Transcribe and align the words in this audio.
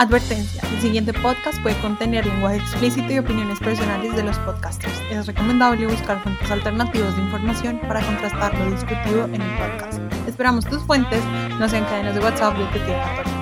Advertencia, 0.00 0.62
el 0.72 0.80
siguiente 0.80 1.12
podcast 1.12 1.60
puede 1.60 1.78
contener 1.82 2.24
lenguaje 2.24 2.56
explícito 2.56 3.12
y 3.12 3.18
opiniones 3.18 3.58
personales 3.58 4.16
de 4.16 4.22
los 4.22 4.38
podcasters. 4.38 4.98
Es 5.10 5.26
recomendable 5.26 5.86
buscar 5.86 6.22
fuentes 6.22 6.50
alternativas 6.50 7.14
de 7.16 7.22
información 7.22 7.78
para 7.80 8.00
contrastar 8.00 8.58
lo 8.60 8.70
discutido 8.70 9.26
en 9.26 9.42
el 9.42 9.58
podcast. 9.58 10.00
Esperamos 10.26 10.64
tus 10.64 10.82
fuentes, 10.84 11.22
no 11.58 11.68
sean 11.68 11.84
cadenas 11.84 12.14
de 12.14 12.20
WhatsApp 12.20 12.56
de 12.56 12.64
TT14. 12.64 13.39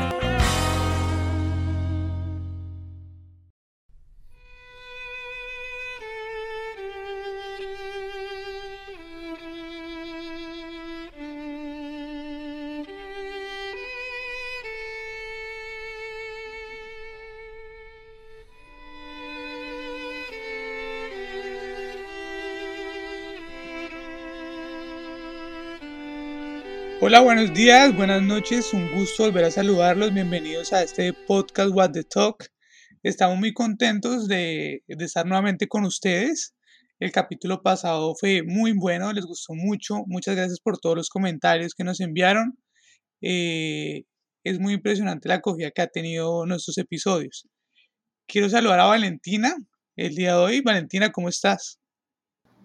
Hola, 27.09 27.21
buenos 27.21 27.55
días, 27.55 27.97
buenas 27.97 28.21
noches, 28.21 28.75
un 28.75 28.93
gusto 28.93 29.23
volver 29.23 29.45
a 29.45 29.51
saludarlos, 29.51 30.13
bienvenidos 30.13 30.75
a 30.75 30.83
este 30.83 31.15
podcast 31.15 31.71
What 31.75 31.93
the 31.93 32.05
Talk. 32.05 32.45
Estamos 33.03 33.39
muy 33.39 33.55
contentos 33.55 34.29
de, 34.29 34.83
estar 34.89 35.25
nuevamente 35.25 35.69
con 35.69 35.87
ustedes. 35.87 36.55
El 37.01 37.11
capítulo 37.11 37.63
pasado 37.63 38.15
fue 38.15 38.43
muy 38.43 38.73
bueno, 38.73 39.11
les 39.15 39.25
gustó 39.25 39.55
mucho, 39.55 40.05
muchas 40.07 40.37
gracias 40.37 40.61
por 40.61 40.77
todos 40.77 40.97
los 40.97 41.09
comentarios 41.09 41.73
que 41.75 41.83
nos 41.83 41.99
enviaron. 42.01 42.59
Eh, 43.23 44.03
es 44.45 44.61
muy 44.61 44.75
impresionante 44.75 45.31
la 45.31 45.37
acogida 45.37 45.71
que 45.71 45.81
ha 45.81 45.87
tenido 45.87 46.45
nuestros 46.45 46.77
episodios. 46.77 47.49
Quiero 48.27 48.51
saludar 48.51 48.81
a 48.81 48.85
Valentina 48.85 49.57
el 49.97 50.15
día 50.15 50.35
de 50.35 50.41
hoy. 50.41 50.61
Valentina, 50.61 51.11
¿cómo 51.11 51.31
estás? 51.31 51.78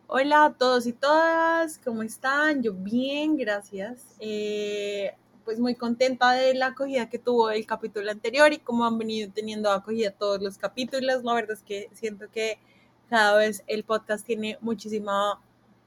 Hola 0.08 0.46
a 0.46 0.54
todos 0.54 0.86
y 0.86 0.92
todas, 0.94 1.80
¿cómo 1.80 2.04
están? 2.04 2.62
Yo 2.62 2.74
bien, 2.74 3.38
gracias. 3.38 4.06
Eh, 4.20 5.14
pues 5.46 5.60
muy 5.60 5.76
contenta 5.76 6.34
de 6.34 6.54
la 6.54 6.68
acogida 6.68 7.10
que 7.10 7.18
tuvo 7.20 7.50
el 7.52 7.66
capítulo 7.66 8.12
anterior 8.12 8.52
y 8.52 8.60
cómo 8.60 8.86
han 8.86 8.98
venido 8.98 9.32
teniendo 9.34 9.72
acogida 9.72 10.12
todos 10.12 10.42
los 10.42 10.58
capítulos. 10.58 11.24
La 11.24 11.34
verdad 11.34 11.54
es 11.54 11.64
que 11.64 11.90
siento 11.94 12.30
que 12.30 12.60
cada 13.10 13.38
vez 13.38 13.64
el 13.66 13.86
podcast 13.86 14.26
tiene 14.26 14.58
muchísima 14.62 15.42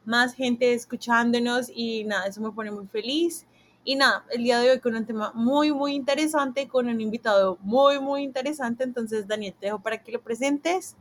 más 0.07 0.35
gente 0.35 0.73
escuchándonos 0.73 1.71
y 1.73 2.05
nada, 2.05 2.27
eso 2.27 2.41
me 2.41 2.51
pone 2.51 2.71
muy 2.71 2.87
feliz. 2.87 3.47
Y 3.85 3.97
nada, 3.97 4.25
el 4.31 4.43
día 4.43 4.59
de 4.61 4.71
hoy 4.71 4.81
con 4.81 4.97
un 4.97 5.05
tema 5.05 5.31
muy, 5.35 5.73
muy 5.73 5.95
interesante, 5.95 6.69
con 6.69 6.89
un 6.89 7.01
invitado 7.01 7.59
muy, 7.61 8.01
muy 8.01 8.23
interesante. 8.23 8.83
Entonces, 8.83 9.29
Daniel, 9.29 9.55
te 9.61 9.67
dejo 9.67 9.79
para 9.81 10.03
que 10.03 10.11
lo 10.11 10.23
presentes 10.23 10.97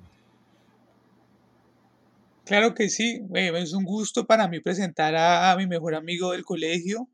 Claro 2.46 2.76
que 2.76 2.90
sí, 2.90 3.22
es 3.34 3.74
un 3.74 3.86
gusto 3.86 4.28
para 4.28 4.48
mí 4.48 4.60
presentar 4.60 5.16
a, 5.16 5.56
mi 5.58 5.66
mejor 5.66 5.96
amigo 5.96 6.32
del 6.32 6.44
colegio. 6.44 7.10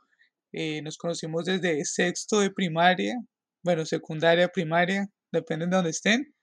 Eh, 0.51 0.81
nos 0.81 0.97
conocimos 0.97 1.45
desde 1.45 1.85
sexto 1.85 2.41
de 2.41 2.51
primaria, 2.51 3.15
bueno, 3.63 3.85
secundaria, 3.85 4.49
primaria, 4.49 5.07
depende 5.31 5.67
de 5.67 5.75
donde 5.75 5.91
estén. 5.91 6.35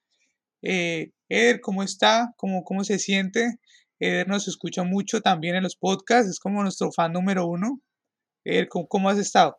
Eh, 0.62 1.12
Eder, 1.28 1.60
¿cómo 1.60 1.82
está? 1.82 2.32
¿Cómo, 2.38 2.64
¿Cómo 2.64 2.82
se 2.82 2.98
siente? 2.98 3.58
Eder 4.00 4.26
nos 4.26 4.48
escucha 4.48 4.84
mucho 4.84 5.20
también 5.20 5.54
en 5.54 5.64
los 5.64 5.76
podcasts, 5.76 6.30
es 6.30 6.40
como 6.40 6.62
nuestro 6.62 6.90
fan 6.90 7.12
número 7.12 7.46
uno. 7.46 7.82
Eder, 8.42 8.68
cómo 8.68 9.10
has 9.10 9.18
estado? 9.18 9.58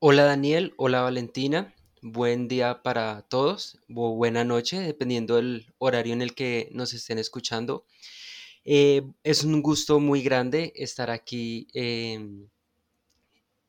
Hola 0.00 0.24
Daniel, 0.24 0.72
hola 0.76 1.02
Valentina. 1.02 1.72
Buen 2.04 2.48
día 2.48 2.82
para 2.82 3.22
todos 3.22 3.78
o 3.94 4.16
buena 4.16 4.42
noche, 4.42 4.80
dependiendo 4.80 5.36
del 5.36 5.72
horario 5.78 6.12
en 6.12 6.20
el 6.20 6.34
que 6.34 6.68
nos 6.72 6.94
estén 6.94 7.16
escuchando. 7.16 7.86
Eh, 8.64 9.02
es 9.22 9.44
un 9.44 9.62
gusto 9.62 10.00
muy 10.00 10.20
grande 10.20 10.72
estar 10.74 11.10
aquí 11.10 11.68
en 11.72 12.50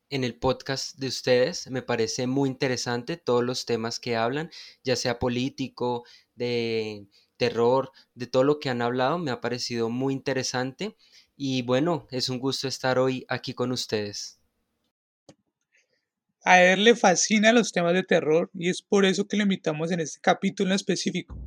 el 0.10 0.34
podcast 0.40 0.98
de 0.98 1.10
ustedes. 1.10 1.70
Me 1.70 1.84
parece 1.84 2.26
muy 2.26 2.50
interesante 2.50 3.18
todos 3.18 3.44
los 3.44 3.68
temas 3.68 4.00
que 4.00 4.16
hablan, 4.16 4.50
ya 4.84 4.96
sea 4.96 5.20
político, 5.20 6.04
de 6.34 7.06
terror, 7.38 7.92
de 8.16 8.26
todo 8.26 8.44
lo 8.44 8.60
que 8.60 8.72
han 8.72 8.82
hablado. 8.82 9.20
Me 9.20 9.30
ha 9.30 9.42
parecido 9.42 9.90
muy 9.92 10.12
interesante 10.12 10.98
y 11.38 11.62
bueno, 11.62 12.08
es 12.10 12.30
un 12.30 12.40
gusto 12.40 12.68
estar 12.68 12.98
hoy 12.98 13.28
aquí 13.30 13.54
con 13.54 13.72
ustedes. 13.72 14.40
A 16.46 16.62
él 16.62 16.84
le 16.84 16.94
fascina 16.98 17.54
los 17.54 17.72
temas 17.72 17.94
de 17.94 18.04
terror 18.04 18.52
y 18.54 18.68
es 18.68 18.82
por 18.82 19.06
eso 19.06 19.26
que 19.26 19.38
lo 19.38 19.44
invitamos 19.44 19.94
en 19.94 20.02
este 20.02 20.20
capítulo 20.20 20.72
en 20.72 20.76
específico, 20.76 21.40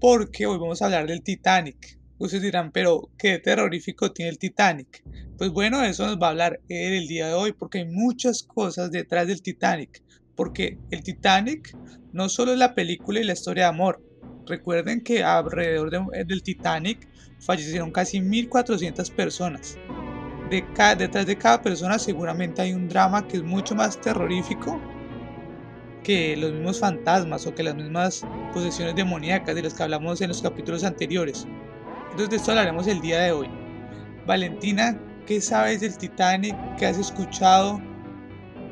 porque 0.00 0.46
hoy 0.46 0.56
vamos 0.56 0.80
a 0.80 0.86
hablar 0.86 1.06
del 1.06 1.22
Titanic. 1.22 1.98
Ustedes 2.16 2.44
dirán, 2.44 2.72
pero 2.72 3.10
¿qué 3.18 3.38
terrorífico 3.40 4.10
tiene 4.10 4.30
el 4.30 4.38
Titanic? 4.38 5.04
Pues 5.36 5.50
bueno, 5.50 5.84
eso 5.84 6.06
nos 6.06 6.16
va 6.16 6.28
a 6.28 6.30
hablar 6.30 6.60
él 6.70 6.94
el 6.94 7.08
día 7.08 7.26
de 7.26 7.34
hoy, 7.34 7.52
porque 7.52 7.80
hay 7.80 7.84
muchas 7.84 8.42
cosas 8.42 8.90
detrás 8.90 9.26
del 9.26 9.42
Titanic. 9.42 10.02
Porque 10.34 10.78
el 10.90 11.02
Titanic 11.02 11.76
no 12.14 12.30
solo 12.30 12.52
es 12.52 12.58
la 12.58 12.74
película 12.74 13.20
y 13.20 13.24
la 13.24 13.34
historia 13.34 13.64
de 13.64 13.68
amor. 13.68 14.02
Recuerden 14.46 15.02
que 15.02 15.22
alrededor 15.22 15.90
del 15.90 16.42
Titanic 16.42 17.06
fallecieron 17.38 17.92
casi 17.92 18.20
1.400 18.20 19.14
personas 19.14 19.76
detrás 20.50 21.26
de 21.26 21.36
cada 21.36 21.60
persona 21.60 21.98
seguramente 21.98 22.62
hay 22.62 22.72
un 22.72 22.88
drama 22.88 23.26
que 23.26 23.38
es 23.38 23.42
mucho 23.42 23.74
más 23.74 24.00
terrorífico 24.00 24.80
que 26.02 26.36
los 26.36 26.52
mismos 26.52 26.80
fantasmas 26.80 27.46
o 27.46 27.54
que 27.54 27.62
las 27.62 27.74
mismas 27.74 28.24
posesiones 28.54 28.94
demoníacas 28.94 29.54
de 29.54 29.62
las 29.62 29.74
que 29.74 29.82
hablamos 29.82 30.20
en 30.20 30.28
los 30.28 30.40
capítulos 30.40 30.84
anteriores. 30.84 31.46
Entonces 32.04 32.30
de 32.30 32.36
esto 32.36 32.52
hablaremos 32.52 32.86
el 32.86 33.00
día 33.00 33.20
de 33.20 33.32
hoy. 33.32 33.48
Valentina, 34.26 34.98
¿qué 35.26 35.40
sabes 35.40 35.80
del 35.80 35.96
Titanic? 35.98 36.56
¿Qué 36.76 36.86
has 36.86 36.98
escuchado? 36.98 37.80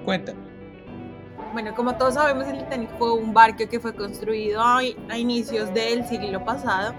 Cuéntame. 0.04 0.41
Bueno, 1.53 1.75
como 1.75 1.94
todos 1.97 2.15
sabemos, 2.15 2.47
el 2.48 2.59
Titanic 2.59 2.91
fue 2.98 3.12
un 3.15 3.32
barco 3.32 3.69
que 3.69 3.81
fue 3.81 3.94
construido 3.94 4.62
a 4.62 4.82
inicios 5.16 5.72
del 5.75 6.06
siglo 6.06 6.44
pasado. 6.44 6.94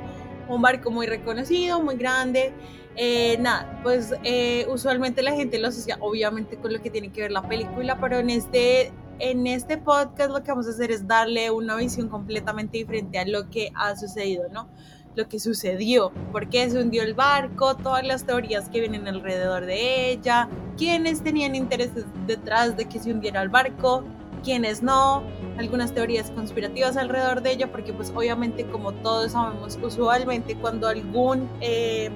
Un 0.48 0.62
barco 0.62 0.92
muy 0.92 1.08
reconocido, 1.08 1.82
muy 1.82 1.96
grande, 1.96 2.54
eh, 3.00 3.38
nada, 3.40 3.80
pues 3.84 4.12
eh, 4.24 4.66
usualmente 4.72 5.22
la 5.22 5.34
gente 5.34 5.60
lo 5.60 5.68
asocia 5.68 5.98
obviamente 6.00 6.58
con 6.58 6.74
lo 6.74 6.82
que 6.82 6.90
tiene 6.90 7.12
que 7.12 7.22
ver 7.22 7.32
la 7.32 7.48
película, 7.48 8.00
pero 8.02 8.18
en 8.18 8.32
este, 8.32 8.92
en 9.20 9.46
este 9.46 9.78
podcast 9.78 10.32
lo 10.32 10.42
que 10.42 10.50
vamos 10.50 10.66
a 10.66 10.72
hacer 10.72 10.90
es 10.90 11.08
darle 11.08 11.52
una 11.52 11.76
visión 11.76 12.10
completamente 12.10 12.80
diferente 12.80 13.20
a 13.20 13.28
lo 13.28 13.52
que 13.52 13.72
ha 13.76 13.96
sucedido, 13.96 14.50
¿no? 14.52 14.68
Lo 15.14 15.30
que 15.30 15.40
sucedió, 15.40 16.12
por 16.32 16.50
qué 16.50 16.68
se 16.72 16.82
hundió 16.82 17.04
el 17.04 17.14
barco, 17.14 17.78
todas 17.78 18.04
las 18.04 18.26
teorías 18.26 18.68
que 18.68 18.80
vienen 18.80 19.08
alrededor 19.08 19.68
de 19.68 20.10
ella, 20.10 20.50
quiénes 20.76 21.22
tenían 21.22 21.54
intereses 21.54 22.04
detrás 22.26 22.78
de 22.78 22.86
que 22.86 22.98
se 22.98 23.12
hundiera 23.12 23.44
el 23.44 23.50
barco, 23.50 24.04
quiénes 24.44 24.82
no, 24.82 25.22
algunas 25.60 25.94
teorías 25.94 26.32
conspirativas 26.32 26.98
alrededor 26.98 27.44
de 27.44 27.52
ella, 27.52 27.72
porque 27.72 27.94
pues 27.94 28.12
obviamente 28.16 28.66
como 28.66 28.92
todos 28.92 29.34
sabemos, 29.34 29.78
usualmente 29.84 30.56
cuando 30.56 30.88
algún... 30.88 31.48
Eh, 31.62 32.10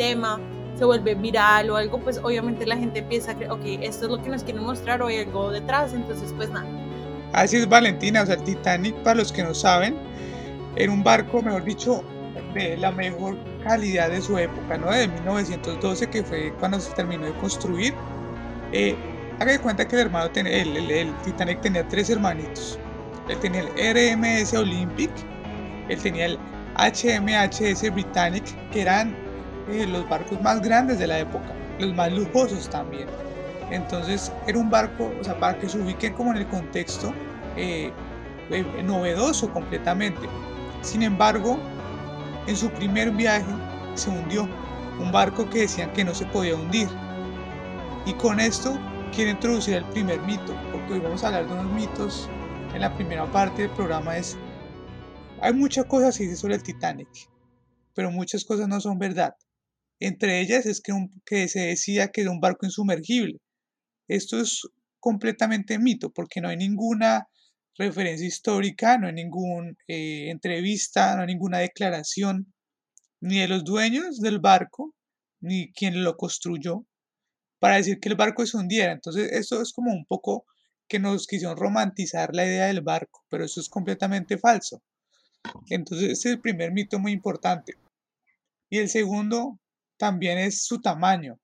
tema 0.00 0.40
se 0.78 0.86
vuelve 0.86 1.14
viral 1.14 1.68
o 1.68 1.76
algo, 1.76 2.00
pues 2.00 2.18
obviamente 2.22 2.64
la 2.64 2.76
gente 2.76 3.00
empieza 3.00 3.32
a 3.32 3.34
creer, 3.34 3.50
ok, 3.50 3.60
esto 3.82 4.06
es 4.06 4.10
lo 4.10 4.22
que 4.22 4.30
nos 4.30 4.42
quieren 4.42 4.62
mostrar 4.62 5.02
o 5.02 5.08
hay 5.08 5.18
algo 5.18 5.50
detrás, 5.50 5.92
entonces 5.92 6.32
pues 6.34 6.48
nada. 6.48 6.66
Así 7.34 7.58
es 7.58 7.68
Valentina, 7.68 8.22
o 8.22 8.26
sea, 8.26 8.36
el 8.36 8.42
Titanic, 8.42 8.94
para 9.02 9.16
los 9.16 9.30
que 9.30 9.42
no 9.42 9.52
saben, 9.52 9.94
era 10.76 10.90
un 10.90 11.04
barco, 11.04 11.42
mejor 11.42 11.64
dicho, 11.64 12.02
de 12.54 12.78
la 12.78 12.90
mejor 12.92 13.36
calidad 13.62 14.08
de 14.08 14.22
su 14.22 14.38
época, 14.38 14.78
¿no? 14.78 14.90
De 14.90 15.06
1912, 15.06 16.08
que 16.08 16.24
fue 16.24 16.52
cuando 16.58 16.80
se 16.80 16.92
terminó 16.94 17.26
de 17.26 17.32
construir. 17.34 17.92
Eh, 18.72 18.96
haga 19.38 19.52
de 19.52 19.58
cuenta 19.58 19.86
que 19.86 19.96
el 19.96 20.02
hermano, 20.06 20.30
el, 20.34 20.46
el, 20.46 20.90
el, 20.90 21.14
Titanic 21.18 21.60
tenía 21.60 21.86
tres 21.86 22.08
hermanitos. 22.08 22.78
Él 23.28 23.38
tenía 23.40 23.60
el 23.60 23.68
RMS 23.68 24.54
Olympic, 24.54 25.10
él 25.90 26.00
tenía 26.00 26.24
el 26.24 26.38
HMHS 26.78 27.92
Britannic, 27.92 28.44
que 28.70 28.80
eran 28.80 29.29
los 29.88 30.08
barcos 30.08 30.40
más 30.40 30.60
grandes 30.60 30.98
de 30.98 31.06
la 31.06 31.18
época, 31.18 31.52
los 31.78 31.94
más 31.94 32.12
lujosos 32.12 32.68
también. 32.68 33.08
Entonces 33.70 34.32
era 34.46 34.58
un 34.58 34.70
barco, 34.70 35.12
o 35.20 35.24
sea, 35.24 35.38
para 35.38 35.58
que 35.58 35.68
se 35.68 35.78
ubiquen 35.78 36.12
como 36.14 36.32
en 36.32 36.38
el 36.38 36.46
contexto 36.48 37.12
eh, 37.56 37.92
eh, 38.50 38.82
novedoso 38.82 39.52
completamente. 39.52 40.28
Sin 40.82 41.02
embargo, 41.02 41.58
en 42.46 42.56
su 42.56 42.68
primer 42.70 43.10
viaje 43.12 43.52
se 43.94 44.10
hundió 44.10 44.48
un 44.98 45.12
barco 45.12 45.48
que 45.48 45.60
decían 45.60 45.92
que 45.92 46.04
no 46.04 46.14
se 46.14 46.26
podía 46.26 46.56
hundir. 46.56 46.88
Y 48.06 48.14
con 48.14 48.40
esto 48.40 48.78
quiero 49.14 49.30
introducir 49.30 49.74
el 49.74 49.84
primer 49.86 50.20
mito, 50.22 50.54
porque 50.72 50.94
hoy 50.94 51.00
vamos 51.00 51.22
a 51.22 51.28
hablar 51.28 51.46
de 51.46 51.52
unos 51.52 51.72
mitos 51.72 52.28
en 52.74 52.80
la 52.80 52.94
primera 52.94 53.30
parte 53.30 53.62
del 53.62 53.70
programa 53.72 54.16
es 54.16 54.36
hay 55.42 55.54
muchas 55.54 55.86
cosas 55.86 56.16
que 56.16 56.24
dice 56.24 56.36
sobre 56.36 56.54
el 56.54 56.62
Titanic, 56.62 57.08
pero 57.94 58.10
muchas 58.10 58.44
cosas 58.44 58.68
no 58.68 58.80
son 58.80 58.98
verdad. 58.98 59.34
Entre 60.00 60.40
ellas 60.40 60.64
es 60.64 60.80
que, 60.80 61.48
se 61.48 61.60
decía 61.60 62.08
que 62.08 62.22
era 62.22 62.30
un 62.30 62.40
barco 62.40 62.64
insumergible. 62.64 63.38
Esto 64.08 64.40
es 64.40 64.62
completamente 64.98 65.78
mito 65.78 66.10
porque 66.10 66.40
no 66.40 66.48
hay 66.48 66.56
ninguna 66.56 67.28
referencia 67.76 68.26
histórica, 68.26 68.98
no 68.98 69.08
hay 69.08 69.12
ninguna 69.12 69.72
eh, 69.86 70.30
entrevista, 70.30 71.14
no 71.14 71.22
hay 71.22 71.28
ninguna 71.28 71.58
declaración, 71.58 72.52
ni 73.20 73.38
de 73.38 73.48
los 73.48 73.62
dueños 73.64 74.20
del 74.20 74.40
barco, 74.40 74.94
ni 75.40 75.72
quien 75.72 76.02
lo 76.02 76.16
construyó, 76.16 76.86
para 77.58 77.76
decir 77.76 78.00
que 78.00 78.08
el 78.08 78.16
barco 78.16 78.44
se 78.46 78.56
hundiera. 78.56 78.92
Entonces, 78.92 79.30
eso 79.32 79.60
es 79.60 79.72
como 79.72 79.92
un 79.92 80.06
poco 80.06 80.46
que 80.88 80.98
nos 80.98 81.26
quisieron 81.26 81.56
romantizar 81.56 82.34
la 82.34 82.46
idea 82.46 82.66
del 82.66 82.80
barco, 82.80 83.24
pero 83.28 83.44
eso 83.44 83.60
es 83.60 83.68
completamente 83.68 84.38
falso. 84.38 84.82
Entonces, 85.68 86.10
ese 86.10 86.28
es 86.30 86.34
el 86.34 86.40
primer 86.40 86.72
mito 86.72 86.98
muy 86.98 87.12
importante. 87.12 87.74
Y 88.70 88.78
el 88.78 88.88
segundo 88.88 89.59
también 90.00 90.38
es 90.38 90.64
su 90.64 90.80
tamaño. 90.80 91.38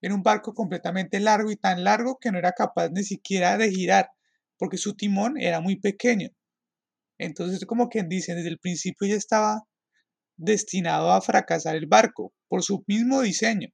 Era 0.00 0.14
un 0.14 0.22
barco 0.22 0.54
completamente 0.54 1.18
largo 1.18 1.50
y 1.50 1.56
tan 1.56 1.82
largo 1.82 2.18
que 2.20 2.30
no 2.30 2.38
era 2.38 2.52
capaz 2.52 2.90
ni 2.90 3.02
siquiera 3.02 3.58
de 3.58 3.70
girar, 3.72 4.08
porque 4.56 4.78
su 4.78 4.94
timón 4.94 5.36
era 5.38 5.60
muy 5.60 5.80
pequeño. 5.80 6.28
Entonces, 7.18 7.66
como 7.66 7.88
quien 7.88 8.08
dice, 8.08 8.36
desde 8.36 8.50
el 8.50 8.60
principio 8.60 9.08
ya 9.08 9.16
estaba 9.16 9.64
destinado 10.36 11.10
a 11.10 11.20
fracasar 11.20 11.74
el 11.74 11.86
barco 11.86 12.32
por 12.48 12.62
su 12.62 12.84
mismo 12.86 13.22
diseño. 13.22 13.70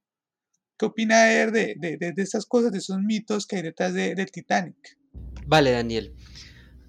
¿Qué 0.79 0.87
opina 0.87 1.25
de, 1.25 1.75
estas 2.17 2.47
cosas, 2.47 2.71
de 2.71 2.79
esos 2.79 2.97
mitos 2.97 3.45
que 3.45 3.57
hay 3.57 3.61
detrás 3.61 3.93
del 3.93 4.31
Titanic? 4.31 4.97
Vale, 5.45 5.71
Daniel. 5.71 6.15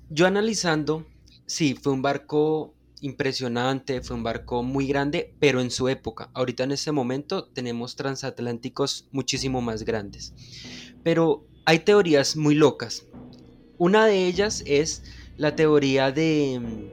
Yo 0.08 0.26
analizando, 0.26 1.06
sí, 1.46 1.74
fue 1.74 1.92
un 1.92 2.00
barco 2.00 2.73
impresionante, 3.04 4.00
fue 4.00 4.16
un 4.16 4.22
barco 4.22 4.62
muy 4.62 4.86
grande, 4.86 5.34
pero 5.38 5.60
en 5.60 5.70
su 5.70 5.88
época. 5.88 6.30
Ahorita 6.32 6.64
en 6.64 6.72
este 6.72 6.90
momento 6.90 7.44
tenemos 7.44 7.96
transatlánticos 7.96 9.08
muchísimo 9.12 9.60
más 9.60 9.84
grandes. 9.84 10.32
Pero 11.02 11.46
hay 11.66 11.80
teorías 11.80 12.34
muy 12.34 12.54
locas. 12.54 13.06
Una 13.76 14.06
de 14.06 14.26
ellas 14.26 14.62
es 14.66 15.02
la 15.36 15.54
teoría 15.54 16.12
de, 16.12 16.90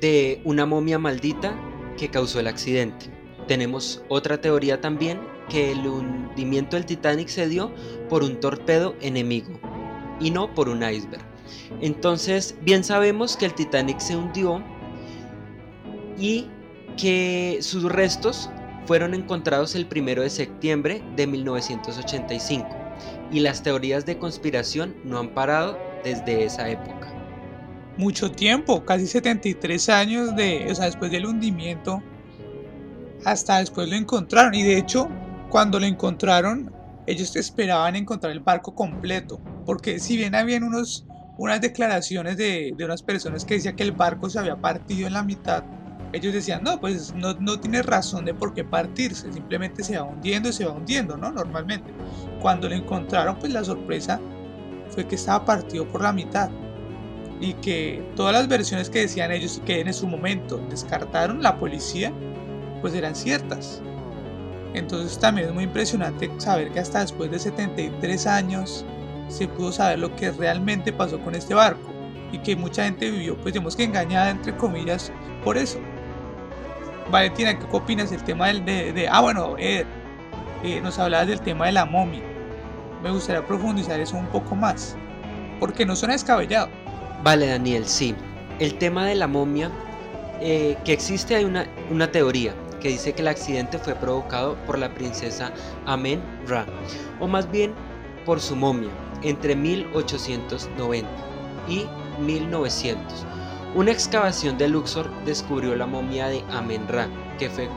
de 0.00 0.40
una 0.44 0.66
momia 0.66 0.98
maldita 0.98 1.56
que 1.96 2.10
causó 2.10 2.40
el 2.40 2.48
accidente. 2.48 3.06
Tenemos 3.46 4.02
otra 4.08 4.40
teoría 4.40 4.80
también 4.80 5.20
que 5.48 5.70
el 5.70 5.86
hundimiento 5.86 6.74
del 6.74 6.86
Titanic 6.86 7.28
se 7.28 7.48
dio 7.48 7.72
por 8.08 8.24
un 8.24 8.40
torpedo 8.40 8.96
enemigo 9.00 9.60
y 10.18 10.32
no 10.32 10.52
por 10.52 10.68
un 10.68 10.82
iceberg. 10.82 11.24
Entonces, 11.80 12.56
bien 12.62 12.82
sabemos 12.82 13.36
que 13.36 13.44
el 13.44 13.54
Titanic 13.54 14.00
se 14.00 14.16
hundió 14.16 14.64
y 16.18 16.48
que 16.96 17.58
sus 17.60 17.84
restos 17.84 18.50
fueron 18.86 19.14
encontrados 19.14 19.74
el 19.74 19.88
1 19.90 20.22
de 20.22 20.30
septiembre 20.30 21.02
de 21.16 21.26
1985 21.26 22.68
y 23.30 23.40
las 23.40 23.62
teorías 23.62 24.06
de 24.06 24.18
conspiración 24.18 24.94
no 25.04 25.18
han 25.18 25.34
parado 25.34 25.78
desde 26.04 26.44
esa 26.44 26.68
época. 26.68 27.12
Mucho 27.96 28.30
tiempo, 28.30 28.84
casi 28.84 29.06
73 29.06 29.88
años 29.88 30.36
de, 30.36 30.66
o 30.70 30.74
sea, 30.74 30.86
después 30.86 31.10
del 31.10 31.26
hundimiento, 31.26 32.02
hasta 33.24 33.58
después 33.58 33.88
lo 33.88 33.96
encontraron 33.96 34.54
y 34.54 34.62
de 34.62 34.78
hecho 34.78 35.08
cuando 35.48 35.80
lo 35.80 35.86
encontraron 35.86 36.72
ellos 37.06 37.34
esperaban 37.36 37.96
encontrar 37.96 38.32
el 38.32 38.40
barco 38.40 38.74
completo, 38.74 39.40
porque 39.64 39.98
si 40.00 40.16
bien 40.16 40.34
habían 40.34 40.62
unos, 40.64 41.06
unas 41.36 41.60
declaraciones 41.60 42.36
de, 42.36 42.72
de 42.76 42.84
unas 42.84 43.02
personas 43.02 43.44
que 43.44 43.54
decían 43.54 43.76
que 43.76 43.82
el 43.82 43.92
barco 43.92 44.30
se 44.30 44.38
había 44.38 44.56
partido 44.56 45.06
en 45.06 45.12
la 45.12 45.22
mitad, 45.22 45.64
ellos 46.14 46.32
decían, 46.32 46.62
no, 46.62 46.80
pues 46.80 47.12
no, 47.14 47.34
no, 47.34 47.58
tiene 47.58 47.82
razón 47.82 48.24
de 48.24 48.34
por 48.34 48.54
qué 48.54 48.62
partirse, 48.62 49.32
simplemente 49.32 49.82
se 49.82 49.98
va 49.98 50.04
hundiendo 50.04 50.48
y 50.48 50.52
se 50.52 50.64
va 50.64 50.72
hundiendo, 50.72 51.16
¿no? 51.16 51.32
Normalmente. 51.32 51.92
Cuando 52.40 52.68
lo 52.68 52.74
encontraron, 52.74 53.36
pues 53.38 53.52
la 53.52 53.64
sorpresa 53.64 54.20
fue 54.90 55.06
que 55.06 55.16
estaba 55.16 55.44
partido 55.44 55.86
por 55.88 56.02
la 56.02 56.12
mitad 56.12 56.50
y 57.40 57.54
que 57.54 58.06
todas 58.14 58.32
las 58.32 58.46
versiones 58.46 58.90
que 58.90 59.00
decían 59.00 59.32
ellos 59.32 59.60
que 59.66 59.80
en 59.80 59.92
su 59.92 60.06
momento 60.06 60.58
descartaron 60.70 61.42
la 61.42 61.58
policía, 61.58 62.12
pues 62.80 62.94
eran 62.94 63.16
ciertas. 63.16 63.82
Entonces 64.74 65.18
también 65.18 65.48
es 65.48 65.54
muy 65.54 65.64
impresionante 65.64 66.30
saber 66.38 66.70
que 66.70 66.80
hasta 66.80 67.00
después 67.00 67.30
de 67.30 67.38
73 67.38 68.26
años 68.26 68.84
se 69.28 69.48
pudo 69.48 69.72
saber 69.72 69.98
lo 69.98 70.14
que 70.14 70.30
realmente 70.30 70.92
pasó 70.92 71.20
con 71.20 71.34
este 71.34 71.54
barco 71.54 71.92
y 72.30 72.38
que 72.38 72.56
mucha 72.56 72.84
gente 72.84 73.10
vivió, 73.10 73.36
pues 73.36 73.54
digamos 73.54 73.76
que 73.76 73.84
engañada 73.84 74.30
entre 74.30 74.56
comillas 74.56 75.12
por 75.44 75.56
eso. 75.56 75.78
Valentina, 77.10 77.58
¿qué 77.58 77.66
opinas 77.70 78.10
del 78.10 78.22
tema 78.24 78.48
del, 78.48 78.64
de, 78.64 79.08
ah 79.10 79.20
bueno, 79.20 79.56
eh, 79.58 79.84
nos 80.82 80.98
hablabas 80.98 81.28
del 81.28 81.40
tema 81.40 81.66
de 81.66 81.72
la 81.72 81.84
momia. 81.84 82.22
Me 83.02 83.10
gustaría 83.10 83.46
profundizar 83.46 84.00
eso 84.00 84.16
un 84.16 84.26
poco 84.26 84.54
más, 84.54 84.96
porque 85.60 85.84
no 85.84 85.94
suena 85.94 86.14
descabellado. 86.14 86.68
Vale, 87.22 87.46
Daniel, 87.46 87.86
sí. 87.86 88.14
El 88.58 88.78
tema 88.78 89.06
de 89.06 89.14
la 89.14 89.26
momia, 89.26 89.70
eh, 90.40 90.76
que 90.84 90.92
existe 90.92 91.34
hay 91.36 91.44
una, 91.44 91.66
una 91.90 92.10
teoría 92.10 92.54
que 92.80 92.88
dice 92.88 93.12
que 93.12 93.22
el 93.22 93.28
accidente 93.28 93.78
fue 93.78 93.94
provocado 93.94 94.56
por 94.66 94.78
la 94.78 94.92
princesa 94.92 95.52
Amen 95.86 96.22
Ra, 96.46 96.66
o 97.20 97.26
más 97.26 97.50
bien 97.50 97.74
por 98.24 98.40
su 98.40 98.56
momia, 98.56 98.90
entre 99.22 99.54
1890 99.56 101.08
y 101.68 101.86
1900 102.20 103.26
una 103.74 103.90
excavación 103.90 104.56
de 104.56 104.68
Luxor 104.68 105.10
descubrió 105.24 105.74
la 105.74 105.86
momia 105.86 106.28
de 106.28 106.42
Amen-Ra, 106.50 107.10
que 107.40 107.50
fue 107.50 107.68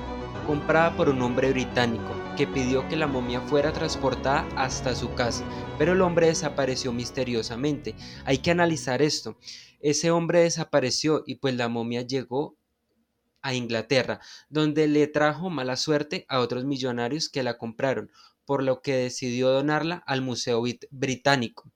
comprada 0.45 0.95
por 0.95 1.09
un 1.09 1.23
hombre 1.23 1.49
británico, 1.51 2.13
que 2.37 2.45
pidió 2.45 2.87
que 2.87 2.95
la 2.95 3.07
momia 3.07 3.41
fuera 3.41 3.73
transportada 3.73 4.47
hasta 4.55 4.93
su 4.93 5.15
casa, 5.15 5.43
pero 5.79 5.93
el 5.93 6.01
hombre 6.01 6.27
desapareció 6.27 6.93
misteriosamente. 6.93 7.95
Hay 8.25 8.37
que 8.37 8.51
analizar 8.51 9.01
esto. 9.01 9.39
Ese 9.79 10.11
hombre 10.11 10.41
desapareció 10.41 11.23
y 11.25 11.35
pues 11.35 11.55
la 11.55 11.67
momia 11.67 12.03
llegó 12.03 12.55
a 13.41 13.55
Inglaterra, 13.55 14.19
donde 14.49 14.87
le 14.87 15.07
trajo 15.07 15.49
mala 15.49 15.77
suerte 15.77 16.27
a 16.29 16.41
otros 16.41 16.63
millonarios 16.63 17.27
que 17.27 17.41
la 17.41 17.57
compraron, 17.57 18.11
por 18.45 18.61
lo 18.61 18.81
que 18.83 18.95
decidió 18.95 19.49
donarla 19.49 20.03
al 20.05 20.21
Museo 20.21 20.63
Británico. 20.91 21.71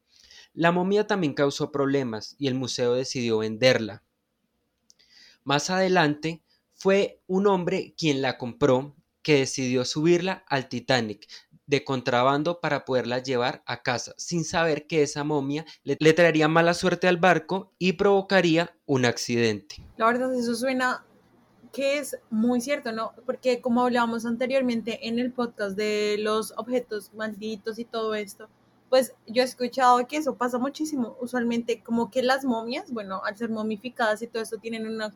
La 0.53 0.71
momia 0.71 1.07
también 1.07 1.33
causó 1.33 1.71
problemas 1.71 2.35
y 2.37 2.47
el 2.47 2.53
museo 2.53 2.93
decidió 2.93 3.39
venderla. 3.39 4.03
Más 5.43 5.69
adelante 5.69 6.43
fue 6.73 7.21
un 7.27 7.47
hombre 7.47 7.93
quien 7.97 8.21
la 8.21 8.37
compró 8.37 8.95
que 9.21 9.39
decidió 9.39 9.85
subirla 9.85 10.43
al 10.47 10.67
Titanic 10.67 11.27
de 11.67 11.85
contrabando 11.85 12.59
para 12.59 12.83
poderla 12.83 13.19
llevar 13.19 13.63
a 13.65 13.81
casa, 13.81 14.13
sin 14.17 14.43
saber 14.43 14.87
que 14.87 15.03
esa 15.03 15.23
momia 15.23 15.65
le, 15.83 15.95
traería 16.13 16.49
mala 16.49 16.73
suerte 16.73 17.07
al 17.07 17.15
barco 17.15 17.71
y 17.79 17.93
provocaría 17.93 18.75
un 18.85 19.05
accidente. 19.05 19.77
La 19.95 20.07
verdad, 20.07 20.33
eso 20.35 20.53
suena 20.53 21.05
que 21.71 21.99
es 21.99 22.17
muy 22.29 22.59
cierto, 22.59 22.91
¿no? 22.91 23.13
Porque 23.25 23.61
como 23.61 23.83
hablábamos 23.83 24.25
anteriormente 24.25 25.07
en 25.07 25.17
el 25.17 25.31
podcast 25.31 25.77
de 25.77 26.17
los 26.19 26.53
objetos 26.57 27.13
malditos 27.13 27.79
y 27.79 27.85
todo 27.85 28.15
esto, 28.15 28.49
pues 28.89 29.13
yo 29.25 29.41
he 29.41 29.45
escuchado 29.45 30.05
que 30.05 30.17
eso 30.17 30.35
pasa 30.35 30.57
muchísimo. 30.57 31.15
Usualmente 31.21 31.81
como 31.81 32.11
que 32.11 32.21
las 32.21 32.43
momias, 32.43 32.91
bueno, 32.91 33.21
al 33.23 33.37
ser 33.37 33.49
momificadas 33.49 34.21
y 34.21 34.27
todo 34.27 34.43
esto, 34.43 34.57
tienen 34.57 34.85
una, 34.85 35.13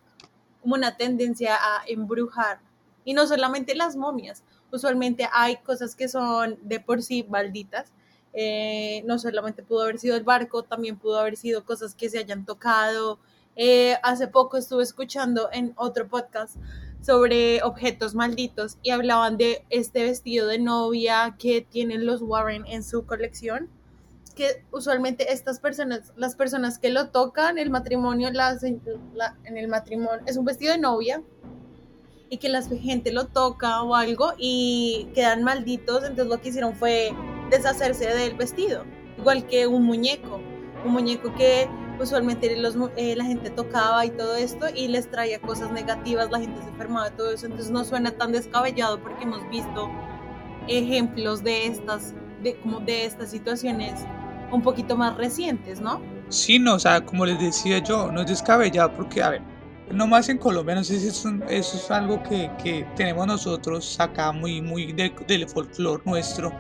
como 0.66 0.74
una 0.74 0.98
tendencia 0.98 1.54
a 1.56 1.84
embrujar. 1.86 2.60
Y 3.04 3.14
no 3.14 3.28
solamente 3.28 3.76
las 3.76 3.96
momias, 3.96 4.44
usualmente 4.72 5.30
hay 5.32 5.58
cosas 5.58 5.96
que 5.96 6.08
son 6.08 6.58
de 6.64 6.80
por 6.80 7.04
sí 7.04 7.24
malditas. 7.30 7.92
Eh, 8.34 9.04
no 9.06 9.20
solamente 9.20 9.62
pudo 9.62 9.84
haber 9.84 10.00
sido 10.00 10.16
el 10.16 10.24
barco, 10.24 10.64
también 10.64 10.98
pudo 10.98 11.20
haber 11.20 11.38
sido 11.38 11.64
cosas 11.66 11.94
que 11.94 12.10
se 12.10 12.18
hayan 12.18 12.46
tocado. 12.46 13.20
Eh, 13.56 13.96
hace 14.02 14.28
poco 14.28 14.58
estuve 14.58 14.82
escuchando 14.82 15.50
en 15.54 15.74
otro 15.76 16.08
podcast 16.08 16.56
sobre 17.00 17.62
objetos 17.62 18.16
malditos 18.16 18.80
y 18.82 18.90
hablaban 18.90 19.38
de 19.38 19.68
este 19.70 20.04
vestido 20.04 20.48
de 20.48 20.58
novia 20.58 21.36
que 21.38 21.62
tienen 21.62 22.08
los 22.08 22.24
Warren 22.24 22.66
en 22.66 22.84
su 22.84 23.06
colección 23.06 23.70
que 24.36 24.64
usualmente 24.72 25.32
estas 25.34 25.60
personas, 25.60 26.14
las 26.16 26.36
personas 26.36 26.78
que 26.78 26.90
lo 26.90 27.10
tocan, 27.10 27.58
el 27.58 27.70
matrimonio, 27.70 28.30
las, 28.32 28.64
en 28.64 28.82
el 29.46 29.68
matrimonio, 29.68 30.22
es 30.26 30.38
un 30.38 30.46
vestido 30.46 30.74
de 30.74 30.80
novia 30.80 31.24
y 32.30 32.38
que 32.38 32.50
la 32.50 32.62
gente 32.62 33.12
lo 33.12 33.28
toca 33.28 33.82
o 33.84 33.96
algo 33.96 34.34
y 34.38 35.08
quedan 35.14 35.44
malditos, 35.44 36.04
entonces 36.04 36.28
lo 36.28 36.42
que 36.42 36.50
hicieron 36.50 36.76
fue 36.76 37.14
deshacerse 37.50 38.08
del 38.08 38.36
vestido, 38.36 38.84
igual 39.18 39.46
que 39.48 39.68
un 39.68 39.84
muñeco, 39.84 40.40
un 40.86 40.92
muñeco 40.92 41.34
que 41.36 41.70
usualmente 42.00 42.56
los, 42.58 42.76
eh, 42.98 43.16
la 43.16 43.26
gente 43.26 43.50
tocaba 43.50 44.06
y 44.06 44.10
todo 44.10 44.36
esto 44.36 44.68
y 44.74 44.88
les 44.88 45.10
traía 45.10 45.40
cosas 45.40 45.72
negativas, 45.72 46.30
la 46.32 46.40
gente 46.40 46.62
se 46.62 46.70
enfermaba 46.70 47.10
de 47.10 47.16
todo 47.16 47.32
eso, 47.32 47.46
entonces 47.46 47.72
no 47.72 47.84
suena 47.86 48.12
tan 48.12 48.32
descabellado 48.32 49.00
porque 49.02 49.24
hemos 49.24 49.48
visto 49.50 49.90
ejemplos 50.68 51.44
de 51.44 51.68
estas, 51.68 52.14
de, 52.42 52.60
como 52.60 52.80
de 52.80 53.06
estas 53.06 53.30
situaciones 53.30 53.94
un 54.52 54.62
poquito 54.62 54.96
más 54.96 55.16
recientes, 55.18 55.82
¿no? 55.82 56.02
Sí, 56.30 56.60
no, 56.60 56.76
o 56.76 56.80
sea, 56.80 57.06
como 57.06 57.26
les 57.26 57.40
decía 57.40 57.80
yo, 57.80 58.12
no 58.12 58.22
es 58.22 58.28
descabellado 58.28 58.94
porque, 58.94 59.22
a 59.22 59.30
ver, 59.30 59.42
nomás 59.92 60.30
en 60.30 60.38
Colombia, 60.38 60.76
no 60.76 60.84
sé 60.84 61.00
si 61.00 61.08
eso, 61.08 61.30
es 61.50 61.92
algo 61.92 62.22
que, 62.24 62.50
que, 62.62 62.88
tenemos 62.96 63.28
nosotros 63.28 64.00
acá 64.00 64.32
muy, 64.32 64.62
muy 64.62 64.94
del 64.94 65.48
folclore 65.48 66.04
nuestro, 66.06 66.52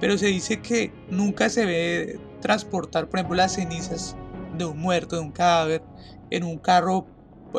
pero 0.00 0.18
se 0.18 0.26
dice 0.26 0.60
que 0.60 0.92
nunca 1.10 1.48
se 1.48 1.64
ve 1.64 2.20
transportar, 2.40 3.08
por 3.08 3.18
ejemplo, 3.18 3.36
las 3.36 3.54
cenizas 3.54 4.16
de 4.56 4.64
un 4.64 4.78
muerto, 4.78 5.16
de 5.16 5.22
un 5.22 5.32
cadáver, 5.32 5.82
en 6.30 6.44
un 6.44 6.58
carro 6.58 7.06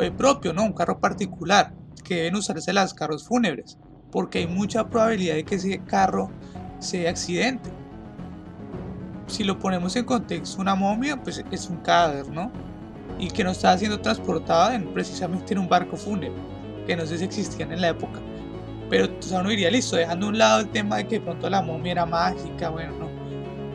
eh, 0.01 0.11
propio, 0.11 0.53
¿no? 0.53 0.63
Un 0.63 0.73
carro 0.73 0.99
particular, 0.99 1.73
que 2.03 2.15
deben 2.15 2.35
usarse 2.35 2.73
las 2.73 2.93
carros 2.93 3.25
fúnebres, 3.25 3.77
porque 4.11 4.39
hay 4.39 4.47
mucha 4.47 4.89
probabilidad 4.89 5.35
de 5.35 5.45
que 5.45 5.55
ese 5.55 5.79
carro 5.85 6.29
sea 6.79 7.09
accidente. 7.09 7.69
Si 9.27 9.43
lo 9.43 9.57
ponemos 9.57 9.95
en 9.95 10.05
contexto, 10.05 10.61
una 10.61 10.75
momia, 10.75 11.21
pues 11.21 11.43
es 11.51 11.69
un 11.69 11.77
cadáver, 11.77 12.29
¿no? 12.29 12.51
Y 13.17 13.29
que 13.29 13.43
no 13.43 13.51
está 13.51 13.77
siendo 13.77 13.99
transportada 13.99 14.75
en, 14.75 14.85
precisamente 14.93 15.53
en 15.53 15.59
un 15.59 15.69
barco 15.69 15.97
fúnebre, 15.97 16.39
que 16.85 16.95
no 16.95 17.05
sé 17.05 17.17
si 17.17 17.25
existían 17.25 17.71
en 17.71 17.81
la 17.81 17.89
época. 17.89 18.19
Pero 18.89 19.05
o 19.05 19.39
uno 19.39 19.49
diría, 19.49 19.71
listo, 19.71 19.95
dejando 19.95 20.27
a 20.27 20.29
un 20.29 20.37
lado 20.37 20.61
el 20.61 20.69
tema 20.69 20.97
de 20.97 21.07
que 21.07 21.15
de 21.19 21.21
pronto 21.21 21.49
la 21.49 21.61
momia 21.61 21.93
era 21.93 22.05
mágica, 22.05 22.69
bueno, 22.69 22.93
no. 22.99 23.09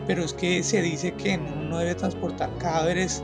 Pero 0.06 0.24
es 0.24 0.32
que 0.32 0.62
se 0.62 0.82
dice 0.82 1.12
que 1.12 1.36
no 1.36 1.78
debe 1.78 1.94
transportar 1.94 2.50
cadáveres 2.58 3.22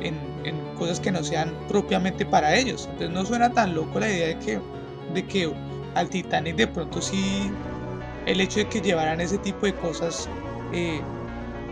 en, 0.00 0.16
en, 0.44 0.56
cosas 0.76 1.00
que 1.00 1.10
no 1.10 1.22
sean 1.22 1.52
propiamente 1.68 2.24
para 2.24 2.54
ellos. 2.54 2.88
Entonces 2.92 3.10
no 3.10 3.24
suena 3.24 3.52
tan 3.52 3.74
loco 3.74 4.00
la 4.00 4.08
idea 4.08 4.28
de 4.28 4.38
que, 4.38 4.60
de 5.12 5.26
que 5.26 5.52
al 5.94 6.08
Titanic 6.08 6.56
de 6.56 6.66
pronto 6.68 7.02
sí 7.02 7.50
el 8.26 8.40
hecho 8.40 8.60
de 8.60 8.68
que 8.68 8.80
llevaran 8.80 9.20
ese 9.20 9.38
tipo 9.38 9.66
de 9.66 9.74
cosas, 9.74 10.28
eh, 10.72 11.00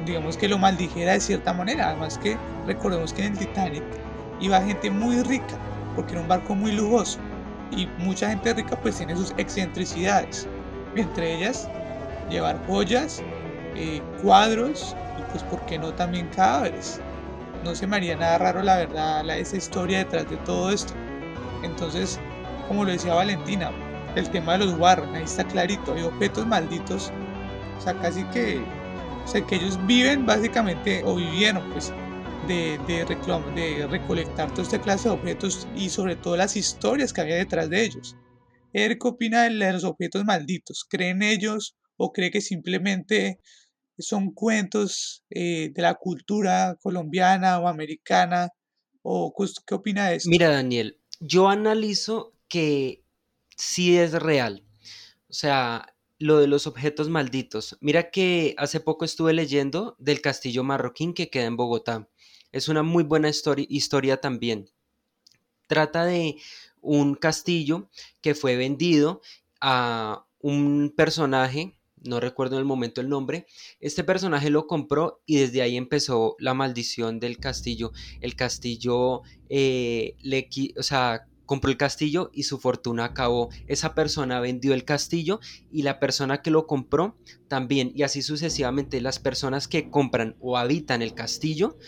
digamos 0.07 0.37
que 0.37 0.49
lo 0.49 0.59
maldijera 0.59 1.13
de 1.13 1.21
cierta 1.21 1.53
manera. 1.53 1.89
Además 1.89 2.19
que 2.19 2.39
recordemos 2.67 3.13
que 3.13 3.27
en 3.27 3.33
el 3.33 3.39
Titanic 3.39 3.83
iba 4.41 4.61
gente 4.63 4.91
muy 4.91 5.23
rica, 5.23 5.59
porque 5.95 6.13
era 6.13 6.23
un 6.23 6.29
barco 6.29 6.55
muy 6.55 6.73
lujoso. 6.73 7.19
Y 7.71 7.87
mucha 7.99 8.29
gente 8.29 8.55
rica 8.55 8.77
pues 8.81 8.97
tiene 8.97 9.17
sus 9.17 9.35
excentricidades. 9.37 10.47
Entre 10.95 11.35
ellas, 11.35 11.69
llevar 12.31 12.65
joyas, 12.67 13.23
eh, 13.75 14.01
cuadros 14.23 14.97
y 15.19 15.23
pues 15.31 15.43
por 15.45 15.61
qué 15.67 15.79
no 15.79 15.93
también 15.93 16.29
cadáveres. 16.29 17.01
No 17.65 17.75
se 17.75 17.87
me 17.87 17.97
haría 17.97 18.17
nada 18.17 18.39
raro 18.39 18.63
la 18.63 18.77
verdad 18.77 19.25
la, 19.25 19.37
esa 19.37 19.57
historia 19.57 19.99
detrás 19.99 20.31
de 20.31 20.37
todo 20.39 20.71
esto. 20.71 20.95
Entonces, 21.63 22.19
como 22.69 22.85
lo 22.85 22.93
decía 22.93 23.15
Valentina, 23.15 23.71
el 24.15 24.29
tema 24.31 24.53
de 24.53 24.67
los 24.67 24.79
Warren, 24.79 25.15
ahí 25.15 25.25
está 25.25 25.45
clarito, 25.45 25.93
hay 25.93 26.03
objetos 26.05 26.47
malditos, 26.47 27.13
o 27.77 27.81
sea, 27.81 27.95
casi 27.95 28.25
que, 28.25 28.63
o 29.27 29.29
sea, 29.29 29.45
que 29.45 29.57
ellos 29.57 29.85
viven 29.89 30.25
básicamente, 30.25 31.03
o 31.05 31.17
vivieron 31.17 31.69
pues, 31.73 31.93
de, 32.47 32.79
de, 32.87 33.05
de 33.05 33.87
recolectar 33.89 34.51
toda 34.53 34.63
esta 34.63 34.81
clase 34.81 35.09
de 35.09 35.15
objetos 35.17 35.67
y 35.75 35.89
sobre 35.89 36.15
todo 36.15 36.37
las 36.37 36.57
historias 36.57 37.13
que 37.13 37.23
había 37.23 37.35
detrás 37.35 37.69
de 37.69 37.85
ellos. 37.85 38.17
Eric 38.73 39.05
opina 39.05 39.43
de 39.43 39.73
los 39.73 39.83
objetos 39.83 40.25
malditos, 40.25 40.87
¿creen 40.89 41.23
ellos 41.23 41.77
o 41.97 42.13
cree 42.13 42.31
que 42.31 42.41
simplemente 42.41 43.41
son 43.99 44.31
cuentos 44.33 45.25
eh, 45.31 45.73
de 45.75 45.83
la 45.83 45.95
cultura 45.95 46.77
colombiana 46.81 47.59
o 47.59 47.67
americana? 47.67 48.51
¿O 49.03 49.35
qué 49.67 49.75
opina 49.75 50.09
de 50.09 50.17
eso? 50.17 50.31
Mira, 50.31 50.51
Daniel, 50.51 51.01
yo 51.19 51.49
analizo 51.49 52.33
que 52.49 53.03
sí 53.57 53.99
es 53.99 54.13
real. 54.13 54.63
O 55.29 55.33
sea, 55.33 55.96
lo 56.19 56.39
de 56.39 56.47
los 56.47 56.67
objetos 56.67 57.09
malditos. 57.09 57.77
Mira 57.81 58.11
que 58.11 58.55
hace 58.59 58.81
poco 58.81 59.05
estuve 59.05 59.33
leyendo 59.33 59.97
del 59.99 60.21
castillo 60.21 60.65
marroquín 60.65 61.15
que 61.15 61.31
queda 61.31 61.45
en 61.45 61.57
Bogotá. 61.57 62.09
Es 62.53 62.69
una 62.69 62.83
muy 62.83 63.05
buena 63.05 63.29
historia 63.29 64.21
también. 64.21 64.71
Trata 65.67 66.05
de 66.05 66.37
un 66.81 67.15
castillo 67.17 67.91
que 68.21 68.35
fue 68.35 68.57
vendido 68.57 69.21
a 69.61 70.25
un 70.41 70.95
personaje, 70.97 71.77
no 71.97 72.21
recuerdo 72.21 72.55
en 72.55 72.61
el 72.61 72.67
momento 72.67 73.01
el 73.01 73.09
nombre, 73.09 73.47
este 73.81 74.05
personaje 74.05 74.49
lo 74.49 74.67
compró 74.67 75.21
y 75.27 75.37
desde 75.37 75.63
ahí 75.63 75.77
empezó 75.77 76.37
la 76.39 76.55
maldición 76.55 77.19
del 77.19 77.39
castillo. 77.39 77.93
El 78.21 78.37
castillo 78.37 79.23
eh, 79.49 80.15
le, 80.23 80.49
o 80.79 80.83
sea, 80.83 81.27
compró 81.47 81.71
el 81.71 81.77
castillo 81.77 82.31
y 82.35 82.43
su 82.43 82.59
fortuna 82.59 83.07
acabó. 83.07 83.49
Esa 83.67 83.95
persona 83.95 84.41
vendió 84.41 84.75
el 84.75 84.85
castillo 84.85 85.41
y 85.73 85.83
la 85.83 85.99
persona 85.99 86.43
que 86.43 86.51
lo 86.51 86.67
compró 86.67 87.17
también. 87.49 87.93
Y 87.95 88.03
así 88.03 88.23
sucesivamente 88.23 89.01
las 89.01 89.19
personas 89.19 89.69
que 89.69 89.91
compran 89.91 90.37
o 90.41 90.59
habitan 90.59 91.01
el 91.03 91.15
castillo 91.15 91.79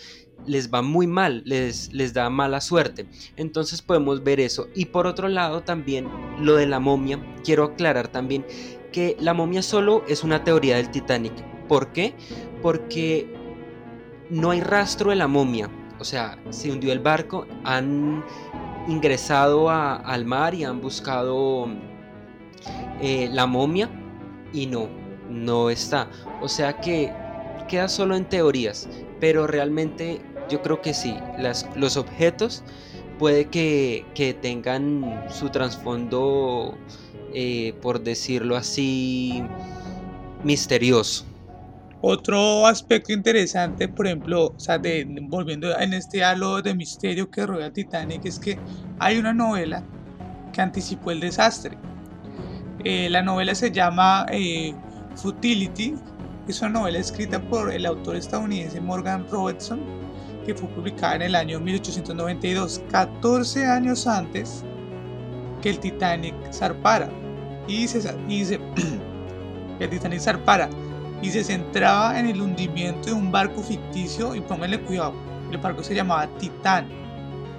les 0.47 0.73
va 0.73 0.83
muy 0.83 1.07
mal, 1.07 1.43
les, 1.45 1.93
les 1.93 2.15
da 2.15 2.31
mala 2.31 2.61
suerte. 2.61 3.07
Entonces 3.37 3.83
podemos 3.83 4.23
ver 4.23 4.41
eso. 4.41 4.69
Y 4.75 4.87
por 4.87 5.07
otro 5.07 5.29
lado 5.29 5.63
también 5.63 6.09
lo 6.41 6.55
de 6.55 6.67
la 6.67 6.81
momia. 6.81 7.21
Quiero 7.45 7.65
aclarar 7.65 8.09
también 8.09 8.47
que 8.93 9.17
la 9.21 9.35
momia 9.35 9.63
solo 9.63 10.05
es 10.09 10.25
una 10.25 10.45
teoría 10.45 10.77
del 10.77 10.91
Titanic. 10.91 11.35
¿Por 11.67 11.93
qué? 11.93 12.15
Porque 12.63 13.35
no 14.31 14.51
hay 14.51 14.61
rastro 14.61 15.11
de 15.11 15.17
la 15.17 15.29
momia. 15.29 15.71
O 15.99 16.05
sea, 16.05 16.39
se 16.51 16.71
hundió 16.71 16.93
el 16.93 17.01
barco, 17.01 17.47
han 17.65 18.25
ingresado 18.89 19.71
al 19.71 20.25
mar 20.25 20.55
y 20.55 20.65
han 20.65 20.81
buscado 20.81 21.69
eh, 23.01 23.29
la 23.31 23.47
momia 23.47 23.89
y 24.53 24.67
no, 24.67 24.89
no 25.31 25.71
está. 25.71 26.09
O 26.41 26.49
sea 26.49 26.81
que 26.81 27.13
queda 27.69 27.89
solo 27.89 28.17
en 28.17 28.25
teorías, 28.25 28.89
pero 29.21 29.47
realmente 29.47 30.21
yo 30.49 30.63
creo 30.63 30.81
que 30.81 30.95
sí, 30.95 31.17
las, 31.39 31.69
los 31.77 31.97
objetos 31.97 32.65
puede 33.19 33.47
que, 33.47 34.39
tengan 34.41 35.25
su 35.31 35.51
trasfondo, 35.51 36.77
eh, 37.35 37.75
por 37.83 38.01
decirlo 38.01 38.57
así, 38.57 39.43
misterioso. 40.45 41.25
Otro 42.01 42.67
aspecto 42.67 43.13
interesante, 43.13 43.89
por 43.89 44.07
ejemplo, 44.07 44.47
o 44.47 44.59
sea, 44.59 44.81
volviendo 45.23 45.77
en 45.79 45.95
este 45.95 46.23
halo 46.23 46.63
de 46.63 46.75
misterio 46.75 47.29
que 47.29 47.45
rodea 47.45 47.73
Titanic, 47.73 48.25
es 48.25 48.39
que 48.39 48.61
hay 49.01 49.19
una 49.19 49.33
novela 49.33 49.83
que 50.53 50.61
anticipó 50.61 51.11
el 51.11 51.19
desastre. 51.19 51.77
Eh, 52.85 53.11
la 53.11 53.23
novela 53.23 53.53
se 53.57 53.73
llama 53.73 54.27
eh, 54.31 54.75
Futility, 55.17 55.97
es 56.47 56.63
una 56.63 56.71
novela 56.71 56.99
escrita 56.99 57.43
por 57.43 57.73
el 57.73 57.85
autor 57.85 58.15
estadounidense 58.15 58.81
Morgan 58.81 59.27
Robertson, 59.29 59.81
que 60.47 60.55
fue 60.55 60.69
publicada 60.69 61.17
en 61.17 61.23
el 61.23 61.35
año 61.35 61.59
1892, 61.59 62.81
14 62.93 63.67
años 63.67 64.07
antes 64.07 64.65
que 65.61 65.71
el 65.71 65.81
Titanic 65.81 66.35
zarpara. 66.53 67.11
Y 67.67 67.79
dice, 67.79 68.17
y 68.29 68.39
dice 68.39 68.61
el 69.81 69.91
Titanic 69.91 70.21
zarpara 70.21 70.71
y 71.23 71.31
se 71.31 71.45
centraba 71.45 72.19
en 72.19 72.27
el 72.27 72.41
hundimiento 72.41 73.07
de 73.07 73.13
un 73.13 73.33
barco 73.33 73.63
ficticio 73.63 74.35
y 74.35 74.41
pónganle 74.41 74.81
cuidado, 74.81 75.15
el 75.51 75.59
barco 75.59 75.83
se 75.83 75.95
llamaba 75.95 76.27
Titán. 76.39 76.89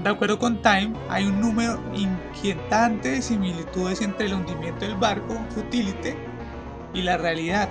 De 0.04 0.10
acuerdo 0.10 0.39
con 0.39 0.62
Time, 0.62 0.94
hay 1.10 1.25
un 1.25 1.42
número 1.42 1.80
inquietante 1.94 3.10
de 3.12 3.22
similitudes 3.22 4.01
entre 4.01 4.28
el 4.28 4.34
hundimiento 4.34 4.86
del 4.86 4.96
barco 4.96 5.36
Futility 5.50 6.13
y 6.94 7.01
la 7.01 7.18
realidad. 7.18 7.68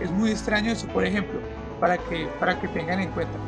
Es 0.00 0.10
muy 0.10 0.30
extraño 0.30 0.72
eso, 0.72 0.86
por 0.88 1.04
ejemplo, 1.04 1.38
para 1.80 1.98
que, 1.98 2.28
para 2.40 2.58
que 2.58 2.68
tengan 2.68 3.00
en 3.00 3.10
cuenta. 3.10 3.38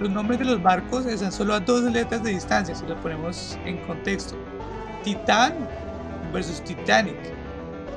Los 0.00 0.10
nombres 0.10 0.38
de 0.38 0.46
los 0.46 0.62
barcos 0.62 1.06
están 1.06 1.30
solo 1.30 1.54
a 1.54 1.60
dos 1.60 1.82
letras 1.82 2.22
de 2.22 2.30
distancia, 2.30 2.74
si 2.74 2.86
lo 2.86 2.96
ponemos 2.96 3.58
en 3.64 3.76
contexto. 3.86 4.34
Titán 5.02 5.54
versus 6.32 6.62
Titanic. 6.62 7.16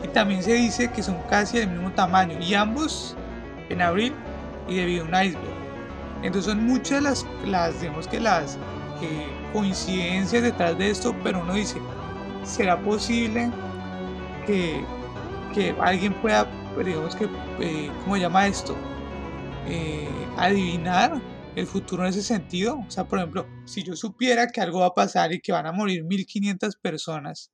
Y 0.03 0.07
también 0.09 0.43
se 0.43 0.53
dice 0.53 0.91
que 0.91 1.01
son 1.01 1.17
casi 1.29 1.57
del 1.57 1.69
mismo 1.69 1.91
tamaño 1.91 2.37
y 2.39 2.53
ambos 2.53 3.16
en 3.69 3.81
abril 3.81 4.13
y 4.67 4.75
debido 4.75 5.05
a 5.05 5.07
un 5.07 5.15
iceberg. 5.15 5.67
Entonces 6.23 6.45
son 6.45 6.65
muchas 6.65 7.01
las, 7.01 7.25
las 7.45 7.79
digamos 7.79 8.07
que 8.07 8.19
las 8.19 8.57
eh, 9.01 9.27
coincidencias 9.53 10.41
detrás 10.41 10.77
de 10.77 10.89
esto, 10.89 11.15
pero 11.23 11.41
uno 11.41 11.53
dice, 11.53 11.79
¿será 12.43 12.81
posible 12.81 13.51
que, 14.45 14.83
que 15.53 15.75
alguien 15.79 16.13
pueda, 16.15 16.47
digamos 16.83 17.15
que, 17.15 17.25
eh, 17.59 17.91
¿cómo 18.03 18.17
llama 18.17 18.47
esto? 18.47 18.75
Eh, 19.67 20.07
adivinar 20.37 21.21
el 21.55 21.67
futuro 21.67 22.03
en 22.03 22.09
ese 22.09 22.23
sentido. 22.23 22.79
O 22.87 22.91
sea, 22.91 23.07
por 23.07 23.19
ejemplo, 23.19 23.47
si 23.65 23.83
yo 23.83 23.95
supiera 23.95 24.47
que 24.47 24.61
algo 24.61 24.79
va 24.79 24.87
a 24.87 24.93
pasar 24.93 25.33
y 25.33 25.41
que 25.41 25.51
van 25.51 25.67
a 25.67 25.71
morir 25.71 26.03
1500 26.03 26.77
personas, 26.77 27.51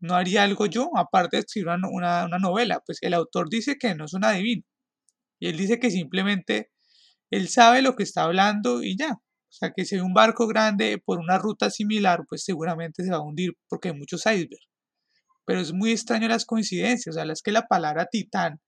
¿no 0.00 0.14
haría 0.14 0.42
algo 0.42 0.66
yo? 0.66 0.90
Aparte 0.96 1.36
de 1.36 1.40
escribir 1.42 1.68
una, 1.68 1.88
una, 1.88 2.24
una 2.26 2.38
novela, 2.38 2.82
pues 2.86 2.98
el 3.02 3.14
autor 3.14 3.48
dice 3.50 3.76
que 3.78 3.94
no 3.94 4.06
es 4.06 4.14
un 4.14 4.24
adivino. 4.24 4.62
Y 5.38 5.48
él 5.48 5.56
dice 5.56 5.78
que 5.78 5.90
simplemente 5.90 6.70
él 7.30 7.48
sabe 7.48 7.82
lo 7.82 7.96
que 7.96 8.02
está 8.02 8.24
hablando 8.24 8.82
y 8.82 8.96
ya. 8.96 9.12
O 9.12 9.58
sea, 9.58 9.72
que 9.72 9.84
si 9.84 9.94
hay 9.94 10.00
un 10.00 10.14
barco 10.14 10.46
grande 10.46 11.00
por 11.04 11.18
una 11.18 11.38
ruta 11.38 11.70
similar, 11.70 12.24
pues 12.28 12.44
seguramente 12.44 13.04
se 13.04 13.10
va 13.10 13.16
a 13.16 13.22
hundir 13.22 13.52
porque 13.68 13.88
hay 13.88 13.94
muchos 13.94 14.20
icebergs. 14.26 14.68
Pero 15.44 15.60
es 15.60 15.72
muy 15.72 15.92
extraño 15.92 16.28
las 16.28 16.44
coincidencias. 16.44 17.14
O 17.14 17.18
sea, 17.18 17.30
es 17.32 17.42
que 17.42 17.52
la 17.52 17.66
palabra 17.66 18.06
titán 18.10 18.60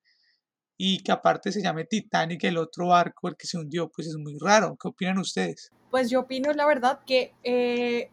y 0.78 1.02
que 1.02 1.10
aparte 1.10 1.50
se 1.50 1.60
llame 1.60 1.84
Titanic, 1.84 2.44
el 2.44 2.56
otro 2.56 2.88
barco, 2.88 3.28
el 3.28 3.36
que 3.36 3.48
se 3.48 3.58
hundió, 3.58 3.90
pues 3.90 4.06
es 4.06 4.16
muy 4.16 4.38
raro. 4.40 4.76
¿Qué 4.80 4.88
opinan 4.88 5.18
ustedes? 5.18 5.70
Pues 5.90 6.08
yo 6.08 6.20
opino, 6.20 6.52
la 6.52 6.66
verdad, 6.66 7.00
que 7.04 7.34
eh, 7.42 8.10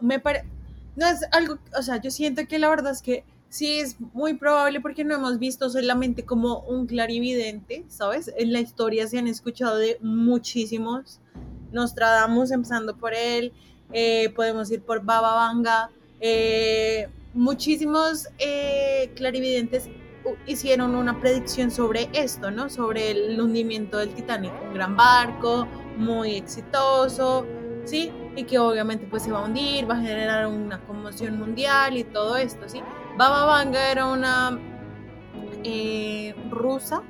me 0.00 0.20
parece. 0.20 0.46
No 0.94 1.08
es 1.08 1.26
algo. 1.32 1.58
O 1.76 1.82
sea, 1.82 2.00
yo 2.00 2.10
siento 2.10 2.46
que 2.46 2.58
la 2.58 2.68
verdad 2.68 2.92
es 2.92 3.02
que 3.02 3.24
sí 3.52 3.80
es 3.80 4.00
muy 4.14 4.32
probable 4.32 4.80
porque 4.80 5.04
no 5.04 5.14
hemos 5.14 5.38
visto 5.38 5.68
solamente 5.68 6.24
como 6.24 6.60
un 6.60 6.86
clarividente, 6.86 7.84
¿sabes? 7.86 8.32
En 8.38 8.50
la 8.50 8.60
historia 8.60 9.06
se 9.06 9.18
han 9.18 9.26
escuchado 9.26 9.76
de 9.76 9.98
muchísimos. 10.00 11.20
Nostradamus, 11.70 12.50
empezando 12.50 12.96
por 12.96 13.12
él, 13.12 13.52
eh, 13.92 14.30
podemos 14.34 14.70
ir 14.70 14.80
por 14.80 15.04
Baba 15.04 15.34
Vanga. 15.34 15.90
Eh, 16.20 17.10
muchísimos 17.34 18.26
eh, 18.38 19.12
clarividentes 19.16 19.90
hicieron 20.46 20.94
una 20.94 21.20
predicción 21.20 21.70
sobre 21.70 22.08
esto, 22.14 22.50
¿no? 22.50 22.70
Sobre 22.70 23.10
el 23.10 23.38
hundimiento 23.38 23.98
del 23.98 24.14
Titanic, 24.14 24.52
un 24.66 24.72
gran 24.72 24.96
barco, 24.96 25.68
muy 25.98 26.36
exitoso, 26.36 27.44
¿sí? 27.84 28.10
Y 28.34 28.44
que 28.44 28.58
obviamente 28.58 29.06
pues 29.10 29.24
se 29.24 29.30
va 29.30 29.40
a 29.40 29.44
hundir, 29.44 29.90
va 29.90 29.96
a 29.96 30.00
generar 30.00 30.46
una 30.46 30.80
conmoción 30.86 31.38
mundial 31.38 31.98
y 31.98 32.04
todo 32.04 32.38
esto, 32.38 32.66
¿sí? 32.66 32.80
Baba 33.16 33.44
Vanga 33.44 33.90
era 33.90 34.06
una 34.06 34.58
eh, 35.64 36.34
rusa, 36.50 37.02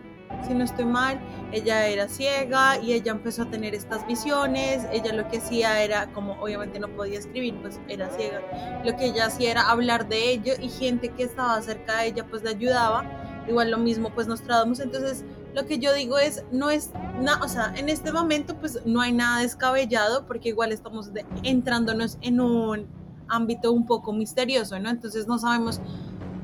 si 0.46 0.54
no 0.54 0.64
estoy 0.64 0.84
mal, 0.84 1.20
ella 1.52 1.86
era 1.86 2.08
ciega 2.08 2.78
y 2.78 2.92
ella 2.92 3.12
empezó 3.12 3.42
a 3.42 3.50
tener 3.50 3.74
estas 3.74 4.04
visiones, 4.06 4.84
ella 4.92 5.12
lo 5.12 5.28
que 5.28 5.38
hacía 5.38 5.80
era, 5.82 6.12
como 6.12 6.32
obviamente 6.40 6.80
no 6.80 6.88
podía 6.88 7.20
escribir, 7.20 7.54
pues 7.62 7.80
era 7.88 8.10
ciega, 8.10 8.40
lo 8.84 8.96
que 8.96 9.06
ella 9.06 9.26
hacía 9.26 9.52
era 9.52 9.70
hablar 9.70 10.08
de 10.08 10.32
ello 10.32 10.54
y 10.60 10.68
gente 10.68 11.10
que 11.10 11.22
estaba 11.22 11.60
cerca 11.62 11.98
de 11.98 12.08
ella 12.08 12.26
pues 12.28 12.42
le 12.42 12.50
ayudaba, 12.50 13.04
igual 13.48 13.70
lo 13.70 13.78
mismo 13.78 14.10
pues 14.12 14.26
nos 14.26 14.42
tratamos, 14.42 14.80
entonces 14.80 15.24
lo 15.54 15.66
que 15.66 15.78
yo 15.78 15.92
digo 15.94 16.18
es, 16.18 16.44
no 16.50 16.70
es 16.70 16.90
nada, 17.20 17.44
o 17.44 17.48
sea, 17.48 17.72
en 17.76 17.88
este 17.88 18.10
momento 18.10 18.56
pues 18.58 18.80
no 18.84 19.00
hay 19.00 19.12
nada 19.12 19.42
descabellado 19.42 20.26
porque 20.26 20.48
igual 20.48 20.72
estamos 20.72 21.10
entrándonos 21.44 22.18
en 22.22 22.40
un 22.40 23.01
ámbito 23.32 23.72
un 23.72 23.86
poco 23.86 24.12
misterioso, 24.12 24.78
¿no? 24.78 24.90
Entonces 24.90 25.26
no 25.26 25.38
sabemos, 25.38 25.80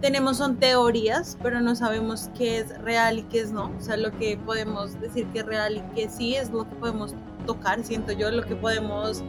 tenemos 0.01 0.39
son 0.39 0.57
teorías, 0.57 1.39
pero 1.43 1.61
no 1.61 1.75
sabemos 1.77 2.31
qué 2.37 2.59
es 2.59 2.77
real 2.83 3.19
y 3.19 3.23
qué 3.25 3.41
es 3.41 3.53
no. 3.53 3.73
O 3.77 3.81
sea, 3.81 3.97
lo 3.97 4.11
que 4.19 4.37
podemos 4.37 4.99
decir 5.01 5.27
que 5.29 5.41
es 5.41 5.47
real 5.47 5.77
y 5.77 5.95
que 5.95 6.09
sí 6.09 6.35
es 6.35 6.51
lo 6.51 6.69
que 6.69 6.75
podemos 6.77 7.15
tocar, 7.47 7.85
siento 7.85 8.13
yo, 8.13 8.31
lo 8.31 8.43
que 8.45 8.57
podemos 8.57 9.23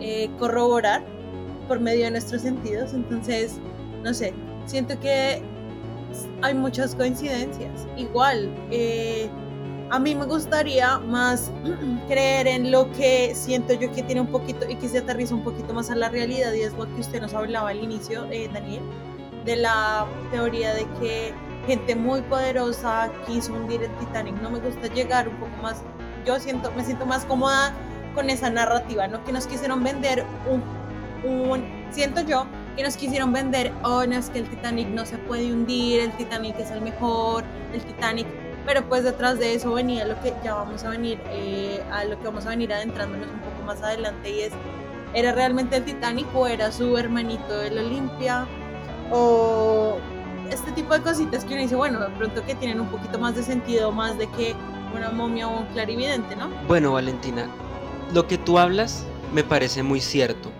eh, 0.00 0.30
corroborar 0.38 1.04
por 1.68 1.80
medio 1.80 2.04
de 2.04 2.12
nuestros 2.12 2.42
sentidos. 2.42 2.92
Entonces, 2.94 3.58
no 4.02 4.12
sé, 4.12 4.34
siento 4.66 4.98
que 5.00 5.42
hay 6.42 6.54
muchas 6.54 6.94
coincidencias. 6.94 7.86
Igual, 7.96 8.54
eh, 8.70 9.28
a 9.94 10.00
mí 10.00 10.12
me 10.16 10.24
gustaría 10.24 10.98
más 10.98 11.52
creer 12.08 12.48
en 12.48 12.72
lo 12.72 12.90
que 12.92 13.32
siento 13.32 13.74
yo 13.74 13.92
que 13.92 14.02
tiene 14.02 14.22
un 14.22 14.26
poquito 14.26 14.68
y 14.68 14.74
que 14.74 14.88
se 14.88 14.98
aterriza 14.98 15.36
un 15.36 15.44
poquito 15.44 15.72
más 15.72 15.88
a 15.88 15.94
la 15.94 16.08
realidad 16.08 16.52
y 16.52 16.62
es 16.62 16.72
lo 16.72 16.92
que 16.92 17.00
usted 17.00 17.20
nos 17.20 17.32
hablaba 17.32 17.70
al 17.70 17.78
inicio, 17.78 18.26
eh, 18.32 18.50
Daniel, 18.52 18.82
de 19.44 19.54
la 19.54 20.04
teoría 20.32 20.74
de 20.74 20.84
que 20.98 21.32
gente 21.68 21.94
muy 21.94 22.22
poderosa 22.22 23.08
quiso 23.24 23.52
hundir 23.52 23.84
el 23.84 23.96
Titanic. 23.98 24.34
No 24.42 24.50
me 24.50 24.58
gusta 24.58 24.88
llegar 24.88 25.28
un 25.28 25.36
poco 25.36 25.56
más, 25.62 25.80
yo 26.26 26.40
siento, 26.40 26.72
me 26.72 26.84
siento 26.84 27.06
más 27.06 27.24
cómoda 27.26 27.72
con 28.16 28.30
esa 28.30 28.50
narrativa, 28.50 29.06
¿no? 29.06 29.22
Que 29.22 29.32
nos 29.32 29.46
quisieron 29.46 29.84
vender 29.84 30.24
un, 30.50 31.30
un 31.30 31.64
siento 31.92 32.20
yo, 32.22 32.46
que 32.76 32.82
nos 32.82 32.96
quisieron 32.96 33.32
vender, 33.32 33.72
oh, 33.84 34.04
no, 34.04 34.16
es 34.16 34.28
que 34.28 34.40
el 34.40 34.48
Titanic 34.48 34.88
no 34.88 35.06
se 35.06 35.18
puede 35.18 35.52
hundir, 35.52 36.00
el 36.00 36.16
Titanic 36.16 36.58
es 36.58 36.72
el 36.72 36.80
mejor, 36.80 37.44
el 37.72 37.80
Titanic, 37.84 38.26
pero 38.66 38.88
pues 38.88 39.04
detrás 39.04 39.38
de 39.38 39.54
eso 39.54 39.72
venía 39.72 40.06
lo 40.06 40.20
que 40.20 40.32
ya 40.42 40.54
vamos 40.54 40.84
a 40.84 40.90
venir, 40.90 41.20
eh, 41.30 41.82
a 41.90 42.04
lo 42.04 42.18
que 42.18 42.24
vamos 42.24 42.46
a 42.46 42.50
venir 42.50 42.72
adentrándonos 42.72 43.28
un 43.28 43.40
poco 43.40 43.62
más 43.66 43.82
adelante 43.82 44.30
y 44.30 44.40
es, 44.40 44.52
¿era 45.12 45.32
realmente 45.32 45.76
el 45.76 45.84
Titanic 45.84 46.26
o 46.34 46.46
era 46.46 46.72
su 46.72 46.96
hermanito 46.96 47.62
el 47.62 47.78
Olimpia? 47.78 48.46
O 49.10 49.98
este 50.50 50.72
tipo 50.72 50.94
de 50.94 51.02
cositas 51.02 51.44
que 51.44 51.54
uno 51.54 51.62
dice, 51.62 51.76
bueno, 51.76 52.00
de 52.00 52.10
pronto 52.16 52.44
que 52.44 52.54
tienen 52.54 52.80
un 52.80 52.88
poquito 52.88 53.18
más 53.18 53.34
de 53.34 53.42
sentido, 53.42 53.92
más 53.92 54.16
de 54.18 54.28
que 54.30 54.54
una 54.94 55.10
momia 55.10 55.48
o 55.48 55.60
un 55.60 55.66
clarividente, 55.66 56.36
¿no? 56.36 56.48
Bueno, 56.66 56.92
Valentina, 56.92 57.48
lo 58.12 58.26
que 58.26 58.38
tú 58.38 58.58
hablas 58.58 59.04
me 59.32 59.44
parece 59.44 59.82
muy 59.82 60.00
cierto, 60.00 60.50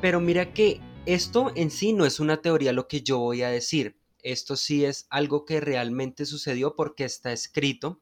pero 0.00 0.20
mira 0.20 0.52
que 0.52 0.80
esto 1.04 1.52
en 1.54 1.70
sí 1.70 1.92
no 1.92 2.04
es 2.04 2.18
una 2.18 2.38
teoría 2.38 2.72
lo 2.72 2.88
que 2.88 3.02
yo 3.02 3.18
voy 3.18 3.42
a 3.42 3.48
decir. 3.48 3.96
Esto 4.26 4.56
sí 4.56 4.84
es 4.84 5.06
algo 5.08 5.44
que 5.44 5.60
realmente 5.60 6.26
sucedió 6.26 6.74
porque 6.74 7.04
está 7.04 7.32
escrito 7.32 8.00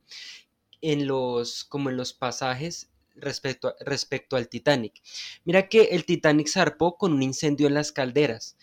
en 0.81 1.07
los, 1.07 1.65
como 1.65 1.91
en 1.91 1.99
los 1.99 2.15
pasajes 2.15 2.91
respecto, 3.15 3.75
respecto 3.81 4.37
al 4.37 4.49
Titanic. 4.49 5.03
Mira 5.45 5.69
que 5.69 5.83
el 5.93 6.07
Titanic 6.07 6.49
zarpó 6.49 6.97
con 6.97 7.13
un 7.13 7.23
incendio 7.23 7.67
en 7.67 7.75
las 7.75 7.93
calderas, 7.93 8.57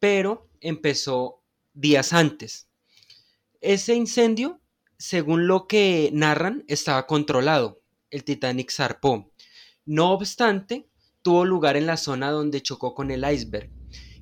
pero 0.00 0.50
empezó 0.60 1.40
días 1.72 2.12
antes. 2.12 2.68
Ese 3.62 3.94
incendio, 3.94 4.60
según 4.98 5.46
lo 5.46 5.66
que 5.66 6.10
narran, 6.12 6.62
estaba 6.68 7.06
controlado. 7.06 7.80
El 8.10 8.22
Titanic 8.22 8.70
zarpó. 8.70 9.32
No 9.86 10.12
obstante, 10.12 10.90
tuvo 11.22 11.46
lugar 11.46 11.78
en 11.78 11.86
la 11.86 11.96
zona 11.96 12.30
donde 12.30 12.60
chocó 12.60 12.94
con 12.94 13.10
el 13.10 13.24
iceberg. 13.24 13.70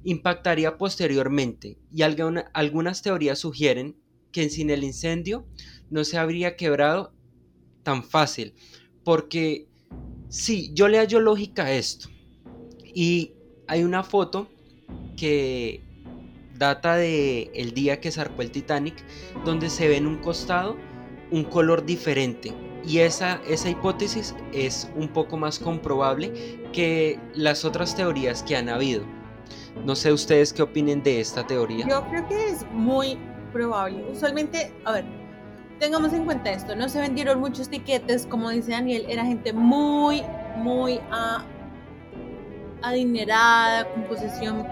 Impactaría 0.04 0.78
posteriormente 0.78 1.78
y 1.92 2.02
algunas 2.02 3.02
teorías 3.02 3.38
sugieren 3.38 3.96
que 4.32 4.48
sin 4.48 4.70
el 4.70 4.84
incendio 4.84 5.46
no 5.90 6.04
se 6.04 6.18
habría 6.18 6.56
quebrado 6.56 7.12
tan 7.82 8.02
fácil. 8.02 8.54
Porque 9.04 9.68
sí, 10.28 10.70
yo 10.74 10.88
le 10.88 10.98
hallo 10.98 11.20
lógica 11.20 11.64
a 11.66 11.72
esto. 11.72 12.08
Y 12.82 13.32
hay 13.66 13.84
una 13.84 14.02
foto 14.02 14.48
que 15.16 15.82
data 16.56 16.96
de 16.96 17.50
el 17.54 17.72
día 17.72 18.00
que 18.00 18.10
zarpó 18.10 18.42
el 18.42 18.50
Titanic, 18.50 19.02
donde 19.44 19.70
se 19.70 19.88
ve 19.88 19.96
en 19.96 20.06
un 20.06 20.18
costado 20.18 20.76
un 21.30 21.44
color 21.44 21.86
diferente, 21.86 22.52
y 22.86 22.98
esa, 22.98 23.40
esa 23.48 23.70
hipótesis 23.70 24.34
es 24.52 24.90
un 24.96 25.08
poco 25.08 25.36
más 25.36 25.58
comprobable 25.58 26.60
que 26.72 27.18
las 27.34 27.64
otras 27.64 27.94
teorías 27.94 28.42
que 28.42 28.56
han 28.56 28.68
habido. 28.68 29.04
No 29.84 29.94
sé 29.96 30.12
ustedes 30.12 30.52
qué 30.52 30.62
opinen 30.62 31.02
de 31.02 31.20
esta 31.20 31.46
teoría. 31.46 31.86
Yo 31.88 32.04
creo 32.08 32.28
que 32.28 32.48
es 32.50 32.66
muy 32.72 33.18
probable. 33.52 34.04
Usualmente, 34.12 34.72
a 34.84 34.92
ver, 34.92 35.04
tengamos 35.78 36.12
en 36.12 36.24
cuenta 36.24 36.50
esto, 36.50 36.76
no 36.76 36.88
se 36.88 37.00
vendieron 37.00 37.40
muchos 37.40 37.68
tiquetes, 37.68 38.26
como 38.26 38.50
dice 38.50 38.72
Daniel, 38.72 39.06
era 39.08 39.24
gente 39.24 39.52
muy, 39.52 40.22
muy 40.56 41.00
adinerada, 42.82 43.88
con 43.92 44.04
posesión 44.04 44.66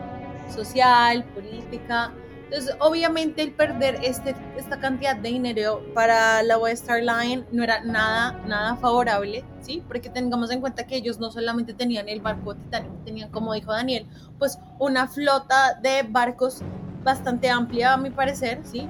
social, 0.55 1.25
política, 1.35 2.13
entonces, 2.51 2.75
obviamente 2.81 3.43
el 3.43 3.53
perder 3.53 3.99
este, 4.03 4.35
esta 4.57 4.81
cantidad 4.81 5.15
de 5.15 5.29
dinero 5.29 5.85
para 5.93 6.43
la 6.43 6.57
West 6.57 6.85
Star 6.85 7.03
Line 7.03 7.45
no 7.53 7.63
era 7.63 7.85
nada, 7.85 8.41
nada 8.47 8.75
favorable, 8.77 9.45
¿sí? 9.61 9.83
Porque 9.87 10.09
tengamos 10.09 10.51
en 10.51 10.63
cuenta 10.63 10.87
que 10.87 10.97
ellos 10.97 11.19
no 11.19 11.31
solamente 11.31 11.75
tenían 11.75 12.09
el 12.09 12.23
barco 12.23 12.55
Titanic, 12.55 13.05
tenían, 13.05 13.31
como 13.31 13.53
dijo 13.53 13.71
Daniel, 13.73 14.07
pues 14.39 14.59
una 14.79 15.09
flota 15.09 15.75
de 15.83 16.05
barcos 16.09 16.63
bastante 17.05 17.51
amplia, 17.51 17.93
a 17.93 17.97
mi 17.99 18.09
parecer, 18.09 18.61
¿sí? 18.65 18.89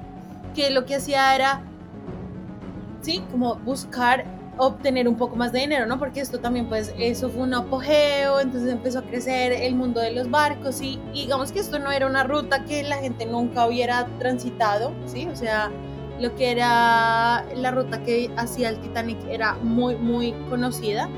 Que 0.55 0.69
lo 0.69 0.85
que 0.85 0.95
hacía 0.95 1.35
era, 1.35 1.61
¿sí? 3.01 3.21
Como 3.29 3.55
buscar 3.55 4.23
obtener 4.59 5.07
un 5.07 5.15
poco 5.15 5.37
más 5.37 5.53
de 5.53 5.59
dinero, 5.59 5.85
¿no? 5.85 5.97
Porque 5.97 6.19
esto 6.19 6.39
también, 6.39 6.67
pues, 6.67 6.93
eso 6.99 7.29
fue 7.29 7.43
un 7.43 7.53
apogeo, 7.53 8.41
entonces 8.41 8.69
empezó 8.69 8.99
a 8.99 9.03
crecer 9.03 9.53
el 9.53 9.73
mundo 9.73 10.01
de 10.01 10.11
los 10.11 10.29
barcos 10.29 10.81
y, 10.81 10.99
digamos 11.13 11.53
que 11.53 11.59
esto 11.59 11.79
no 11.79 11.91
era 11.91 12.05
una 12.05 12.25
ruta 12.25 12.65
que 12.65 12.83
la 12.83 12.97
gente 12.97 13.25
nunca 13.25 13.65
hubiera 13.65 14.05
transitado, 14.19 14.91
¿sí? 15.05 15.27
O 15.31 15.35
sea, 15.35 15.71
lo 16.19 16.35
que 16.35 16.51
era 16.51 17.45
la 17.55 17.71
ruta 17.71 18.03
que 18.03 18.29
hacía 18.35 18.69
el 18.69 18.81
Titanic 18.81 19.17
era 19.29 19.53
muy, 19.53 19.95
muy 19.95 20.33
conocida. 20.49 21.09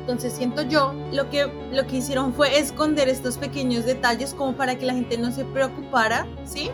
Entonces 0.00 0.34
siento 0.34 0.60
yo, 0.62 0.92
lo 1.10 1.30
que, 1.30 1.50
lo 1.72 1.86
que 1.86 1.96
hicieron 1.96 2.34
fue 2.34 2.58
esconder 2.58 3.08
estos 3.08 3.38
pequeños 3.38 3.86
detalles 3.86 4.34
como 4.34 4.52
para 4.52 4.76
que 4.76 4.84
la 4.84 4.92
gente 4.92 5.16
no 5.16 5.32
se 5.32 5.46
preocupara, 5.46 6.26
¿sí? 6.44 6.70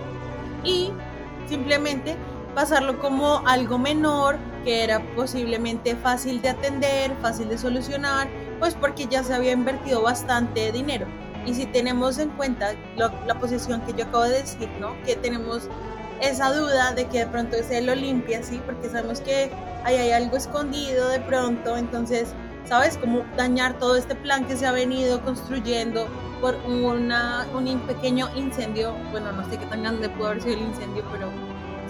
Y 0.65 0.91
simplemente 1.49 2.17
pasarlo 2.57 2.99
como 2.99 3.47
algo 3.47 3.79
menor, 3.79 4.39
que 4.66 4.83
era 4.83 5.00
posiblemente 5.14 5.94
fácil 5.94 6.42
de 6.42 6.48
atender, 6.48 7.12
fácil 7.22 7.48
de 7.48 7.57
solucionar, 7.57 8.26
pues 8.59 8.74
porque 8.74 9.07
ya 9.07 9.22
se 9.22 9.33
había 9.33 9.52
invertido 9.52 10.02
bastante 10.02 10.72
dinero. 10.72 11.07
Y 11.46 11.55
si 11.55 11.66
tenemos 11.66 12.18
en 12.18 12.31
cuenta 12.31 12.74
la 12.96 13.38
posición 13.38 13.81
que 13.83 13.92
yo 13.92 14.07
acabo 14.07 14.24
de 14.24 14.42
decir, 14.42 14.68
¿no? 14.81 15.00
Que 15.05 15.14
tenemos 15.14 15.68
esa 16.20 16.52
duda 16.52 16.92
de 16.94 17.07
que 17.07 17.20
de 17.20 17.26
pronto 17.29 17.55
es 17.55 17.70
el 17.70 17.88
Olimpia, 17.88 18.42
¿sí? 18.42 18.61
Porque 18.66 18.88
sabemos 18.88 19.20
que 19.20 19.52
ahí 19.85 19.94
hay 19.94 20.11
algo 20.11 20.37
escondido 20.37 21.11
de 21.11 21.20
pronto, 21.20 21.76
entonces, 21.76 22.35
¿sabes? 22.64 22.98
Como 22.98 23.20
dañar 23.37 23.79
todo 23.79 23.94
este 23.94 24.16
plan 24.16 24.46
que 24.46 24.57
se 24.57 24.66
ha 24.66 24.72
venido 24.72 25.20
construyendo 25.22 26.09
por 26.40 26.57
una, 26.66 27.46
un 27.55 27.79
pequeño 27.83 28.29
incendio, 28.35 28.96
bueno, 29.12 29.31
no 29.31 29.48
sé 29.48 29.59
qué 29.59 29.66
tan 29.66 29.85
grande 29.85 30.09
pudo 30.09 30.26
haber 30.26 30.42
sido 30.42 30.55
el 30.55 30.62
incendio, 30.62 31.05
pero 31.12 31.31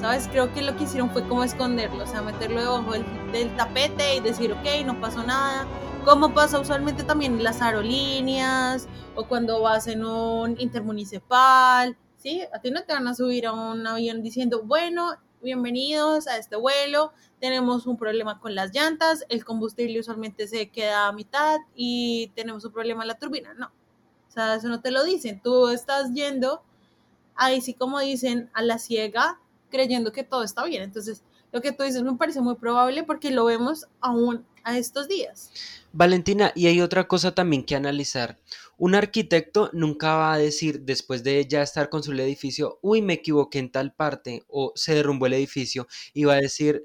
¿sabes? 0.00 0.28
Creo 0.28 0.52
que 0.52 0.62
lo 0.62 0.76
que 0.76 0.84
hicieron 0.84 1.10
fue 1.10 1.26
como 1.26 1.44
esconderlo, 1.44 2.04
o 2.04 2.06
sea, 2.06 2.22
meterlo 2.22 2.60
debajo 2.60 2.92
del, 2.92 3.56
tapete 3.56 4.16
y 4.16 4.20
decir, 4.20 4.52
ok, 4.52 4.84
no 4.84 5.00
pasó 5.00 5.22
nada, 5.22 5.66
como 6.04 6.32
pasa 6.34 6.58
usualmente 6.60 7.02
también 7.02 7.34
en 7.34 7.44
las 7.44 7.62
aerolíneas 7.62 8.88
o 9.14 9.26
cuando 9.26 9.60
vas 9.60 9.86
en 9.86 10.04
un 10.04 10.58
intermunicipal, 10.60 11.96
¿sí? 12.16 12.42
A 12.52 12.60
ti 12.60 12.70
no 12.70 12.84
te 12.84 12.92
van 12.92 13.08
a 13.08 13.14
subir 13.14 13.46
a 13.46 13.52
un 13.52 13.86
avión 13.86 14.22
diciendo, 14.22 14.62
bueno, 14.64 15.16
bienvenidos 15.42 16.26
a 16.26 16.38
este 16.38 16.56
vuelo, 16.56 17.12
tenemos 17.40 17.86
un 17.86 17.96
problema 17.96 18.40
con 18.40 18.54
las 18.54 18.74
llantas, 18.74 19.24
el 19.28 19.44
combustible 19.44 20.00
usualmente 20.00 20.48
se 20.48 20.70
queda 20.70 21.08
a 21.08 21.12
mitad 21.12 21.58
y 21.74 22.32
tenemos 22.34 22.64
un 22.64 22.72
problema 22.72 23.02
en 23.02 23.08
la 23.08 23.18
turbina. 23.18 23.54
No, 23.54 23.66
o 23.66 24.30
sea, 24.30 24.56
eso 24.56 24.68
no 24.68 24.80
te 24.80 24.90
lo 24.90 25.04
dicen. 25.04 25.40
Tú 25.42 25.68
estás 25.68 26.12
yendo, 26.12 26.62
ahí 27.34 27.60
sí 27.60 27.74
como 27.74 28.00
dicen, 28.00 28.50
a 28.54 28.62
la 28.62 28.78
ciega, 28.78 29.40
creyendo 29.70 30.12
que 30.12 30.24
todo 30.24 30.42
está 30.42 30.64
bien. 30.64 30.82
Entonces, 30.82 31.22
lo 31.52 31.60
que 31.60 31.72
tú 31.72 31.84
dices 31.84 32.02
me 32.02 32.14
parece 32.14 32.40
muy 32.40 32.56
probable 32.56 33.02
porque 33.04 33.30
lo 33.30 33.44
vemos 33.44 33.86
aún 34.00 34.44
a 34.64 34.78
estos 34.78 35.08
días. 35.08 35.50
Valentina, 35.92 36.52
y 36.54 36.66
hay 36.66 36.80
otra 36.80 37.08
cosa 37.08 37.34
también 37.34 37.64
que 37.64 37.76
analizar. 37.76 38.36
Un 38.76 38.94
arquitecto 38.94 39.70
nunca 39.72 40.14
va 40.14 40.34
a 40.34 40.38
decir, 40.38 40.82
después 40.82 41.22
de 41.22 41.46
ya 41.46 41.62
estar 41.62 41.88
con 41.88 42.02
su 42.02 42.12
edificio, 42.12 42.78
uy, 42.82 43.00
me 43.00 43.14
equivoqué 43.14 43.60
en 43.60 43.70
tal 43.70 43.94
parte, 43.94 44.44
o 44.48 44.72
se 44.74 44.94
derrumbó 44.94 45.26
el 45.26 45.34
edificio, 45.34 45.86
y 46.12 46.24
va 46.24 46.34
a 46.34 46.40
decir, 46.40 46.84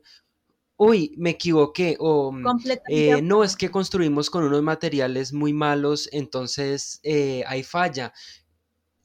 uy, 0.77 1.13
me 1.17 1.31
equivoqué, 1.31 1.97
o 1.99 2.31
mm, 2.31 2.45
eh, 2.87 3.21
no, 3.21 3.43
es 3.43 3.55
que 3.57 3.69
construimos 3.69 4.29
con 4.29 4.43
unos 4.43 4.63
materiales 4.63 5.33
muy 5.33 5.51
malos, 5.51 6.07
entonces 6.11 6.99
eh, 7.03 7.43
hay 7.47 7.63
falla. 7.63 8.13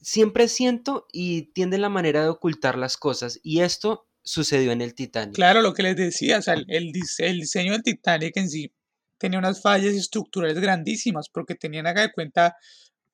Siempre 0.09 0.47
siento 0.47 1.05
y 1.11 1.51
tiende 1.51 1.77
la 1.77 1.89
manera 1.89 2.21
de 2.21 2.29
ocultar 2.29 2.77
las 2.77 2.95
cosas, 2.95 3.41
y 3.43 3.59
esto 3.59 4.07
sucedió 4.23 4.71
en 4.71 4.79
el 4.79 4.95
Titanic. 4.95 5.35
Claro, 5.35 5.61
lo 5.61 5.73
que 5.73 5.83
les 5.83 5.97
decía, 5.97 6.39
el, 6.47 6.65
el 6.69 6.93
diseño 6.93 7.73
del 7.73 7.83
Titanic 7.83 8.37
en 8.37 8.49
sí 8.49 8.73
tenía 9.17 9.37
unas 9.37 9.61
fallas 9.61 9.93
estructurales 9.93 10.61
grandísimas 10.61 11.27
porque 11.27 11.55
tenían, 11.55 11.87
haga 11.87 12.03
de 12.03 12.13
cuenta, 12.13 12.55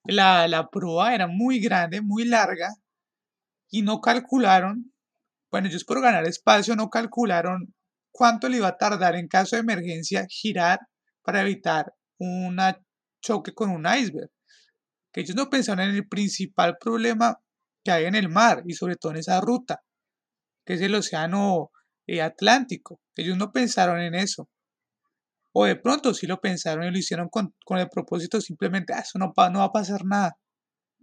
la, 0.03 0.47
la 0.47 0.69
proa 0.69 1.15
era 1.15 1.25
muy 1.25 1.59
grande, 1.59 1.99
muy 2.01 2.25
larga 2.25 2.69
y 3.71 3.81
no 3.81 3.99
calcularon, 3.99 4.93
bueno, 5.49 5.69
ellos 5.69 5.85
por 5.85 5.99
ganar 5.99 6.27
espacio 6.27 6.75
no 6.75 6.91
calcularon 6.91 7.73
cuánto 8.11 8.47
le 8.49 8.57
iba 8.57 8.67
a 8.67 8.77
tardar 8.77 9.15
en 9.15 9.27
caso 9.27 9.55
de 9.55 9.61
emergencia 9.61 10.27
girar 10.29 10.79
para 11.23 11.41
evitar 11.41 11.91
un 12.19 12.59
choque 13.19 13.51
con 13.51 13.71
un 13.71 13.87
iceberg. 13.87 14.29
Que 15.13 15.21
ellos 15.21 15.35
no 15.35 15.49
pensaron 15.49 15.85
en 15.85 15.95
el 15.95 16.07
principal 16.07 16.77
problema 16.79 17.37
que 17.83 17.91
hay 17.91 18.05
en 18.05 18.15
el 18.15 18.29
mar 18.29 18.63
y 18.65 18.73
sobre 18.73 18.95
todo 18.95 19.11
en 19.11 19.19
esa 19.19 19.39
ruta, 19.41 19.83
que 20.65 20.73
es 20.73 20.81
el 20.81 20.95
océano 20.95 21.71
eh, 22.07 22.21
Atlántico. 22.21 22.99
Ellos 23.15 23.37
no 23.37 23.51
pensaron 23.51 24.01
en 24.01 24.15
eso. 24.15 24.49
O 25.53 25.65
de 25.65 25.75
pronto 25.75 26.13
sí 26.13 26.25
lo 26.25 26.41
pensaron 26.41 26.83
y 26.85 26.91
lo 26.91 26.97
hicieron 26.97 27.29
con, 27.29 27.53
el 27.77 27.89
propósito 27.89 28.41
simplemente, 28.41 28.93
ah, 28.93 28.99
eso 28.99 29.19
no, 29.19 29.33
no 29.51 29.59
va 29.59 29.65
a 29.65 29.71
pasar 29.71 30.03
nada. 30.03 30.37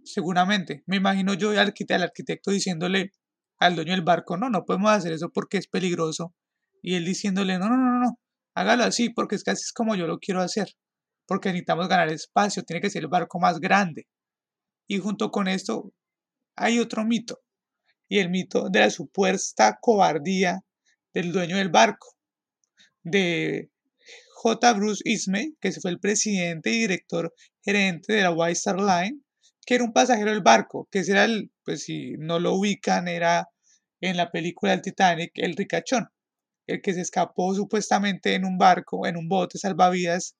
Seguramente. 0.03 0.83
Me 0.87 0.97
imagino 0.97 1.33
yo 1.35 1.51
al 1.51 1.59
arquitecto, 1.59 1.95
al 1.95 2.03
arquitecto 2.03 2.51
diciéndole 2.51 3.11
al 3.59 3.75
dueño 3.75 3.91
del 3.93 4.01
barco, 4.01 4.37
no, 4.37 4.49
no 4.49 4.65
podemos 4.65 4.91
hacer 4.91 5.13
eso 5.13 5.29
porque 5.33 5.57
es 5.57 5.67
peligroso. 5.67 6.33
Y 6.81 6.95
él 6.95 7.05
diciéndole, 7.05 7.59
no, 7.59 7.69
no, 7.69 7.77
no, 7.77 7.99
no, 7.99 8.19
hágalo 8.55 8.83
así 8.83 9.09
porque 9.09 9.35
es 9.35 9.43
casi 9.43 9.63
como 9.73 9.95
yo 9.95 10.07
lo 10.07 10.19
quiero 10.19 10.41
hacer. 10.41 10.67
Porque 11.25 11.49
necesitamos 11.49 11.87
ganar 11.87 12.09
espacio, 12.09 12.63
tiene 12.63 12.81
que 12.81 12.89
ser 12.89 13.03
el 13.03 13.07
barco 13.07 13.39
más 13.39 13.59
grande. 13.59 14.07
Y 14.87 14.97
junto 14.99 15.31
con 15.31 15.47
esto 15.47 15.93
hay 16.55 16.79
otro 16.79 17.05
mito. 17.05 17.39
Y 18.07 18.19
el 18.19 18.29
mito 18.29 18.69
de 18.69 18.79
la 18.79 18.89
supuesta 18.89 19.77
cobardía 19.81 20.63
del 21.13 21.31
dueño 21.31 21.57
del 21.57 21.69
barco. 21.69 22.15
De 23.03 23.71
J. 24.35 24.73
Bruce 24.73 25.01
Ismay, 25.05 25.55
que 25.61 25.71
fue 25.71 25.91
el 25.91 25.99
presidente 25.99 26.71
y 26.71 26.81
director 26.81 27.33
gerente 27.63 28.13
de 28.13 28.23
la 28.23 28.31
White 28.31 28.53
Star 28.53 28.79
Line, 28.79 29.21
que 29.65 29.75
era 29.75 29.83
un 29.83 29.93
pasajero 29.93 30.31
del 30.31 30.41
barco, 30.41 30.87
que 30.91 30.99
era 30.99 31.25
el, 31.25 31.51
pues 31.63 31.83
si 31.83 32.13
no 32.17 32.39
lo 32.39 32.55
ubican, 32.55 33.07
era 33.07 33.47
en 34.01 34.17
la 34.17 34.31
película 34.31 34.71
del 34.71 34.81
Titanic, 34.81 35.31
el 35.35 35.55
ricachón, 35.55 36.09
el 36.67 36.81
que 36.81 36.93
se 36.93 37.01
escapó 37.01 37.53
supuestamente 37.53 38.33
en 38.33 38.45
un 38.45 38.57
barco, 38.57 39.05
en 39.05 39.15
un 39.15 39.29
bote 39.29 39.59
salvavidas, 39.59 40.35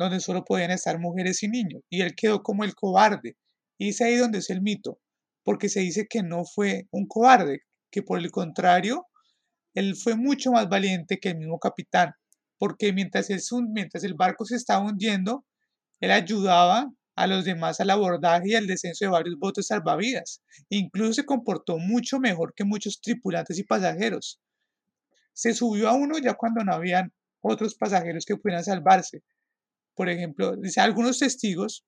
donde 0.00 0.20
solo 0.20 0.44
podían 0.44 0.70
estar 0.70 0.98
mujeres 0.98 1.42
y 1.42 1.48
niños, 1.48 1.82
y 1.90 2.00
él 2.00 2.14
quedó 2.16 2.42
como 2.42 2.64
el 2.64 2.74
cobarde. 2.74 3.36
Y 3.78 3.90
es 3.90 4.00
ahí 4.00 4.16
donde 4.16 4.38
es 4.38 4.48
el 4.48 4.62
mito, 4.62 4.98
porque 5.44 5.68
se 5.68 5.80
dice 5.80 6.06
que 6.08 6.22
no 6.22 6.44
fue 6.44 6.88
un 6.90 7.06
cobarde, 7.06 7.60
que 7.90 8.02
por 8.02 8.18
el 8.18 8.30
contrario, 8.30 9.06
él 9.74 9.94
fue 9.96 10.16
mucho 10.16 10.52
más 10.52 10.68
valiente 10.68 11.18
que 11.18 11.30
el 11.30 11.38
mismo 11.38 11.58
capitán, 11.58 12.12
porque 12.58 12.92
mientras 12.92 13.28
el, 13.30 13.40
mientras 13.72 14.02
el 14.04 14.14
barco 14.14 14.44
se 14.46 14.56
estaba 14.56 14.84
hundiendo, 14.84 15.44
él 16.00 16.10
ayudaba 16.10 16.90
a 17.14 17.26
los 17.26 17.44
demás 17.44 17.80
al 17.80 17.90
abordaje 17.90 18.48
y 18.48 18.54
al 18.54 18.66
descenso 18.66 19.04
de 19.04 19.10
varios 19.10 19.36
botes 19.38 19.66
salvavidas. 19.66 20.42
Incluso 20.70 21.12
se 21.12 21.26
comportó 21.26 21.76
mucho 21.78 22.18
mejor 22.20 22.54
que 22.54 22.64
muchos 22.64 23.02
tripulantes 23.02 23.58
y 23.58 23.64
pasajeros. 23.64 24.40
Se 25.34 25.52
subió 25.52 25.90
a 25.90 25.92
uno 25.92 26.16
ya 26.18 26.34
cuando 26.34 26.64
no 26.64 26.72
habían 26.72 27.12
otros 27.42 27.74
pasajeros 27.74 28.24
que 28.24 28.36
pudieran 28.36 28.64
salvarse. 28.64 29.22
Por 30.00 30.08
ejemplo, 30.08 30.56
dice, 30.56 30.80
algunos 30.80 31.18
testigos 31.18 31.84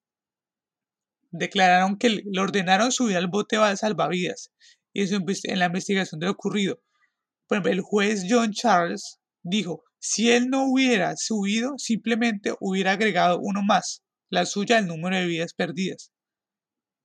declararon 1.31 1.97
que 1.97 2.09
le 2.09 2.39
ordenaron 2.39 2.91
subir 2.91 3.17
al 3.17 3.27
bote 3.27 3.57
salvavidas 3.75 4.51
y 4.93 5.01
en 5.01 5.57
la 5.57 5.65
investigación 5.65 6.19
de 6.19 6.27
lo 6.27 6.33
ocurrido. 6.33 6.79
El 7.49 7.81
juez 7.81 8.27
John 8.29 8.51
Charles 8.51 9.17
dijo, 9.41 9.83
si 9.97 10.29
él 10.29 10.49
no 10.51 10.63
hubiera 10.65 11.15
subido, 11.17 11.73
simplemente 11.79 12.53
hubiera 12.59 12.91
agregado 12.91 13.39
uno 13.41 13.63
más, 13.63 14.03
la 14.29 14.45
suya 14.45 14.77
el 14.77 14.85
número 14.85 15.15
de 15.15 15.25
vidas 15.25 15.55
perdidas. 15.55 16.11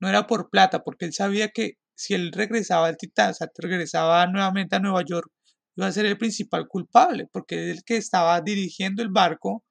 No 0.00 0.10
era 0.10 0.26
por 0.26 0.50
plata, 0.50 0.84
porque 0.84 1.06
él 1.06 1.14
sabía 1.14 1.48
que 1.48 1.78
si 1.96 2.12
él 2.12 2.32
regresaba 2.32 2.86
al 2.86 2.98
Titán, 2.98 3.30
o 3.30 3.34
sea, 3.34 3.48
regresaba 3.56 4.26
nuevamente 4.26 4.76
a 4.76 4.80
Nueva 4.80 5.02
York, 5.06 5.32
iba 5.74 5.86
a 5.86 5.92
ser 5.92 6.04
el 6.04 6.18
principal 6.18 6.68
culpable, 6.68 7.28
porque 7.32 7.70
es 7.70 7.78
el 7.78 7.84
que 7.84 7.96
estaba 7.96 8.38
dirigiendo 8.42 9.02
el 9.02 9.08
barco 9.08 9.64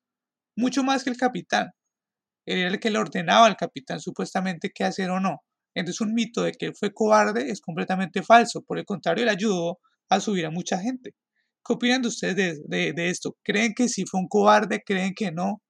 mucho 0.57 0.83
más 0.83 1.03
que 1.03 1.09
el 1.09 1.17
capitán. 1.17 1.71
Él 2.45 2.59
era 2.59 2.69
el 2.69 2.79
que 2.79 2.89
le 2.89 2.97
ordenaba 2.97 3.45
al 3.45 3.55
capitán 3.55 3.99
supuestamente 3.99 4.71
qué 4.73 4.83
hacer 4.83 5.09
o 5.09 5.19
no. 5.19 5.43
Entonces 5.75 6.01
un 6.01 6.13
mito 6.13 6.41
de 6.41 6.53
que 6.53 6.65
él 6.67 6.75
fue 6.75 6.93
cobarde 6.93 7.49
es 7.51 7.61
completamente 7.61 8.23
falso. 8.23 8.63
Por 8.63 8.79
el 8.79 8.85
contrario, 8.85 9.23
él 9.23 9.29
ayudó 9.29 9.79
a 10.09 10.19
subir 10.19 10.45
a 10.45 10.49
mucha 10.49 10.79
gente. 10.79 11.13
¿Qué 11.63 11.73
opinan 11.73 12.01
de 12.01 12.07
ustedes 12.07 12.61
de, 12.67 13.09
esto? 13.09 13.37
¿Creen 13.43 13.73
que 13.75 13.87
sí 13.87 14.05
fue 14.05 14.19
un 14.19 14.27
cobarde? 14.27 14.81
¿Creen 14.85 15.13
que 15.13 15.31
no? 15.31 15.61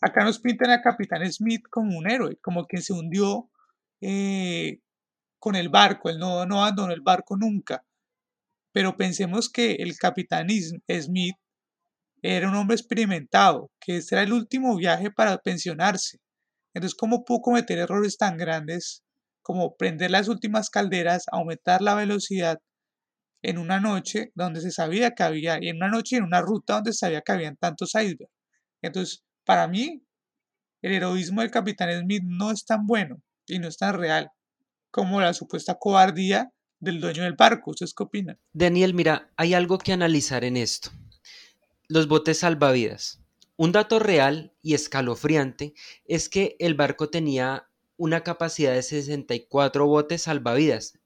Acá 0.00 0.24
nos 0.24 0.40
pintan 0.40 0.70
a 0.70 0.80
Capitán 0.80 1.30
Smith 1.30 1.62
como 1.70 1.98
un 1.98 2.08
héroe, 2.08 2.36
como 2.40 2.64
quien 2.64 2.82
se 2.82 2.92
hundió 2.92 3.50
eh, 4.00 4.78
con 5.38 5.56
el 5.56 5.68
barco. 5.68 6.08
Él 6.08 6.18
no, 6.18 6.46
no 6.46 6.62
abandonó 6.62 6.92
el 6.92 7.00
barco 7.00 7.36
nunca. 7.36 7.84
Pero 8.72 8.96
pensemos 8.96 9.50
que 9.50 9.72
el 9.72 9.96
Capitán 9.98 10.48
Smith 10.48 11.36
era 12.34 12.48
un 12.48 12.56
hombre 12.56 12.74
experimentado, 12.74 13.70
que 13.80 13.98
este 13.98 14.16
era 14.16 14.24
el 14.24 14.32
último 14.32 14.76
viaje 14.76 15.10
para 15.12 15.38
pensionarse. 15.38 16.18
Entonces, 16.74 16.96
¿cómo 16.96 17.24
pudo 17.24 17.40
cometer 17.40 17.78
errores 17.78 18.18
tan 18.18 18.36
grandes 18.36 19.04
como 19.42 19.76
prender 19.76 20.10
las 20.10 20.26
últimas 20.26 20.68
calderas, 20.70 21.26
aumentar 21.30 21.82
la 21.82 21.94
velocidad 21.94 22.58
en 23.42 23.58
una 23.58 23.78
noche 23.78 24.32
donde 24.34 24.60
se 24.60 24.72
sabía 24.72 25.12
que 25.12 25.22
había, 25.22 25.58
y 25.62 25.68
en 25.68 25.76
una 25.76 25.88
noche 25.88 26.16
en 26.16 26.24
una 26.24 26.40
ruta 26.40 26.74
donde 26.74 26.92
se 26.92 26.98
sabía 26.98 27.20
que 27.20 27.30
habían 27.30 27.56
tantos 27.56 27.90
icebergs. 27.90 28.32
Entonces, 28.82 29.22
para 29.44 29.68
mí, 29.68 30.02
el 30.82 30.92
heroísmo 30.92 31.42
del 31.42 31.52
capitán 31.52 31.96
Smith 32.00 32.24
no 32.24 32.50
es 32.50 32.64
tan 32.64 32.86
bueno 32.86 33.22
y 33.46 33.60
no 33.60 33.68
es 33.68 33.76
tan 33.76 33.96
real 33.96 34.30
como 34.90 35.20
la 35.20 35.32
supuesta 35.32 35.76
cobardía 35.78 36.50
del 36.80 37.00
dueño 37.00 37.22
del 37.22 37.34
barco. 37.34 37.70
¿Ustedes 37.70 37.94
qué 37.94 38.02
opinan? 38.02 38.38
Daniel, 38.52 38.94
mira, 38.94 39.30
hay 39.36 39.54
algo 39.54 39.78
que 39.78 39.92
analizar 39.92 40.42
en 40.42 40.56
esto. 40.56 40.90
Los 41.88 42.08
botes 42.08 42.38
salvavidas. 42.38 43.20
Un 43.56 43.72
dato 43.72 43.98
real 43.98 44.52
y 44.62 44.74
escalofriante 44.74 45.74
es 46.04 46.28
que 46.28 46.56
el 46.58 46.74
barco 46.74 47.08
tenía 47.08 47.68
una 47.96 48.22
capacidad 48.22 48.74
de 48.74 48.82
64 48.82 49.86
botes 49.86 50.22
salvavidas 50.22 50.98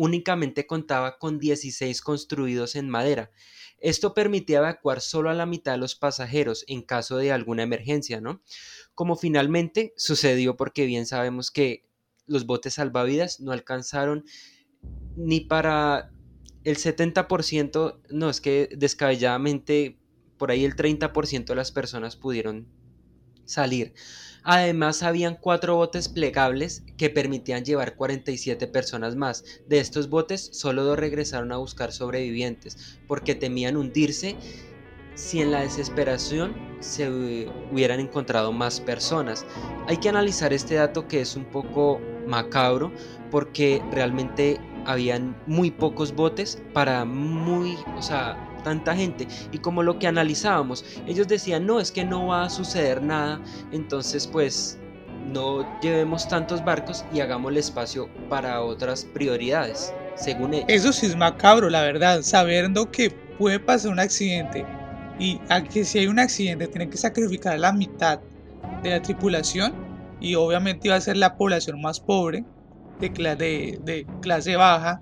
únicamente 0.00 0.66
contaba 0.66 1.18
con 1.18 1.38
16 1.38 2.00
construidos 2.00 2.74
en 2.74 2.88
madera. 2.88 3.30
Esto 3.78 4.14
permitía 4.14 4.58
evacuar 4.58 5.02
solo 5.02 5.28
a 5.28 5.34
la 5.34 5.44
mitad 5.44 5.72
de 5.72 5.78
los 5.78 5.94
pasajeros 5.94 6.64
en 6.68 6.80
caso 6.80 7.18
de 7.18 7.32
alguna 7.32 7.64
emergencia, 7.64 8.20
¿no? 8.22 8.42
Como 8.94 9.14
finalmente 9.14 9.92
sucedió 9.98 10.56
porque 10.56 10.86
bien 10.86 11.04
sabemos 11.04 11.50
que 11.50 11.84
los 12.26 12.46
botes 12.46 12.74
salvavidas 12.74 13.40
no 13.40 13.52
alcanzaron 13.52 14.24
ni 15.16 15.40
para 15.40 16.10
el 16.64 16.76
70%, 16.78 18.00
no, 18.08 18.30
es 18.30 18.40
que 18.40 18.70
descabelladamente 18.74 19.99
por 20.40 20.50
ahí 20.50 20.64
el 20.64 20.74
30% 20.74 21.44
de 21.44 21.54
las 21.54 21.70
personas 21.70 22.16
pudieron 22.16 22.66
salir. 23.44 23.92
Además, 24.42 25.02
habían 25.02 25.36
cuatro 25.36 25.76
botes 25.76 26.08
plegables 26.08 26.82
que 26.96 27.10
permitían 27.10 27.62
llevar 27.62 27.94
47 27.94 28.66
personas 28.66 29.16
más. 29.16 29.44
De 29.68 29.80
estos 29.80 30.08
botes, 30.08 30.48
solo 30.54 30.82
dos 30.82 30.98
regresaron 30.98 31.52
a 31.52 31.58
buscar 31.58 31.92
sobrevivientes, 31.92 32.98
porque 33.06 33.34
temían 33.34 33.76
hundirse 33.76 34.36
si 35.14 35.42
en 35.42 35.50
la 35.50 35.60
desesperación 35.60 36.54
se 36.80 37.10
hubieran 37.70 38.00
encontrado 38.00 38.50
más 38.50 38.80
personas. 38.80 39.44
Hay 39.88 39.98
que 39.98 40.08
analizar 40.08 40.54
este 40.54 40.76
dato 40.76 41.06
que 41.06 41.20
es 41.20 41.36
un 41.36 41.44
poco 41.44 42.00
macabro 42.26 42.92
porque 43.30 43.82
realmente 43.92 44.58
habían 44.86 45.36
muy 45.46 45.70
pocos 45.70 46.14
botes 46.14 46.62
para 46.72 47.04
muy, 47.04 47.76
o 47.98 48.00
sea, 48.00 48.49
tanta 48.62 48.94
gente. 48.94 49.26
Y 49.52 49.58
como 49.58 49.82
lo 49.82 49.98
que 49.98 50.06
analizábamos, 50.06 50.84
ellos 51.06 51.28
decían, 51.28 51.66
no, 51.66 51.80
es 51.80 51.90
que 51.90 52.04
no 52.04 52.28
va 52.28 52.44
a 52.44 52.50
suceder 52.50 53.02
nada, 53.02 53.40
entonces 53.72 54.26
pues 54.26 54.78
no 55.32 55.66
llevemos 55.80 56.28
tantos 56.28 56.64
barcos 56.64 57.04
y 57.12 57.20
hagamos 57.20 57.52
el 57.52 57.58
espacio 57.58 58.08
para 58.28 58.62
otras 58.62 59.04
prioridades, 59.04 59.92
según 60.16 60.54
ellos. 60.54 60.66
Eso 60.68 60.92
sí 60.92 61.06
es 61.06 61.16
macabro, 61.16 61.68
la 61.70 61.82
verdad, 61.82 62.22
sabiendo 62.22 62.90
que 62.90 63.10
puede 63.10 63.60
pasar 63.60 63.92
un 63.92 64.00
accidente 64.00 64.64
y 65.18 65.38
que 65.72 65.84
si 65.84 65.98
hay 65.98 66.06
un 66.06 66.18
accidente 66.18 66.66
tienen 66.66 66.90
que 66.90 66.96
sacrificar 66.96 67.54
a 67.54 67.58
la 67.58 67.72
mitad 67.72 68.20
de 68.82 68.90
la 68.90 69.02
tripulación 69.02 69.72
y 70.20 70.34
obviamente 70.34 70.88
iba 70.88 70.96
a 70.96 71.00
ser 71.00 71.16
la 71.16 71.36
población 71.36 71.80
más 71.80 72.00
pobre 72.00 72.44
de, 73.00 73.78
de, 73.82 74.06
clase 74.20 74.56
baja, 74.56 75.00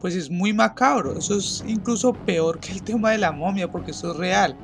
pues 0.00 0.16
es 0.16 0.30
muy 0.30 0.52
macabro. 0.52 1.16
Eso 1.16 1.36
es 1.36 1.62
incluso 1.66 2.12
peor 2.12 2.58
que 2.58 2.72
el 2.72 2.82
tema 2.82 3.10
de 3.10 3.18
la 3.18 3.32
momia, 3.32 3.70
porque 3.70 3.90
eso 3.92 4.12
es 4.12 4.16
real. 4.16 4.56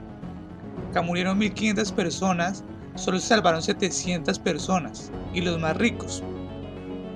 Acá 0.91 1.03
murieron 1.03 1.39
1500 1.39 1.93
personas, 1.93 2.65
solo 2.95 3.19
se 3.19 3.29
salvaron 3.29 3.63
700 3.63 4.39
personas, 4.39 5.11
y 5.35 5.43
los 5.43 5.61
más 5.61 5.77
ricos. 5.77 6.23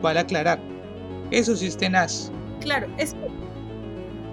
Vale 0.03 0.21
aclarar, 0.21 0.61
eso 1.31 1.57
sí 1.57 1.67
es 1.67 1.77
tenaz. 1.77 2.31
Claro, 2.61 2.89
es 2.99 3.15
que, 3.15 3.31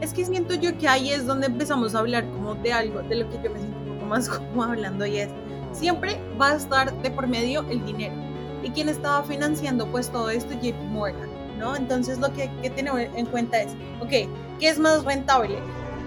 es 0.02 0.13
que 0.13 0.26
siento 0.26 0.56
yo 0.56 0.78
que 0.78 0.88
ahí 0.88 1.12
es 1.12 1.26
donde 1.26 1.47
empezamos 1.47 1.95
a 1.95 2.00
hablar 2.00 2.30
como 2.32 2.56
de 2.56 2.73
algo, 2.73 3.02
de 3.04 3.15
lo 3.15 3.30
que 3.30 3.38
yo 3.43 3.52
me 3.52 3.60
siento 3.60 3.78
un 3.80 3.93
poco 3.95 4.06
más 4.06 4.30
como 4.52 4.63
hablando 4.63 5.06
y 5.06 5.17
es, 5.17 5.30
siempre 5.71 6.19
va 6.39 6.52
a 6.52 6.56
estar 6.56 6.93
de 7.02 7.12
por 7.12 7.28
medio 7.28 7.65
el 7.69 7.86
dinero 7.86 8.15
y 8.63 8.69
quién 8.71 8.89
estaba 8.89 9.23
financiando 9.23 9.89
pues 9.91 10.10
todo 10.10 10.30
esto, 10.30 10.54
JP 10.56 10.76
Morgan, 10.89 11.30
¿no? 11.58 11.76
Entonces 11.76 12.20
lo 12.20 12.32
que 12.34 12.43
hay 12.43 12.50
que 12.62 12.70
tener 12.70 13.12
en 13.15 13.26
cuenta 13.26 13.62
es, 13.62 13.74
ok, 14.00 14.30
¿qué 14.60 14.70
es 14.70 14.80
más 14.80 15.04
rentable? 15.04 15.58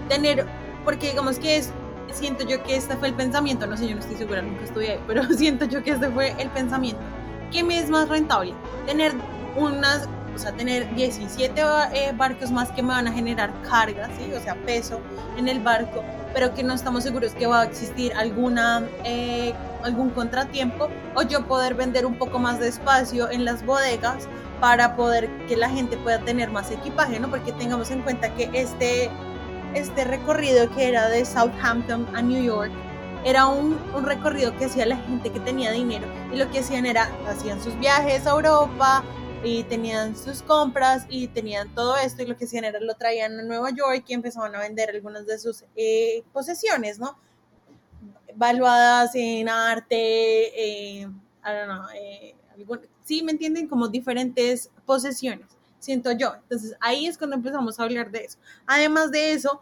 Tener, 0.09 0.45
porque 0.83 1.09
digamos 1.09 1.39
que 1.39 1.57
es, 1.57 1.71
siento 2.11 2.45
yo 2.45 2.61
que 2.63 2.75
este 2.75 2.95
fue 2.97 3.09
el 3.09 3.13
pensamiento, 3.13 3.67
no 3.67 3.77
sé, 3.77 3.87
yo 3.87 3.95
no 3.95 4.01
estoy 4.01 4.17
segura, 4.17 4.41
nunca 4.41 4.63
estuve 4.63 4.91
ahí, 4.91 4.99
pero 5.07 5.23
siento 5.37 5.65
yo 5.65 5.83
que 5.83 5.91
este 5.91 6.09
fue 6.09 6.35
el 6.37 6.49
pensamiento. 6.49 7.01
¿Qué 7.51 7.63
me 7.63 7.79
es 7.79 7.89
más 7.89 8.07
rentable? 8.07 8.53
Tener 8.85 9.13
unas, 9.57 10.07
o 10.33 10.37
sea, 10.37 10.53
tener 10.53 10.93
17 10.95 11.61
eh, 11.93 12.13
barcos 12.15 12.49
más 12.51 12.71
que 12.71 12.81
me 12.81 12.89
van 12.89 13.07
a 13.07 13.11
generar 13.11 13.51
carga, 13.69 14.09
¿sí? 14.17 14.31
O 14.33 14.39
sea, 14.39 14.55
peso 14.55 15.01
en 15.37 15.49
el 15.49 15.59
barco, 15.59 16.03
pero 16.33 16.53
que 16.53 16.63
no 16.63 16.73
estamos 16.73 17.03
seguros 17.03 17.33
que 17.33 17.47
va 17.47 17.61
a 17.61 17.65
existir 17.65 18.13
alguna... 18.13 18.83
Eh, 19.03 19.53
algún 19.83 20.09
contratiempo 20.11 20.89
o 21.15 21.21
yo 21.23 21.45
poder 21.45 21.75
vender 21.75 22.05
un 22.05 22.15
poco 22.15 22.39
más 22.39 22.59
de 22.59 22.67
espacio 22.67 23.29
en 23.29 23.45
las 23.45 23.65
bodegas 23.65 24.27
para 24.61 24.95
poder 24.95 25.29
que 25.47 25.57
la 25.57 25.69
gente 25.69 25.97
pueda 25.97 26.19
tener 26.19 26.49
más 26.49 26.71
equipaje, 26.71 27.19
¿no? 27.19 27.29
Porque 27.29 27.51
tengamos 27.51 27.91
en 27.91 28.01
cuenta 28.03 28.33
que 28.35 28.49
este, 28.53 29.09
este 29.73 30.05
recorrido 30.05 30.69
que 30.71 30.87
era 30.87 31.09
de 31.09 31.25
Southampton 31.25 32.07
a 32.15 32.21
New 32.21 32.41
York 32.41 32.71
era 33.25 33.47
un, 33.47 33.77
un 33.93 34.05
recorrido 34.05 34.55
que 34.57 34.65
hacía 34.65 34.85
la 34.85 34.95
gente 34.95 35.29
que 35.31 35.39
tenía 35.41 35.71
dinero 35.71 36.07
y 36.31 36.37
lo 36.37 36.49
que 36.49 36.59
hacían 36.59 36.85
era, 36.85 37.09
hacían 37.27 37.61
sus 37.61 37.77
viajes 37.77 38.25
a 38.25 38.31
Europa, 38.31 39.03
y 39.43 39.63
tenían 39.63 40.15
sus 40.15 40.43
compras 40.43 41.05
y 41.09 41.27
tenían 41.27 41.73
todo 41.73 41.97
esto 41.97 42.21
y 42.21 42.27
lo 42.27 42.37
que 42.37 42.45
hacían 42.45 42.63
era 42.63 42.79
lo 42.79 42.93
traían 42.93 43.39
a 43.39 43.43
Nueva 43.43 43.71
York 43.71 44.03
y 44.07 44.13
empezaban 44.13 44.53
a 44.55 44.59
vender 44.59 44.91
algunas 44.91 45.25
de 45.25 45.39
sus 45.39 45.65
eh, 45.75 46.23
posesiones, 46.31 46.99
¿no? 46.99 47.17
valuadas 48.35 49.11
en 49.15 49.49
arte, 49.49 49.91
eh, 49.91 51.01
I 51.01 51.09
don't 51.43 51.65
know, 51.65 51.83
eh, 51.95 52.35
sí, 53.11 53.23
me 53.23 53.33
entienden, 53.33 53.67
como 53.67 53.89
diferentes 53.89 54.69
posesiones, 54.85 55.47
siento 55.79 56.13
yo. 56.13 56.33
Entonces 56.43 56.77
ahí 56.79 57.07
es 57.07 57.17
cuando 57.17 57.35
empezamos 57.35 57.77
a 57.77 57.83
hablar 57.83 58.09
de 58.09 58.19
eso. 58.19 58.37
Además 58.65 59.11
de 59.11 59.33
eso, 59.33 59.61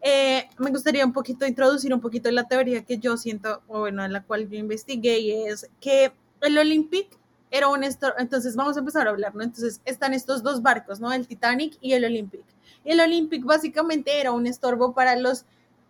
eh, 0.00 0.48
me 0.58 0.70
gustaría 0.70 1.06
un 1.06 1.12
poquito 1.12 1.46
introducir 1.46 1.94
un 1.94 2.00
poquito 2.00 2.28
la 2.32 2.48
teoría 2.48 2.84
que 2.84 2.98
yo 2.98 3.16
siento, 3.16 3.62
o 3.68 3.78
bueno, 3.78 4.08
la 4.08 4.24
cual 4.24 4.48
yo 4.48 4.58
investigué, 4.58 5.20
y 5.20 5.44
es 5.44 5.70
que 5.80 6.12
el 6.40 6.58
Olympic 6.58 7.16
era 7.52 7.68
un 7.68 7.84
entonces 7.84 8.56
vamos 8.56 8.76
a 8.76 8.80
empezar 8.80 9.06
a 9.06 9.10
hablar, 9.10 9.36
¿no? 9.36 9.44
Entonces 9.44 9.80
están 9.84 10.12
estos 10.12 10.42
dos 10.42 10.60
barcos, 10.60 10.98
¿no? 10.98 11.12
El 11.12 11.28
Titanic 11.28 11.78
y 11.80 11.92
el 11.92 12.04
Olympic. 12.04 12.42
Y 12.84 12.90
el 12.90 12.98
Olympic 12.98 13.44
básicamente 13.44 14.20
era 14.20 14.32
un 14.32 14.48
estorbo 14.48 14.94
para 14.94 15.14
los 15.14 15.46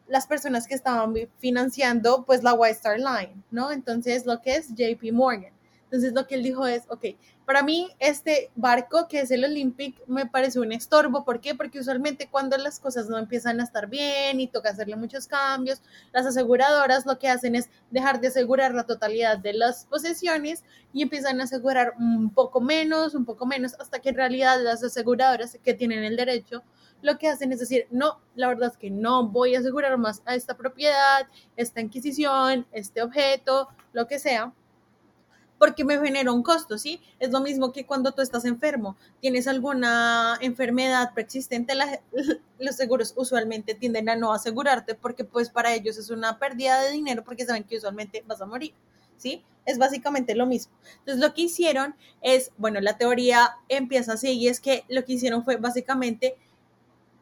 las 0.06 0.26
personas 0.26 0.66
que 0.66 0.74
estaban 0.74 1.14
financiando 1.38 2.24
pues 2.26 2.42
la 2.42 2.52
White 2.52 2.76
Star 2.76 2.98
Line, 2.98 3.42
¿no? 3.50 3.72
Entonces 3.72 4.26
lo 4.26 4.42
que 4.42 4.56
es 4.56 4.68
JP 4.74 5.12
Morgan. 5.14 5.54
Entonces 5.84 6.12
lo 6.12 6.26
que 6.26 6.34
él 6.34 6.42
dijo 6.42 6.66
es, 6.66 6.82
ok, 6.88 7.06
para 7.44 7.62
mí 7.62 7.90
este 7.98 8.50
barco 8.56 9.06
que 9.08 9.20
es 9.20 9.30
el 9.30 9.44
Olympic 9.44 10.00
me 10.06 10.26
parece 10.26 10.60
un 10.60 10.72
estorbo. 10.72 11.24
¿Por 11.24 11.40
qué? 11.40 11.54
Porque 11.54 11.78
usualmente 11.78 12.28
cuando 12.30 12.56
las 12.56 12.80
cosas 12.80 13.08
no 13.08 13.18
empiezan 13.18 13.60
a 13.60 13.64
estar 13.64 13.88
bien 13.88 14.40
y 14.40 14.46
toca 14.46 14.70
hacerle 14.70 14.96
muchos 14.96 15.26
cambios, 15.26 15.82
las 16.12 16.26
aseguradoras 16.26 17.06
lo 17.06 17.18
que 17.18 17.28
hacen 17.28 17.54
es 17.54 17.68
dejar 17.90 18.20
de 18.20 18.28
asegurar 18.28 18.74
la 18.74 18.84
totalidad 18.84 19.38
de 19.38 19.52
las 19.52 19.84
posesiones 19.86 20.64
y 20.92 21.02
empiezan 21.02 21.40
a 21.40 21.44
asegurar 21.44 21.94
un 21.98 22.30
poco 22.30 22.60
menos, 22.60 23.14
un 23.14 23.24
poco 23.24 23.46
menos, 23.46 23.74
hasta 23.78 24.00
que 24.00 24.08
en 24.08 24.16
realidad 24.16 24.60
las 24.62 24.82
aseguradoras 24.82 25.58
que 25.62 25.74
tienen 25.74 26.04
el 26.04 26.16
derecho 26.16 26.62
lo 27.04 27.18
que 27.18 27.28
hacen 27.28 27.52
es 27.52 27.60
decir, 27.60 27.86
no, 27.90 28.18
la 28.34 28.48
verdad 28.48 28.70
es 28.72 28.78
que 28.78 28.90
no 28.90 29.28
voy 29.28 29.54
a 29.54 29.58
asegurar 29.58 29.98
más 29.98 30.22
a 30.24 30.34
esta 30.34 30.56
propiedad, 30.56 31.28
esta 31.54 31.82
inquisición, 31.82 32.66
este 32.72 33.02
objeto, 33.02 33.68
lo 33.92 34.06
que 34.06 34.18
sea, 34.18 34.54
porque 35.58 35.84
me 35.84 35.98
genera 35.98 36.32
un 36.32 36.42
costo, 36.42 36.78
¿sí? 36.78 37.00
Es 37.18 37.30
lo 37.30 37.40
mismo 37.40 37.72
que 37.72 37.86
cuando 37.86 38.12
tú 38.12 38.22
estás 38.22 38.44
enfermo, 38.44 38.96
tienes 39.20 39.46
alguna 39.46 40.36
enfermedad 40.40 41.12
preexistente, 41.14 41.74
los 42.58 42.76
seguros 42.76 43.14
usualmente 43.16 43.74
tienden 43.74 44.08
a 44.08 44.16
no 44.16 44.32
asegurarte 44.32 44.94
porque 44.94 45.24
pues 45.24 45.50
para 45.50 45.74
ellos 45.74 45.96
es 45.96 46.10
una 46.10 46.38
pérdida 46.38 46.80
de 46.80 46.90
dinero 46.90 47.24
porque 47.24 47.46
saben 47.46 47.64
que 47.64 47.76
usualmente 47.76 48.24
vas 48.26 48.40
a 48.40 48.46
morir, 48.46 48.74
¿sí? 49.16 49.44
Es 49.64 49.78
básicamente 49.78 50.34
lo 50.34 50.46
mismo. 50.46 50.74
Entonces 50.98 51.24
lo 51.24 51.32
que 51.32 51.42
hicieron 51.42 51.94
es, 52.20 52.50
bueno, 52.58 52.80
la 52.80 52.98
teoría 52.98 53.56
empieza 53.68 54.14
así 54.14 54.32
y 54.32 54.48
es 54.48 54.60
que 54.60 54.84
lo 54.88 55.04
que 55.04 55.14
hicieron 55.14 55.44
fue 55.44 55.56
básicamente 55.56 56.36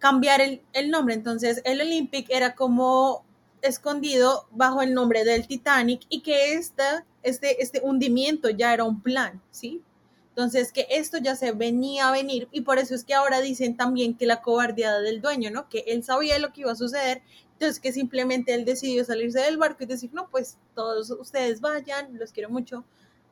cambiar 0.03 0.41
el, 0.41 0.91
nombre. 0.91 1.15
Entonces, 1.15 1.63
el 1.65 1.81
Olympic 1.81 2.27
era 2.29 2.57
como 2.57 3.25
escondido 3.63 4.49
bajo 4.51 4.83
el 4.83 4.95
nombre 4.95 5.25
del 5.25 5.47
Titanic 5.47 6.03
y 6.09 6.23
que 6.23 6.55
esta, 6.55 7.07
este, 7.23 7.63
este 7.63 7.81
hundimiento 7.83 8.51
ya 8.51 8.73
era 8.75 8.85
un 8.85 9.01
plan, 9.03 9.41
¿sí? 9.51 9.83
Entonces, 10.31 10.73
que 10.73 10.87
esto 10.89 11.19
ya 11.19 11.37
se 11.37 11.53
venía 11.53 12.09
a 12.09 12.13
venir 12.13 12.49
y 12.53 12.63
por 12.63 12.79
eso 12.79 12.95
es 12.95 13.05
que 13.05 13.13
ahora 13.13 13.41
dicen 13.41 13.77
también 13.77 14.17
que 14.17 14.25
la 14.25 14.41
cobardía 14.41 14.99
del 15.01 15.21
dueño, 15.21 15.51
¿no? 15.51 15.69
Que 15.69 15.85
él 15.87 16.03
sabía 16.03 16.39
lo 16.39 16.53
que 16.53 16.63
iba 16.63 16.73
a 16.73 16.77
suceder, 16.77 17.21
entonces 17.53 17.81
que 17.81 17.93
simplemente 17.93 18.55
él 18.55 18.65
decidió 18.65 19.05
salirse 19.05 19.41
del 19.41 19.59
barco 19.59 19.85
y 19.85 19.87
decir, 19.87 20.11
no, 20.15 20.29
pues 20.31 20.57
todos 20.75 21.11
ustedes 21.11 21.61
vayan, 21.61 22.19
los 22.19 22.33
quiero 22.33 22.49
mucho, 22.49 22.85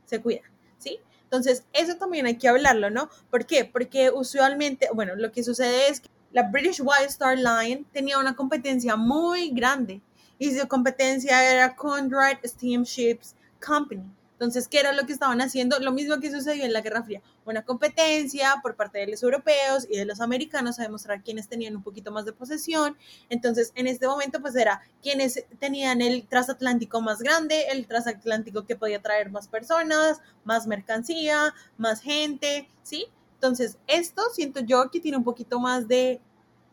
se 0.04 0.20
cuidan, 0.20 0.50
¿sí? 0.78 0.98
Entonces, 1.24 1.64
eso 1.72 1.96
también 1.96 2.26
hay 2.26 2.36
que 2.36 2.48
hablarlo, 2.48 2.90
¿no? 2.90 3.08
¿Por 3.30 3.46
qué? 3.46 3.64
Porque 3.64 4.10
usualmente, 4.10 4.88
bueno, 4.92 5.14
lo 5.16 5.32
que 5.32 5.42
sucede 5.42 5.88
es 5.88 6.00
que 6.00 6.10
la 6.32 6.42
British 6.42 6.80
White 6.80 7.06
Star 7.06 7.38
Line 7.38 7.86
tenía 7.92 8.18
una 8.18 8.36
competencia 8.36 8.96
muy 8.96 9.50
grande 9.50 10.00
y 10.38 10.54
su 10.54 10.68
competencia 10.68 11.50
era 11.50 11.74
Conrad 11.76 12.38
Steamships 12.44 13.34
Company. 13.64 14.04
Entonces, 14.40 14.68
¿qué 14.68 14.80
era 14.80 14.94
lo 14.94 15.04
que 15.04 15.12
estaban 15.12 15.42
haciendo? 15.42 15.78
Lo 15.80 15.92
mismo 15.92 16.18
que 16.18 16.30
sucedió 16.30 16.64
en 16.64 16.72
la 16.72 16.80
Guerra 16.80 17.02
Fría, 17.02 17.20
una 17.44 17.62
competencia 17.62 18.54
por 18.62 18.74
parte 18.74 18.98
de 18.98 19.06
los 19.06 19.22
europeos 19.22 19.86
y 19.86 19.98
de 19.98 20.06
los 20.06 20.22
americanos 20.22 20.80
a 20.80 20.82
demostrar 20.82 21.22
quiénes 21.22 21.46
tenían 21.46 21.76
un 21.76 21.82
poquito 21.82 22.10
más 22.10 22.24
de 22.24 22.32
posesión. 22.32 22.96
Entonces, 23.28 23.70
en 23.74 23.86
este 23.86 24.06
momento, 24.06 24.40
pues 24.40 24.56
era 24.56 24.80
quienes 25.02 25.44
tenían 25.58 26.00
el 26.00 26.26
transatlántico 26.26 27.02
más 27.02 27.18
grande, 27.18 27.66
el 27.70 27.86
transatlántico 27.86 28.64
que 28.64 28.76
podía 28.76 29.02
traer 29.02 29.30
más 29.30 29.46
personas, 29.46 30.22
más 30.44 30.66
mercancía, 30.66 31.52
más 31.76 32.00
gente, 32.00 32.66
¿sí? 32.82 33.08
Entonces, 33.34 33.76
esto 33.88 34.22
siento 34.32 34.60
yo 34.60 34.90
que 34.90 35.00
tiene 35.00 35.18
un 35.18 35.24
poquito 35.24 35.60
más 35.60 35.86
de 35.86 36.22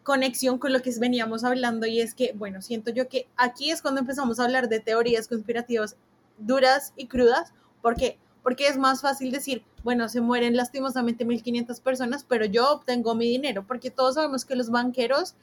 conexión 0.03 0.57
con 0.57 0.71
lo 0.71 0.81
que 0.81 0.91
veníamos 0.97 1.43
hablando 1.43 1.85
y 1.85 1.99
es 1.99 2.13
que, 2.13 2.31
bueno, 2.31 2.61
siento 2.61 2.91
yo 2.91 3.09
que 3.09 3.27
aquí 3.35 3.71
es 3.71 3.81
cuando 3.81 3.99
empezamos 3.99 4.39
a 4.39 4.45
hablar 4.45 4.69
de 4.69 4.79
teorías 4.79 5.27
conspirativas 5.27 5.97
duras 6.37 6.93
y 6.95 7.07
crudas. 7.07 7.53
¿Por 7.81 7.95
qué? 7.95 8.19
Porque 8.43 8.67
es 8.67 8.77
más 8.77 9.01
fácil 9.01 9.31
decir, 9.31 9.63
bueno, 9.83 10.09
se 10.09 10.21
mueren 10.21 10.55
lastimosamente 10.55 11.25
1.500 11.25 11.81
personas, 11.81 12.23
pero 12.23 12.45
yo 12.45 12.71
obtengo 12.71 13.15
mi 13.15 13.27
dinero, 13.27 13.65
porque 13.67 13.91
todos 13.91 14.15
sabemos 14.15 14.45
que 14.45 14.55
los 14.55 14.69
banqueros 14.69 15.35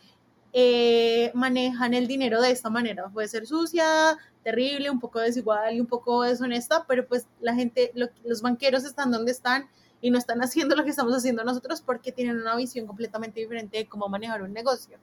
eh, 0.53 1.33
manejan 1.35 1.95
el 1.95 2.07
dinero 2.07 2.41
de 2.41 2.51
esta 2.51 2.71
manera. 2.71 3.09
Puede 3.09 3.29
ser 3.29 3.47
sucia, 3.47 4.17
terrible, 4.43 4.91
un 4.91 5.01
poco 5.01 5.19
desigual 5.21 5.75
y 5.75 5.81
un 5.81 5.87
poco 5.87 6.23
deshonesta, 6.23 6.87
pero 6.87 7.07
pues 7.07 7.27
la 7.41 7.55
gente, 7.55 7.93
los 8.25 8.41
banqueros 8.41 8.85
están 8.85 9.11
donde 9.11 9.33
están 9.33 9.69
y 10.01 10.11
no 10.11 10.19
están 10.19 10.43
haciendo 10.43 10.77
lo 10.77 10.85
que 10.85 10.91
estamos 10.91 11.15
haciendo 11.15 11.45
nosotros 11.45 11.81
porque 11.81 12.13
tienen 12.13 12.37
una 12.37 12.55
visión 12.57 12.87
completamente 12.87 13.41
diferente 13.41 13.79
de 13.79 13.89
cómo 13.89 14.09
manejar 14.09 14.43
un 14.43 14.53
negocio. 14.53 14.99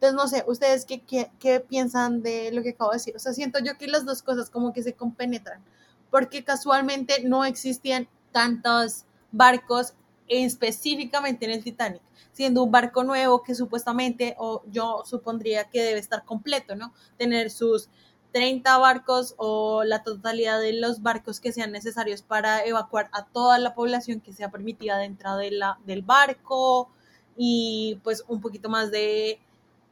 Entonces, 0.00 0.14
no 0.14 0.28
sé, 0.28 0.44
¿ustedes 0.46 0.84
qué, 0.84 1.02
qué, 1.40 1.58
piensan 1.58 2.22
de 2.22 2.52
lo 2.52 2.62
que 2.62 2.70
acabo 2.70 2.92
de 2.92 2.98
decir? 2.98 3.16
O 3.16 3.18
sea, 3.18 3.32
siento 3.32 3.58
yo 3.58 3.76
que 3.76 3.88
las 3.88 4.04
dos 4.04 4.22
cosas 4.22 4.48
como 4.48 4.72
que 4.72 4.84
se 4.84 4.92
compenetran, 4.92 5.60
porque 6.08 6.44
casualmente 6.44 7.24
no 7.24 7.44
existían 7.44 8.06
tantas 8.30 9.06
barcos 9.32 9.94
específicamente 10.28 11.46
en 11.46 11.50
el 11.50 11.64
Titanic, 11.64 12.00
siendo 12.30 12.62
un 12.62 12.70
barco 12.70 13.02
nuevo 13.02 13.42
que 13.42 13.56
supuestamente, 13.56 14.36
o 14.38 14.62
yo 14.70 15.02
supondría 15.04 15.64
que 15.64 15.82
debe 15.82 15.98
estar 15.98 16.24
completo, 16.24 16.76
¿no? 16.76 16.92
Tener 17.16 17.50
sus 17.50 17.88
30 18.30 18.78
barcos 18.78 19.34
o 19.36 19.82
la 19.82 20.04
totalidad 20.04 20.60
de 20.60 20.74
los 20.74 21.02
barcos 21.02 21.40
que 21.40 21.50
sean 21.50 21.72
necesarios 21.72 22.22
para 22.22 22.64
evacuar 22.64 23.08
a 23.10 23.24
toda 23.24 23.58
la 23.58 23.74
población 23.74 24.20
que 24.20 24.32
sea 24.32 24.52
permitida 24.52 24.96
dentro 24.98 25.36
de 25.38 25.50
la, 25.50 25.80
del 25.86 26.02
barco 26.02 26.88
y 27.36 27.98
pues 28.04 28.22
un 28.28 28.40
poquito 28.40 28.68
más 28.68 28.92
de, 28.92 29.40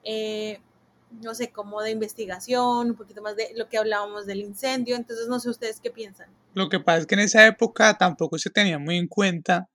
eh, 0.06 0.60
no 1.20 1.34
sé, 1.34 1.50
como 1.50 1.82
de 1.82 1.90
investigación, 1.90 2.90
un 2.90 2.96
poquito 2.96 3.22
más 3.22 3.36
de 3.36 3.52
lo 3.56 3.68
que 3.68 3.78
hablábamos 3.78 4.26
del 4.26 4.40
incendio. 4.40 4.96
Entonces, 4.96 5.28
no 5.28 5.40
sé 5.40 5.50
ustedes 5.50 5.80
qué 5.80 5.90
piensan. 5.90 6.28
Lo 6.54 6.68
que 6.68 6.80
pasa 6.80 6.98
es 6.98 7.06
que 7.06 7.16
en 7.16 7.20
esa 7.22 7.46
época 7.46 7.98
tampoco 7.98 8.38
se 8.38 8.50
tenía 8.50 8.78
muy 8.78 8.96
en 8.96 9.08
cuenta, 9.08 9.68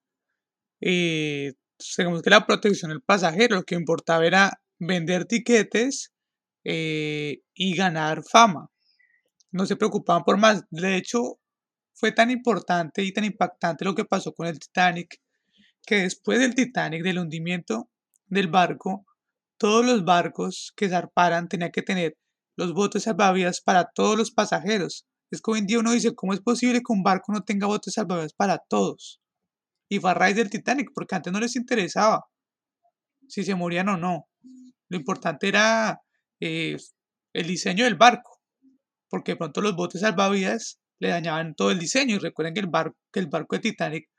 eh, 0.80 1.54
que 1.96 2.30
la 2.30 2.46
protección 2.46 2.90
del 2.90 3.02
pasajero, 3.02 3.58
lo 3.58 3.64
que 3.64 3.76
importaba 3.76 4.26
era 4.26 4.62
vender 4.80 5.26
tiquetes 5.26 6.12
eh, 6.64 7.42
y 7.54 7.76
ganar 7.76 8.24
fama. 8.24 8.70
No 9.52 9.66
se 9.66 9.76
preocupaban 9.76 10.24
por 10.24 10.38
más. 10.38 10.64
De 10.70 10.96
hecho, 10.96 11.40
fue 11.94 12.12
tan 12.12 12.32
importante 12.32 13.04
y 13.04 13.12
tan 13.12 13.26
impactante 13.26 13.84
lo 13.84 13.96
que 13.96 14.06
pasó 14.06 14.34
con 14.34 14.48
el 14.48 14.60
Titanic, 14.60 15.20
que 15.86 16.04
después 16.04 16.40
del 16.40 16.56
Titanic, 16.56 17.04
del 17.04 17.20
hundimiento 17.20 17.90
del 18.28 18.48
barco, 18.48 19.06
todos 19.62 19.86
los 19.86 20.04
barcos 20.04 20.74
que 20.76 20.90
zarparan 20.90 21.48
tenían 21.48 21.70
que 21.70 21.84
tener 21.84 22.18
los 22.58 22.74
botes 22.74 23.04
salvavidas 23.04 23.62
para 23.62 23.92
todos 23.94 24.18
los 24.18 24.32
pasajeros. 24.32 25.06
Es 25.30 25.40
que 25.40 25.52
hoy 25.52 25.60
en 25.60 25.68
día 25.68 25.78
uno 25.78 25.92
dice, 25.92 26.16
¿cómo 26.16 26.34
es 26.34 26.42
posible 26.42 26.80
que 26.80 26.92
un 26.92 27.04
barco 27.04 27.32
no 27.32 27.44
tenga 27.44 27.68
botes 27.68 27.94
salvavidas 27.94 28.34
para 28.34 28.58
todos? 28.58 29.22
Y 29.88 30.00
fue 30.00 30.10
a 30.10 30.14
raíz 30.16 30.36
del 30.36 30.50
Titanic, 30.50 30.90
porque 30.96 31.14
antes 31.14 31.32
no 31.32 31.40
les 31.40 31.56
interesaba 31.56 32.26
si 33.28 33.44
se 33.44 33.54
morían 33.54 33.90
o 33.90 33.98
no. 33.98 34.28
Lo 34.90 34.98
importante 34.98 35.48
era 35.50 36.02
eh, 36.40 36.78
el 37.32 37.46
diseño 37.46 37.84
del 37.84 37.98
barco, 37.98 38.42
porque 39.10 39.34
de 39.34 39.36
pronto 39.36 39.62
los 39.62 39.76
botes 39.76 40.02
salvavidas 40.02 40.80
le 40.98 41.10
dañaban 41.10 41.54
todo 41.54 41.70
el 41.70 41.78
diseño. 41.78 42.16
Y 42.16 42.18
recuerden 42.18 42.56
que 42.56 42.62
el, 42.62 42.68
barco, 42.68 42.98
que 43.14 43.20
el 43.20 43.28
barco 43.28 43.58
de 43.58 43.62
Titanic 43.62 44.10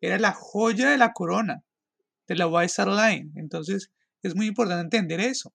era 0.00 0.18
la 0.18 0.32
joya 0.32 0.90
de 0.90 0.98
la 0.98 1.12
corona 1.12 1.62
de 2.26 2.34
la 2.34 2.48
White 2.48 2.66
Star 2.66 2.88
Line. 2.88 3.30
Entonces 3.36 3.92
es 4.28 4.34
muy 4.34 4.46
importante 4.46 4.82
entender 4.82 5.20
eso. 5.20 5.54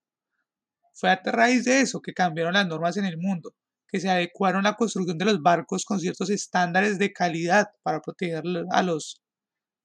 Fue 0.93 1.09
a 1.09 1.21
raíz 1.23 1.65
de 1.65 1.81
eso 1.81 2.01
que 2.01 2.13
cambiaron 2.13 2.53
las 2.53 2.67
normas 2.67 2.97
en 2.97 3.05
el 3.05 3.17
mundo, 3.17 3.55
que 3.87 3.99
se 3.99 4.09
adecuaron 4.09 4.63
la 4.63 4.75
construcción 4.75 5.17
de 5.17 5.25
los 5.25 5.41
barcos 5.41 5.85
con 5.85 5.99
ciertos 5.99 6.29
estándares 6.29 6.99
de 6.99 7.13
calidad 7.13 7.69
para 7.83 8.01
proteger 8.01 8.43
a 8.71 8.83
los, 8.83 9.21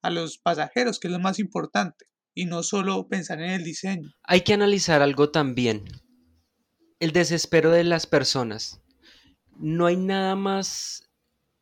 a 0.02 0.10
los 0.10 0.38
pasajeros, 0.38 0.98
que 0.98 1.08
es 1.08 1.12
lo 1.12 1.20
más 1.20 1.38
importante, 1.38 2.06
y 2.34 2.46
no 2.46 2.62
solo 2.62 3.06
pensar 3.08 3.40
en 3.40 3.50
el 3.50 3.64
diseño. 3.64 4.10
Hay 4.24 4.40
que 4.40 4.54
analizar 4.54 5.02
algo 5.02 5.30
también, 5.30 5.84
el 6.98 7.12
desespero 7.12 7.70
de 7.70 7.84
las 7.84 8.06
personas. 8.06 8.80
No 9.56 9.86
hay 9.86 9.96
nada 9.96 10.34
más 10.34 11.08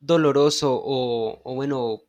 doloroso 0.01 0.81
o, 0.83 1.55
bueno, 1.55 2.01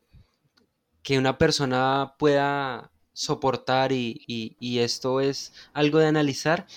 que 1.03 1.17
una 1.19 1.37
persona 1.37 2.15
pueda 2.17 2.92
soportar 3.13 3.91
y, 3.91 4.79
esto 4.79 5.21
es 5.21 5.53
algo 5.73 5.99
de 5.99 6.07
analizar, 6.07 6.67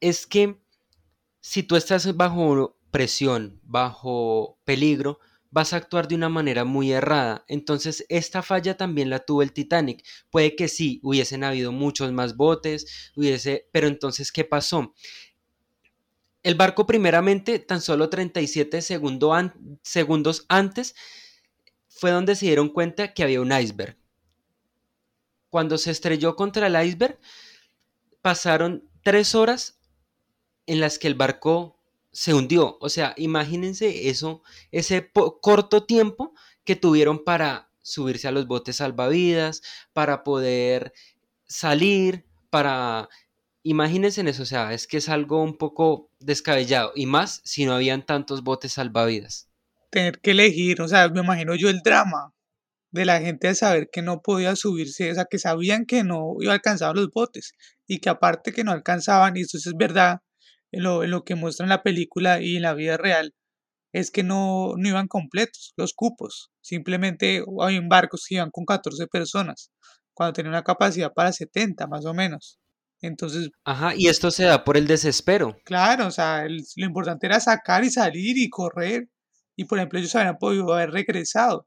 es 0.00 0.26
que 0.26 0.60
si 1.40 1.62
tú 1.62 1.76
estás 1.76 2.16
bajo 2.16 2.76
presión, 2.90 3.60
bajo 3.62 4.58
peligro, 4.64 5.20
vas 5.50 5.72
a 5.72 5.76
actuar 5.76 6.08
de 6.08 6.16
una 6.16 6.28
manera 6.28 6.64
muy 6.64 6.92
errada. 6.92 7.44
Entonces, 7.48 8.04
esta 8.08 8.42
falla 8.42 8.76
también 8.76 9.10
la 9.10 9.20
tuvo 9.20 9.42
el 9.42 9.52
Titanic. 9.52 10.04
Puede 10.30 10.56
que 10.56 10.68
sí, 10.68 11.00
hubiesen 11.02 11.44
habido 11.44 11.72
muchos 11.72 12.12
más 12.12 12.36
botes, 12.36 13.12
hubiese, 13.16 13.68
pero 13.72 13.86
entonces, 13.86 14.32
¿qué 14.32 14.44
pasó? 14.44 14.92
El 16.42 16.56
barco 16.56 16.86
primeramente, 16.86 17.58
tan 17.58 17.80
solo 17.80 18.10
37 18.10 18.82
segundos 18.82 20.46
antes, 20.48 20.94
fue 21.88 22.10
donde 22.10 22.36
se 22.36 22.46
dieron 22.46 22.68
cuenta 22.68 23.14
que 23.14 23.22
había 23.22 23.40
un 23.40 23.52
iceberg. 23.52 23.96
Cuando 25.56 25.78
se 25.78 25.90
estrelló 25.90 26.36
contra 26.36 26.66
el 26.66 26.86
iceberg, 26.86 27.18
pasaron 28.20 28.90
tres 29.02 29.34
horas 29.34 29.80
en 30.66 30.80
las 30.80 30.98
que 30.98 31.06
el 31.06 31.14
barco 31.14 31.80
se 32.12 32.34
hundió. 32.34 32.76
O 32.82 32.90
sea, 32.90 33.14
imagínense 33.16 34.10
eso, 34.10 34.42
ese 34.70 35.10
corto 35.40 35.86
tiempo 35.86 36.34
que 36.62 36.76
tuvieron 36.76 37.24
para 37.24 37.70
subirse 37.80 38.28
a 38.28 38.32
los 38.32 38.46
botes 38.46 38.76
salvavidas, 38.76 39.62
para 39.94 40.24
poder 40.24 40.92
salir, 41.46 42.26
para... 42.50 43.08
Imagínense 43.62 44.20
en 44.20 44.28
eso, 44.28 44.42
o 44.42 44.44
sea, 44.44 44.74
es 44.74 44.86
que 44.86 44.98
es 44.98 45.08
algo 45.08 45.42
un 45.42 45.56
poco 45.56 46.10
descabellado, 46.20 46.92
y 46.94 47.06
más 47.06 47.40
si 47.44 47.64
no 47.64 47.74
habían 47.74 48.04
tantos 48.04 48.44
botes 48.44 48.74
salvavidas. 48.74 49.48
Tener 49.88 50.20
que 50.20 50.32
elegir, 50.32 50.82
o 50.82 50.88
sea, 50.88 51.08
me 51.08 51.20
imagino 51.20 51.54
yo 51.54 51.70
el 51.70 51.80
drama 51.80 52.35
de 52.96 53.04
la 53.04 53.20
gente 53.20 53.48
de 53.48 53.54
saber 53.54 53.88
que 53.92 54.02
no 54.02 54.22
podía 54.22 54.56
subirse, 54.56 55.10
o 55.10 55.14
sea, 55.14 55.26
que 55.30 55.38
sabían 55.38 55.86
que 55.86 56.04
no 56.04 56.34
iba 56.40 56.52
a 56.52 56.56
alcanzar 56.56 56.96
los 56.96 57.08
botes, 57.10 57.52
y 57.86 58.00
que 58.00 58.08
aparte 58.08 58.52
que 58.52 58.64
no 58.64 58.72
alcanzaban, 58.72 59.36
y 59.36 59.42
eso 59.42 59.58
es 59.58 59.72
verdad, 59.78 60.20
en 60.72 60.82
lo, 60.82 61.24
que 61.24 61.34
muestra 61.34 61.64
en 61.64 61.70
la 61.70 61.82
película 61.82 62.40
y 62.40 62.56
en 62.56 62.62
la 62.62 62.74
vida 62.74 62.96
real 62.96 63.34
es 63.92 64.10
que 64.10 64.22
no, 64.22 64.74
no 64.76 64.88
iban 64.88 65.08
completos 65.08 65.72
los 65.76 65.94
cupos. 65.94 66.50
Simplemente 66.60 67.42
hay 67.60 67.80
barcos 67.88 68.26
que 68.28 68.34
iban 68.34 68.50
con 68.50 68.64
14 68.66 69.06
personas, 69.06 69.70
cuando 70.12 70.34
tenía 70.34 70.50
una 70.50 70.64
capacidad 70.64 71.12
para 71.14 71.32
70 71.32 71.86
más 71.86 72.04
o 72.04 72.12
menos. 72.12 72.58
Entonces. 73.00 73.50
Ajá, 73.64 73.94
y 73.96 74.08
esto 74.08 74.30
se 74.30 74.44
da 74.44 74.64
por 74.64 74.76
el 74.76 74.86
desespero. 74.86 75.56
Claro, 75.64 76.06
o 76.06 76.10
sea, 76.10 76.46
lo 76.46 76.86
importante 76.86 77.26
era 77.26 77.40
sacar 77.40 77.84
y 77.84 77.90
salir 77.90 78.36
y 78.38 78.50
correr. 78.50 79.08
Y 79.56 79.64
por 79.64 79.78
ejemplo, 79.78 79.98
ellos 79.98 80.14
habían 80.14 80.38
podido 80.38 80.72
haber 80.74 80.90
regresado. 80.90 81.66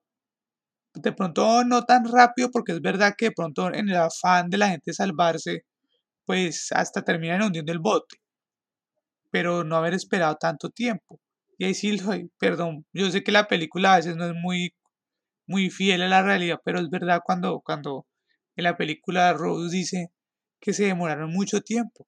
De 0.93 1.12
pronto 1.13 1.63
no 1.63 1.84
tan 1.86 2.06
rápido, 2.06 2.49
porque 2.52 2.73
es 2.73 2.82
verdad 2.82 3.15
que 3.17 3.25
de 3.28 3.32
pronto 3.32 3.67
en 3.73 3.89
el 3.89 3.95
afán 3.95 4.49
de 4.49 4.58
la 4.58 4.69
gente 4.69 4.93
salvarse, 4.93 5.63
pues 6.25 6.71
hasta 6.71 7.04
terminan 7.04 7.43
hundiendo 7.43 7.71
el 7.71 7.80
bote 7.80 8.17
pero 9.32 9.63
no 9.63 9.75
haber 9.75 9.93
esperado 9.93 10.36
tanto 10.36 10.69
tiempo. 10.69 11.19
Y 11.58 11.65
ahí 11.65 11.73
sí, 11.73 11.97
perdón, 12.38 12.86
yo 12.93 13.10
sé 13.12 13.23
que 13.23 13.32
la 13.32 13.47
película 13.47 13.93
a 13.93 13.97
veces 13.97 14.15
no 14.15 14.25
es 14.25 14.34
muy, 14.34 14.73
muy 15.47 15.69
fiel 15.69 16.02
a 16.04 16.08
la 16.08 16.23
realidad, 16.23 16.60
pero 16.63 16.80
es 16.80 16.89
verdad 16.89 17.21
cuando, 17.25 17.62
cuando 17.62 18.08
en 18.56 18.63
la 18.63 18.78
película 18.78 19.34
Rose 19.34 19.75
dice 19.75 20.12
que 20.60 20.73
se 20.73 20.86
demoraron 20.86 21.32
mucho 21.32 21.62
tiempo, 21.62 22.08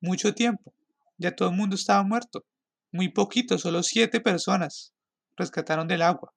mucho 0.00 0.34
tiempo. 0.34 0.74
Ya 1.18 1.32
todo 1.34 1.50
el 1.50 1.56
mundo 1.56 1.76
estaba 1.76 2.02
muerto. 2.02 2.44
Muy 2.92 3.08
poquito, 3.10 3.58
solo 3.58 3.82
siete 3.82 4.20
personas 4.20 4.92
rescataron 5.36 5.88
del 5.88 6.02
agua. 6.02 6.34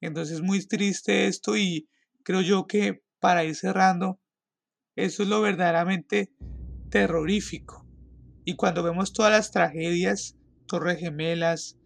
Entonces 0.00 0.36
es 0.36 0.42
muy 0.42 0.64
triste 0.66 1.26
esto 1.26 1.56
y 1.56 1.88
creo 2.22 2.40
yo 2.40 2.66
que 2.66 3.02
para 3.18 3.44
ir 3.44 3.54
cerrando, 3.54 4.20
eso 4.96 5.22
es 5.22 5.28
lo 5.28 5.40
verdaderamente 5.40 6.32
terrorífico. 6.90 7.86
Y 8.44 8.56
cuando 8.56 8.82
vemos 8.82 9.12
todas 9.12 9.32
las 9.32 9.50
tragedias, 9.50 10.36
Torres 10.66 10.98
Gemelas, 10.98 11.78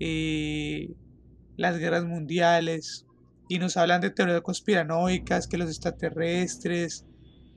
eh, 0.00 0.88
las 1.56 1.78
guerras 1.78 2.04
mundiales, 2.04 3.06
y 3.48 3.58
nos 3.58 3.76
hablan 3.76 4.00
de 4.00 4.10
teorías 4.10 4.40
conspiranoicas, 4.40 5.46
que 5.46 5.58
los 5.58 5.68
extraterrestres, 5.68 7.06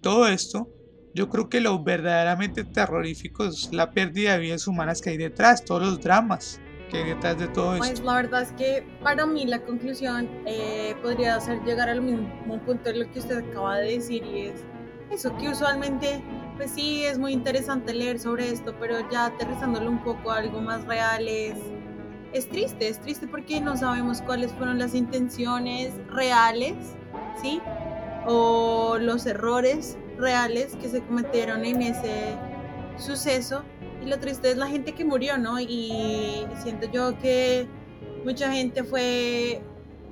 todo 0.02 0.28
esto, 0.28 0.70
yo 1.14 1.30
creo 1.30 1.50
que 1.50 1.62
lo 1.62 1.84
verdaderamente 1.84 2.64
terrorífico 2.64 3.46
es 3.46 3.70
la 3.72 3.92
pérdida 3.92 4.34
de 4.34 4.40
vidas 4.40 4.68
humanas 4.68 5.02
que 5.02 5.12
hay 5.12 5.18
detrás, 5.18 5.66
todos 5.66 5.82
los 5.82 6.02
dramas 6.02 6.60
que 6.90 7.04
detrás 7.04 7.38
de 7.38 7.48
todo 7.48 7.78
pues 7.78 7.92
esto. 7.92 8.04
Pues 8.04 8.06
la 8.06 8.22
verdad 8.22 8.42
es 8.44 8.52
que 8.54 8.86
para 9.04 9.26
mí 9.26 9.46
la 9.46 9.60
conclusión 9.60 10.30
eh, 10.46 10.96
podría 11.02 11.40
ser 11.40 11.64
llegar 11.64 11.90
al 11.90 12.02
mismo 12.02 12.60
punto 12.66 12.92
de 12.92 12.98
lo 13.00 13.12
que 13.12 13.20
usted 13.20 13.50
acaba 13.50 13.78
de 13.78 13.94
decir 13.94 14.24
y 14.26 14.48
es 14.48 14.64
eso 15.12 15.36
que 15.38 15.50
usualmente 15.50 16.22
pues 16.58 16.72
sí, 16.72 17.06
es 17.06 17.20
muy 17.20 17.34
interesante 17.34 17.94
leer 17.94 18.20
sobre 18.20 18.50
esto, 18.50 18.76
pero 18.80 19.10
ya 19.12 19.28
aterrizándolo 19.28 19.92
un 19.92 20.04
poco 20.04 20.32
a 20.32 20.38
algo 20.38 20.60
más 20.60 20.86
real 20.86 21.28
es, 21.28 21.56
es 22.34 22.50
triste, 22.50 22.90
es 22.90 23.00
triste 23.00 23.28
porque 23.28 23.62
no 23.62 23.78
sabemos 23.78 24.24
cuáles 24.24 24.52
fueron 24.54 24.80
las 24.80 24.96
intenciones 24.96 25.94
reales, 26.10 26.76
¿sí? 27.42 27.62
O 28.26 28.98
los 29.00 29.28
errores 29.28 29.98
reales 30.18 30.76
que 30.82 30.90
se 30.90 31.02
cometieron 31.02 31.64
en 31.64 31.84
ese 31.84 32.36
suceso. 32.98 33.64
Y 34.02 34.06
lo 34.06 34.20
triste 34.20 34.52
es 34.52 34.58
la 34.58 34.68
gente 34.68 34.94
que 34.94 35.04
murió, 35.04 35.38
¿no? 35.38 35.60
Y 35.60 36.46
siento 36.62 36.90
yo 36.92 37.18
que 37.20 37.68
mucha 38.24 38.52
gente 38.52 38.84
fue 38.84 39.62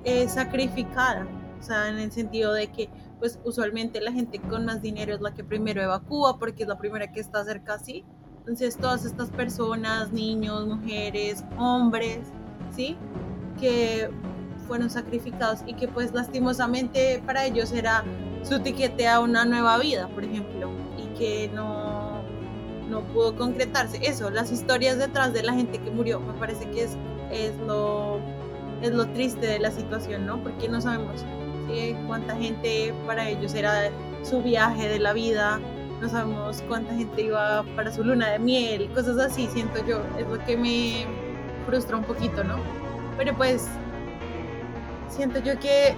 eh, 0.04 0.28
sacrificada, 0.28 1.26
o 1.58 1.62
sea, 1.62 1.88
en 1.88 1.98
el 1.98 2.12
sentido 2.12 2.52
de 2.52 2.68
que 2.68 2.88
pues 3.18 3.38
usualmente 3.44 4.00
la 4.00 4.12
gente 4.12 4.38
con 4.38 4.66
más 4.66 4.82
dinero 4.82 5.14
es 5.14 5.20
la 5.20 5.32
que 5.32 5.42
primero 5.42 5.82
evacúa 5.82 6.38
porque 6.38 6.64
es 6.64 6.68
la 6.68 6.78
primera 6.78 7.10
que 7.12 7.20
está 7.20 7.44
cerca, 7.44 7.78
¿sí? 7.78 8.04
Entonces 8.38 8.76
todas 8.76 9.04
estas 9.04 9.30
personas, 9.30 10.12
niños, 10.12 10.66
mujeres, 10.66 11.44
hombres, 11.58 12.20
¿sí? 12.74 12.96
Que 13.58 14.10
fueron 14.68 14.90
sacrificados 14.90 15.60
y 15.66 15.74
que 15.74 15.88
pues 15.88 16.12
lastimosamente 16.12 17.22
para 17.24 17.44
ellos 17.44 17.72
era 17.72 18.04
su 18.42 18.60
tiquete 18.60 19.08
a 19.08 19.20
una 19.20 19.44
nueva 19.44 19.78
vida, 19.78 20.08
por 20.08 20.24
ejemplo, 20.24 20.70
y 20.98 21.18
que 21.18 21.50
no, 21.54 21.85
no 22.88 23.02
pudo 23.02 23.36
concretarse. 23.36 23.98
Eso, 24.02 24.30
las 24.30 24.50
historias 24.52 24.98
detrás 24.98 25.32
de 25.32 25.42
la 25.42 25.52
gente 25.52 25.78
que 25.78 25.90
murió, 25.90 26.20
me 26.20 26.32
parece 26.34 26.68
que 26.70 26.84
es, 26.84 26.96
es, 27.30 27.56
lo, 27.66 28.18
es 28.82 28.92
lo 28.92 29.06
triste 29.08 29.46
de 29.46 29.58
la 29.58 29.70
situación, 29.70 30.26
¿no? 30.26 30.42
Porque 30.42 30.68
no 30.68 30.80
sabemos 30.80 31.24
cuánta 32.06 32.36
gente 32.36 32.94
para 33.06 33.28
ellos 33.28 33.54
era 33.54 33.90
su 34.22 34.42
viaje 34.42 34.88
de 34.88 34.98
la 34.98 35.12
vida, 35.12 35.60
no 36.00 36.08
sabemos 36.08 36.62
cuánta 36.68 36.94
gente 36.94 37.22
iba 37.22 37.64
para 37.74 37.92
su 37.92 38.04
luna 38.04 38.30
de 38.30 38.38
miel, 38.38 38.88
cosas 38.94 39.18
así, 39.18 39.48
siento 39.52 39.84
yo, 39.86 40.00
es 40.18 40.26
lo 40.28 40.38
que 40.44 40.56
me 40.56 41.06
frustra 41.66 41.96
un 41.96 42.04
poquito, 42.04 42.44
¿no? 42.44 42.56
Pero 43.16 43.34
pues 43.36 43.66
siento 45.08 45.40
yo 45.40 45.58
que 45.58 45.94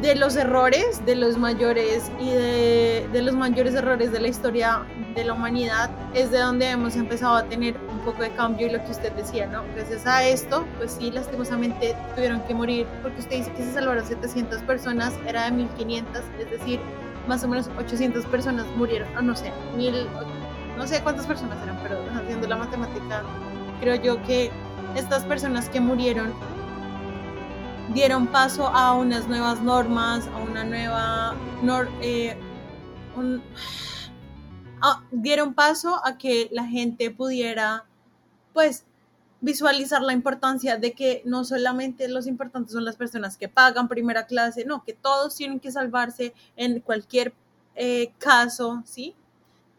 de 0.00 0.14
los 0.16 0.36
errores, 0.36 1.04
de 1.06 1.14
los 1.14 1.38
mayores 1.38 2.10
y 2.20 2.30
de, 2.30 3.08
de, 3.12 3.22
los 3.22 3.34
mayores 3.34 3.74
errores 3.74 4.10
de 4.12 4.20
la 4.20 4.28
historia 4.28 4.82
de 5.14 5.24
la 5.24 5.34
humanidad, 5.34 5.90
es 6.14 6.30
de 6.30 6.38
donde 6.38 6.70
hemos 6.70 6.96
empezado 6.96 7.36
a 7.36 7.44
tener 7.44 7.76
un 7.88 8.00
poco 8.00 8.22
de 8.22 8.30
cambio 8.30 8.66
y 8.66 8.70
lo 8.70 8.84
que 8.84 8.90
usted 8.90 9.12
decía, 9.12 9.46
¿no? 9.46 9.62
Gracias 9.74 10.06
a 10.06 10.24
esto, 10.24 10.66
pues 10.78 10.96
sí, 10.98 11.10
lastimosamente 11.10 11.94
tuvieron 12.14 12.40
que 12.42 12.54
morir, 12.54 12.86
porque 13.02 13.20
usted 13.20 13.36
dice 13.36 13.52
que 13.52 13.62
se 13.62 13.72
salvaron 13.72 14.04
700 14.04 14.62
personas, 14.62 15.14
era 15.26 15.44
de 15.44 15.52
1500, 15.52 16.22
es 16.40 16.50
decir, 16.50 16.80
más 17.28 17.44
o 17.44 17.48
menos 17.48 17.70
800 17.78 18.24
personas 18.26 18.66
murieron, 18.76 19.08
o 19.16 19.22
no 19.22 19.36
sé, 19.36 19.52
mil, 19.76 20.06
no 20.76 20.86
sé 20.86 21.00
cuántas 21.02 21.26
personas 21.26 21.56
eran, 21.62 21.78
pero 21.82 21.98
haciendo 22.20 22.48
la 22.48 22.56
matemática, 22.56 23.22
creo 23.80 23.94
yo 23.94 24.22
que 24.24 24.50
estas 24.96 25.24
personas 25.24 25.68
que 25.68 25.80
murieron 25.80 26.32
dieron 27.92 28.28
paso 28.28 28.68
a 28.68 28.94
unas 28.94 29.28
nuevas 29.28 29.60
normas, 29.60 30.26
a 30.28 30.38
una 30.38 30.64
nueva... 30.64 31.34
Eh, 32.00 32.36
dieron 35.10 35.54
paso 35.54 36.00
a 36.04 36.18
que 36.18 36.48
la 36.52 36.66
gente 36.66 37.10
pudiera, 37.10 37.84
pues, 38.52 38.84
visualizar 39.40 40.02
la 40.02 40.12
importancia 40.12 40.78
de 40.78 40.92
que 40.92 41.22
no 41.26 41.44
solamente 41.44 42.08
los 42.08 42.26
importantes 42.26 42.72
son 42.72 42.84
las 42.84 42.96
personas 42.96 43.36
que 43.36 43.48
pagan 43.48 43.88
primera 43.88 44.26
clase, 44.26 44.64
no, 44.64 44.82
que 44.84 44.94
todos 44.94 45.36
tienen 45.36 45.60
que 45.60 45.70
salvarse 45.70 46.32
en 46.56 46.80
cualquier 46.80 47.34
eh, 47.74 48.12
caso, 48.18 48.82
¿sí? 48.86 49.14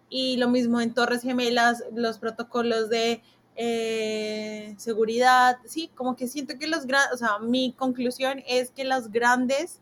Y 0.08 0.38
lo 0.38 0.50
mismo 0.50 0.82
en 0.82 0.94
Torres 0.94 1.24
Gemelas, 1.24 1.84
los 1.94 2.20
protocolos 2.20 2.90
de 2.90 3.24
eh, 3.56 4.76
seguridad, 4.78 5.58
sí, 5.66 5.90
como 5.96 6.16
que 6.16 6.28
siento 6.28 6.58
que 6.58 6.68
los 6.68 6.86
grandes, 6.86 7.14
o 7.14 7.18
sea, 7.18 7.40
mi 7.40 7.74
conclusión 7.74 8.44
es 8.48 8.72
que 8.72 8.84
los 8.84 9.12
grandes 9.12 9.80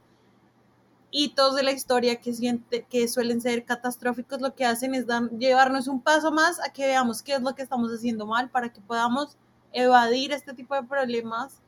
hitos 1.10 1.56
de 1.56 1.64
la 1.64 1.72
historia 1.72 2.20
que, 2.20 2.34
siente, 2.34 2.86
que 2.90 3.08
suelen 3.08 3.40
ser 3.40 3.66
catastróficos 3.66 4.42
lo 4.42 4.56
que 4.56 4.66
hacen 4.66 4.96
es 4.96 5.06
llevarnos 5.38 5.88
un 5.88 6.02
paso 6.02 6.32
más 6.32 6.60
a 6.60 6.74
que 6.74 6.88
veamos 6.88 7.22
qué 7.22 7.36
es 7.36 7.42
lo 7.42 7.56
que 7.56 7.62
estamos 7.62 7.92
haciendo 7.92 8.26
mal 8.26 8.50
para 8.50 8.74
que 8.74 8.82
podamos 8.82 9.38
evadir 9.72 10.32
este 10.32 10.54
tipo 10.54 10.76
de 10.76 10.84
problemas 10.84 11.60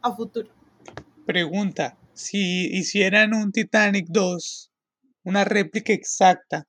a 0.00 0.14
futuro. 0.14 0.48
Pregunta, 1.26 1.98
si 2.14 2.66
hicieran 2.74 3.34
un 3.34 3.52
Titanic 3.52 4.06
2, 4.08 4.70
una 5.24 5.44
réplica 5.44 5.92
exacta, 5.92 6.66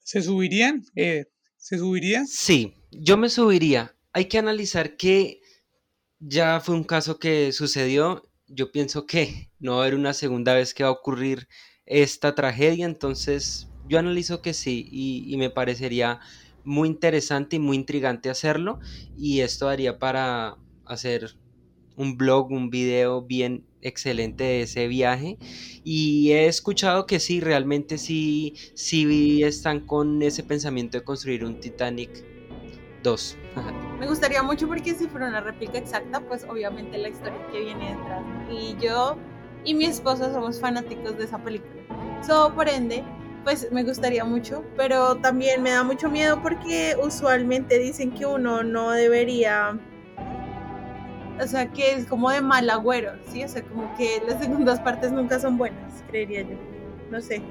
¿se 0.00 0.22
subirían? 0.22 0.82
Eh, 0.96 1.26
¿Se 1.56 1.78
subiría? 1.78 2.24
Sí, 2.26 2.74
yo 3.00 3.16
me 3.16 3.28
subiría. 3.28 3.96
Hay 4.12 4.26
que 4.26 4.38
analizar 4.38 4.96
que 4.96 5.40
ya 6.18 6.60
fue 6.60 6.74
un 6.74 6.84
caso 6.84 7.18
que 7.18 7.52
sucedió. 7.52 8.28
Yo 8.46 8.72
pienso 8.72 9.06
que 9.06 9.50
no 9.58 9.72
va 9.72 9.78
a 9.78 9.80
haber 9.82 9.94
una 9.94 10.12
segunda 10.12 10.54
vez 10.54 10.74
que 10.74 10.84
va 10.84 10.90
a 10.90 10.92
ocurrir 10.92 11.48
esta 11.86 12.34
tragedia, 12.34 12.86
entonces 12.86 13.68
yo 13.88 13.98
analizo 13.98 14.40
que 14.40 14.54
sí 14.54 14.88
y, 14.90 15.24
y 15.26 15.36
me 15.36 15.50
parecería 15.50 16.20
muy 16.64 16.88
interesante 16.88 17.56
y 17.56 17.58
muy 17.58 17.76
intrigante 17.76 18.30
hacerlo 18.30 18.80
y 19.18 19.40
esto 19.40 19.66
daría 19.66 19.98
para 19.98 20.56
hacer 20.86 21.36
un 21.96 22.16
blog, 22.16 22.50
un 22.50 22.70
video 22.70 23.20
bien 23.22 23.66
excelente 23.82 24.44
de 24.44 24.62
ese 24.62 24.88
viaje 24.88 25.36
y 25.84 26.32
he 26.32 26.46
escuchado 26.46 27.06
que 27.06 27.20
sí, 27.20 27.40
realmente 27.40 27.98
sí, 27.98 28.54
sí 28.74 29.42
están 29.42 29.80
con 29.80 30.22
ese 30.22 30.42
pensamiento 30.42 30.96
de 30.98 31.04
construir 31.04 31.44
un 31.44 31.60
Titanic 31.60 32.33
2. 33.04 33.38
Me 34.00 34.08
gustaría 34.08 34.42
mucho 34.42 34.66
porque 34.66 34.94
si 34.94 35.06
fuera 35.06 35.28
una 35.28 35.40
réplica 35.40 35.78
exacta, 35.78 36.20
pues 36.20 36.44
obviamente 36.48 36.98
la 36.98 37.10
historia 37.10 37.38
que 37.52 37.60
viene 37.60 37.96
detrás. 37.96 38.22
Y 38.50 38.76
yo 38.80 39.16
y 39.64 39.74
mi 39.74 39.84
esposo 39.84 40.32
somos 40.32 40.60
fanáticos 40.60 41.16
de 41.16 41.24
esa 41.24 41.38
película. 41.38 41.82
So, 42.26 42.52
por 42.54 42.68
ende, 42.68 43.04
pues 43.44 43.70
me 43.70 43.84
gustaría 43.84 44.24
mucho, 44.24 44.64
pero 44.76 45.16
también 45.16 45.62
me 45.62 45.70
da 45.70 45.84
mucho 45.84 46.08
miedo 46.08 46.40
porque 46.42 46.96
usualmente 47.00 47.78
dicen 47.78 48.10
que 48.10 48.26
uno 48.26 48.62
no 48.64 48.90
debería, 48.90 49.78
o 51.40 51.46
sea, 51.46 51.70
que 51.70 51.92
es 51.92 52.06
como 52.06 52.30
de 52.30 52.40
mal 52.40 52.68
agüero, 52.70 53.12
¿sí? 53.30 53.44
O 53.44 53.48
sea, 53.48 53.62
como 53.62 53.94
que 53.96 54.22
las 54.26 54.40
segundas 54.40 54.80
partes 54.80 55.12
nunca 55.12 55.38
son 55.38 55.58
buenas, 55.58 56.02
creería 56.08 56.42
yo, 56.42 56.56
no 57.10 57.20
sé. 57.20 57.42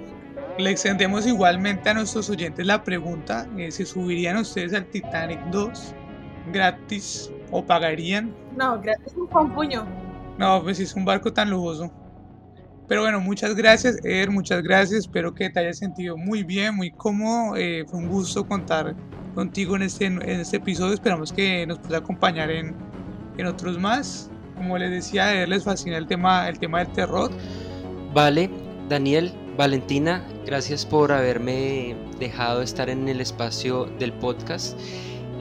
Le 0.57 0.69
extendemos 0.69 1.25
igualmente 1.25 1.89
a 1.89 1.95
nuestros 1.95 2.29
oyentes 2.29 2.65
la 2.65 2.83
pregunta, 2.83 3.47
eh, 3.57 3.71
¿se 3.71 3.85
subirían 3.85 4.37
ustedes 4.37 4.73
al 4.73 4.85
Titanic 4.85 5.39
2 5.51 5.95
gratis 6.51 7.31
o 7.51 7.65
pagarían? 7.65 8.33
No, 8.55 8.79
gratis 8.79 9.13
un 9.15 9.51
puño. 9.51 9.85
No, 10.37 10.61
pues 10.61 10.79
es 10.79 10.93
un 10.93 11.05
barco 11.05 11.33
tan 11.33 11.49
lujoso. 11.49 11.91
Pero 12.87 13.01
bueno, 13.01 13.19
muchas 13.19 13.55
gracias, 13.55 13.97
Eder, 14.03 14.29
muchas 14.29 14.61
gracias. 14.61 15.01
Espero 15.01 15.33
que 15.33 15.49
te 15.49 15.59
hayas 15.59 15.77
sentido 15.77 16.17
muy 16.17 16.43
bien, 16.43 16.75
muy 16.75 16.91
cómodo. 16.91 17.55
Eh, 17.55 17.85
fue 17.87 17.99
un 17.99 18.09
gusto 18.09 18.45
contar 18.45 18.93
contigo 19.33 19.75
en 19.75 19.83
este, 19.83 20.05
en 20.05 20.21
este 20.21 20.57
episodio. 20.57 20.93
Esperamos 20.93 21.31
que 21.31 21.65
nos 21.65 21.79
puedas 21.79 22.01
acompañar 22.01 22.51
en, 22.51 22.75
en 23.37 23.45
otros 23.45 23.79
más. 23.79 24.29
Como 24.55 24.77
les 24.77 24.91
decía, 24.91 25.25
a 25.25 25.33
Eder 25.33 25.49
les 25.49 25.63
fascina 25.63 25.97
el 25.97 26.07
tema, 26.07 26.47
el 26.49 26.59
tema 26.59 26.79
del 26.79 26.89
terror. 26.89 27.31
Vale, 28.13 28.49
Daniel, 28.89 29.33
Valentina, 29.57 30.23
gracias 30.45 30.85
por 30.85 31.11
haberme 31.11 31.95
dejado 32.19 32.61
estar 32.61 32.89
en 32.89 33.07
el 33.07 33.21
espacio 33.21 33.85
del 33.99 34.13
podcast. 34.13 34.77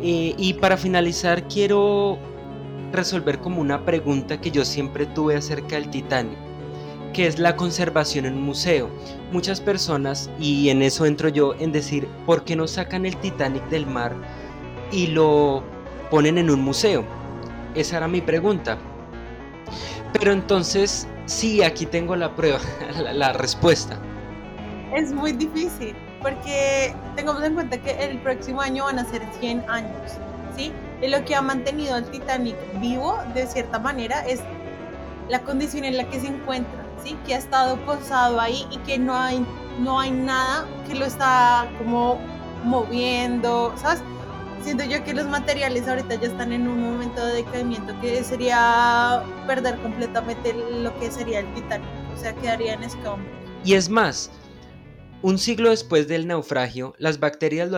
Eh, 0.03 0.35
y 0.37 0.55
para 0.55 0.77
finalizar, 0.77 1.47
quiero 1.49 2.19
resolver 2.93 3.39
como 3.39 3.61
una 3.61 3.85
pregunta 3.85 4.41
que 4.41 4.51
yo 4.51 4.65
siempre 4.65 5.07
tuve 5.07 5.37
acerca 5.37 5.77
del 5.77 5.89
Titanic 5.91 6.39
que 7.13 7.27
es 7.27 7.39
la 7.39 7.57
conservación 7.57 8.27
en 8.27 8.35
un 8.35 8.43
museo. 8.43 8.89
Muchas 9.31 9.61
personas, 9.61 10.31
y 10.39 10.71
en 10.71 10.83
eso 10.83 11.07
entro 11.07 11.29
yo, 11.29 11.55
en 11.59 11.73
decir, 11.73 12.09
¿por 12.27 12.45
qué 12.45 12.57
no 12.57 12.67
sacan 12.67 13.07
el 13.07 13.17
Titanic 13.19 13.69
del 13.69 13.87
mar 13.87 14.15
y 14.91 15.09
lo 15.09 15.63
ponen 16.11 16.39
en 16.39 16.51
un 16.51 16.61
museo? 16.63 17.05
Esa 17.75 17.99
era 17.99 18.09
mi 18.09 18.21
pregunta. 18.21 18.79
Pero 20.13 20.33
entonces, 20.33 21.07
sí, 21.27 21.63
aquí 21.63 21.87
tengo 21.87 22.17
la 22.17 22.35
prueba, 22.35 22.59
la, 23.13 23.33
respuesta. 23.33 23.99
Es 24.95 25.12
muy 25.12 25.32
difícil, 25.32 25.95
porque 26.20 26.95
tengamos 27.16 27.43
en 27.43 27.55
cuenta 27.55 27.78
que 27.78 27.90
el 28.05 28.18
próximo 28.18 28.61
año 28.61 28.84
van 28.84 28.99
a 28.99 29.05
ser 29.05 29.22
100 29.40 29.68
años, 29.68 30.12
¿sí? 30.57 30.72
Y 31.01 31.09
lo 31.09 31.24
que 31.24 31.34
ha 31.34 31.43
mantenido 31.43 31.95
al 31.95 32.05
Titanic 32.11 32.57
vivo, 32.80 33.18
de 33.34 33.47
cierta 33.47 33.78
manera, 33.78 34.26
es 34.26 34.40
la 35.28 35.40
condición 35.40 35.84
en 35.84 35.97
la 35.97 36.05
que 36.05 36.20
se 36.20 36.28
encuentra 36.28 36.82
que 37.26 37.34
ha 37.34 37.38
estado 37.38 37.76
posado 37.84 38.40
ahí 38.40 38.66
y 38.70 38.78
que 38.78 38.99
no 38.99 39.14
hay, 39.14 39.45
no 39.78 39.99
hay 39.99 40.11
nada 40.11 40.66
que 40.86 40.95
lo 40.95 41.05
está 41.05 41.68
como 41.78 42.18
moviendo, 42.64 43.72
¿sabes? 43.76 44.03
Siento 44.62 44.84
yo 44.84 45.03
que 45.03 45.12
los 45.12 45.26
materiales 45.26 45.88
ahorita 45.88 46.14
ya 46.14 46.28
están 46.28 46.53
en 46.53 46.68
un 46.68 46.80
momento 46.80 47.24
de 47.26 47.34
decaimiento 47.34 47.99
que 48.01 48.22
sería 48.22 49.22
perder 49.47 49.76
completamente 49.80 50.55
lo 50.55 50.97
que 51.01 51.11
sería 51.11 51.40
el 51.40 51.55
Titanic, 51.55 51.88
o 52.14 52.16
sea, 52.16 52.32
quedaría 52.34 52.74
en 52.74 52.84
escombros. 52.84 53.32
Y 53.64 53.74
es 53.74 53.88
más, 53.88 54.30
un 55.23 55.39
siglo 55.39 55.70
después 55.70 56.09
del 56.09 56.27
naufragio, 56.27 56.95
las 56.99 57.20
bacterias 57.20 57.70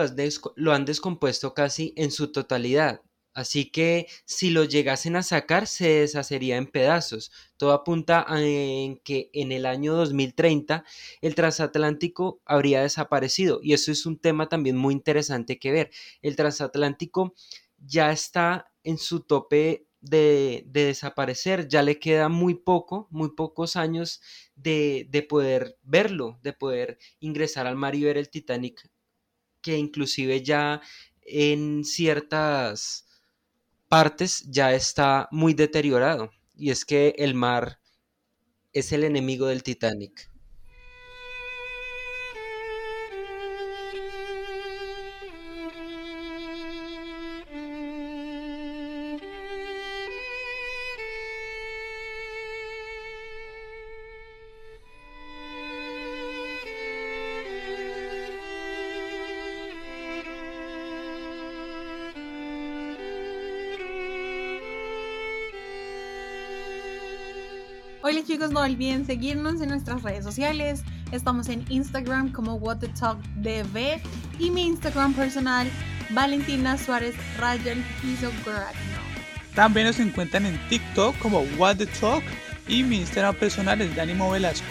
lo 0.55 0.73
han 0.73 0.85
descompuesto 0.85 1.53
casi 1.53 1.93
en 1.95 2.11
su 2.11 2.31
totalidad. 2.31 3.01
Así 3.35 3.69
que 3.69 4.07
si 4.25 4.49
lo 4.49 4.63
llegasen 4.63 5.15
a 5.15 5.21
sacar 5.21 5.67
se 5.67 5.89
deshacería 5.89 6.57
en 6.57 6.67
pedazos. 6.67 7.31
Todo 7.57 7.73
apunta 7.73 8.25
en 8.29 8.97
que 8.99 9.29
en 9.33 9.51
el 9.51 9.65
año 9.65 9.93
2030 9.93 10.85
el 11.21 11.35
transatlántico 11.35 12.41
habría 12.45 12.81
desaparecido 12.81 13.59
y 13.61 13.73
eso 13.73 13.91
es 13.91 14.05
un 14.05 14.17
tema 14.17 14.47
también 14.47 14.77
muy 14.77 14.93
interesante 14.93 15.59
que 15.59 15.71
ver. 15.71 15.91
El 16.21 16.37
transatlántico 16.37 17.35
ya 17.77 18.11
está 18.11 18.71
en 18.83 18.97
su 18.97 19.19
tope 19.19 19.85
de, 20.05 20.63
desaparecer, 20.67 21.67
ya 21.67 21.81
le 21.81 21.99
queda 21.99 22.29
muy 22.29 22.55
poco, 22.55 23.07
muy 23.11 23.29
pocos 23.35 23.75
años 23.75 24.21
de, 24.55 25.07
de 25.09 25.23
poder 25.23 25.77
verlo, 25.83 26.39
de 26.43 26.53
poder 26.53 26.97
ingresar 27.19 27.67
al 27.67 27.75
mar 27.75 27.95
y 27.95 28.03
ver 28.03 28.17
el 28.17 28.29
Titanic, 28.29 28.89
que 29.61 29.77
inclusive 29.77 30.43
ya 30.43 30.81
en 31.21 31.83
ciertas 31.83 33.07
partes 33.89 34.43
ya 34.47 34.73
está 34.73 35.27
muy 35.31 35.53
deteriorado. 35.53 36.31
y 36.57 36.71
es 36.71 36.85
que 36.85 37.15
el 37.17 37.33
mar 37.33 37.79
es 38.73 38.91
el 38.91 39.03
enemigo 39.03 39.47
del 39.47 39.63
Titanic. 39.63 40.29
Olviden 68.65 69.05
seguirnos 69.05 69.61
en 69.61 69.69
nuestras 69.69 70.03
redes 70.03 70.23
sociales. 70.23 70.83
Estamos 71.11 71.49
en 71.49 71.63
Instagram 71.69 72.31
como 72.31 72.55
What 72.55 72.79
the 72.79 72.87
Talk 72.89 73.19
y 74.39 74.51
mi 74.51 74.67
Instagram 74.67 75.13
personal 75.13 75.67
Valentina 76.09 76.77
Suárez 76.77 77.15
Rayel 77.39 77.83
Piso 78.01 78.31
También 79.53 79.87
nos 79.87 79.99
encuentran 79.99 80.45
en 80.45 80.59
TikTok 80.67 81.17
como 81.19 81.41
What 81.57 81.77
the 81.77 81.85
Talk 81.85 82.23
y 82.67 82.83
mi 82.83 82.97
Instagram 82.97 83.35
personal 83.35 83.81
es 83.81 83.95
Danimo 83.95 84.31
Velasco. 84.31 84.65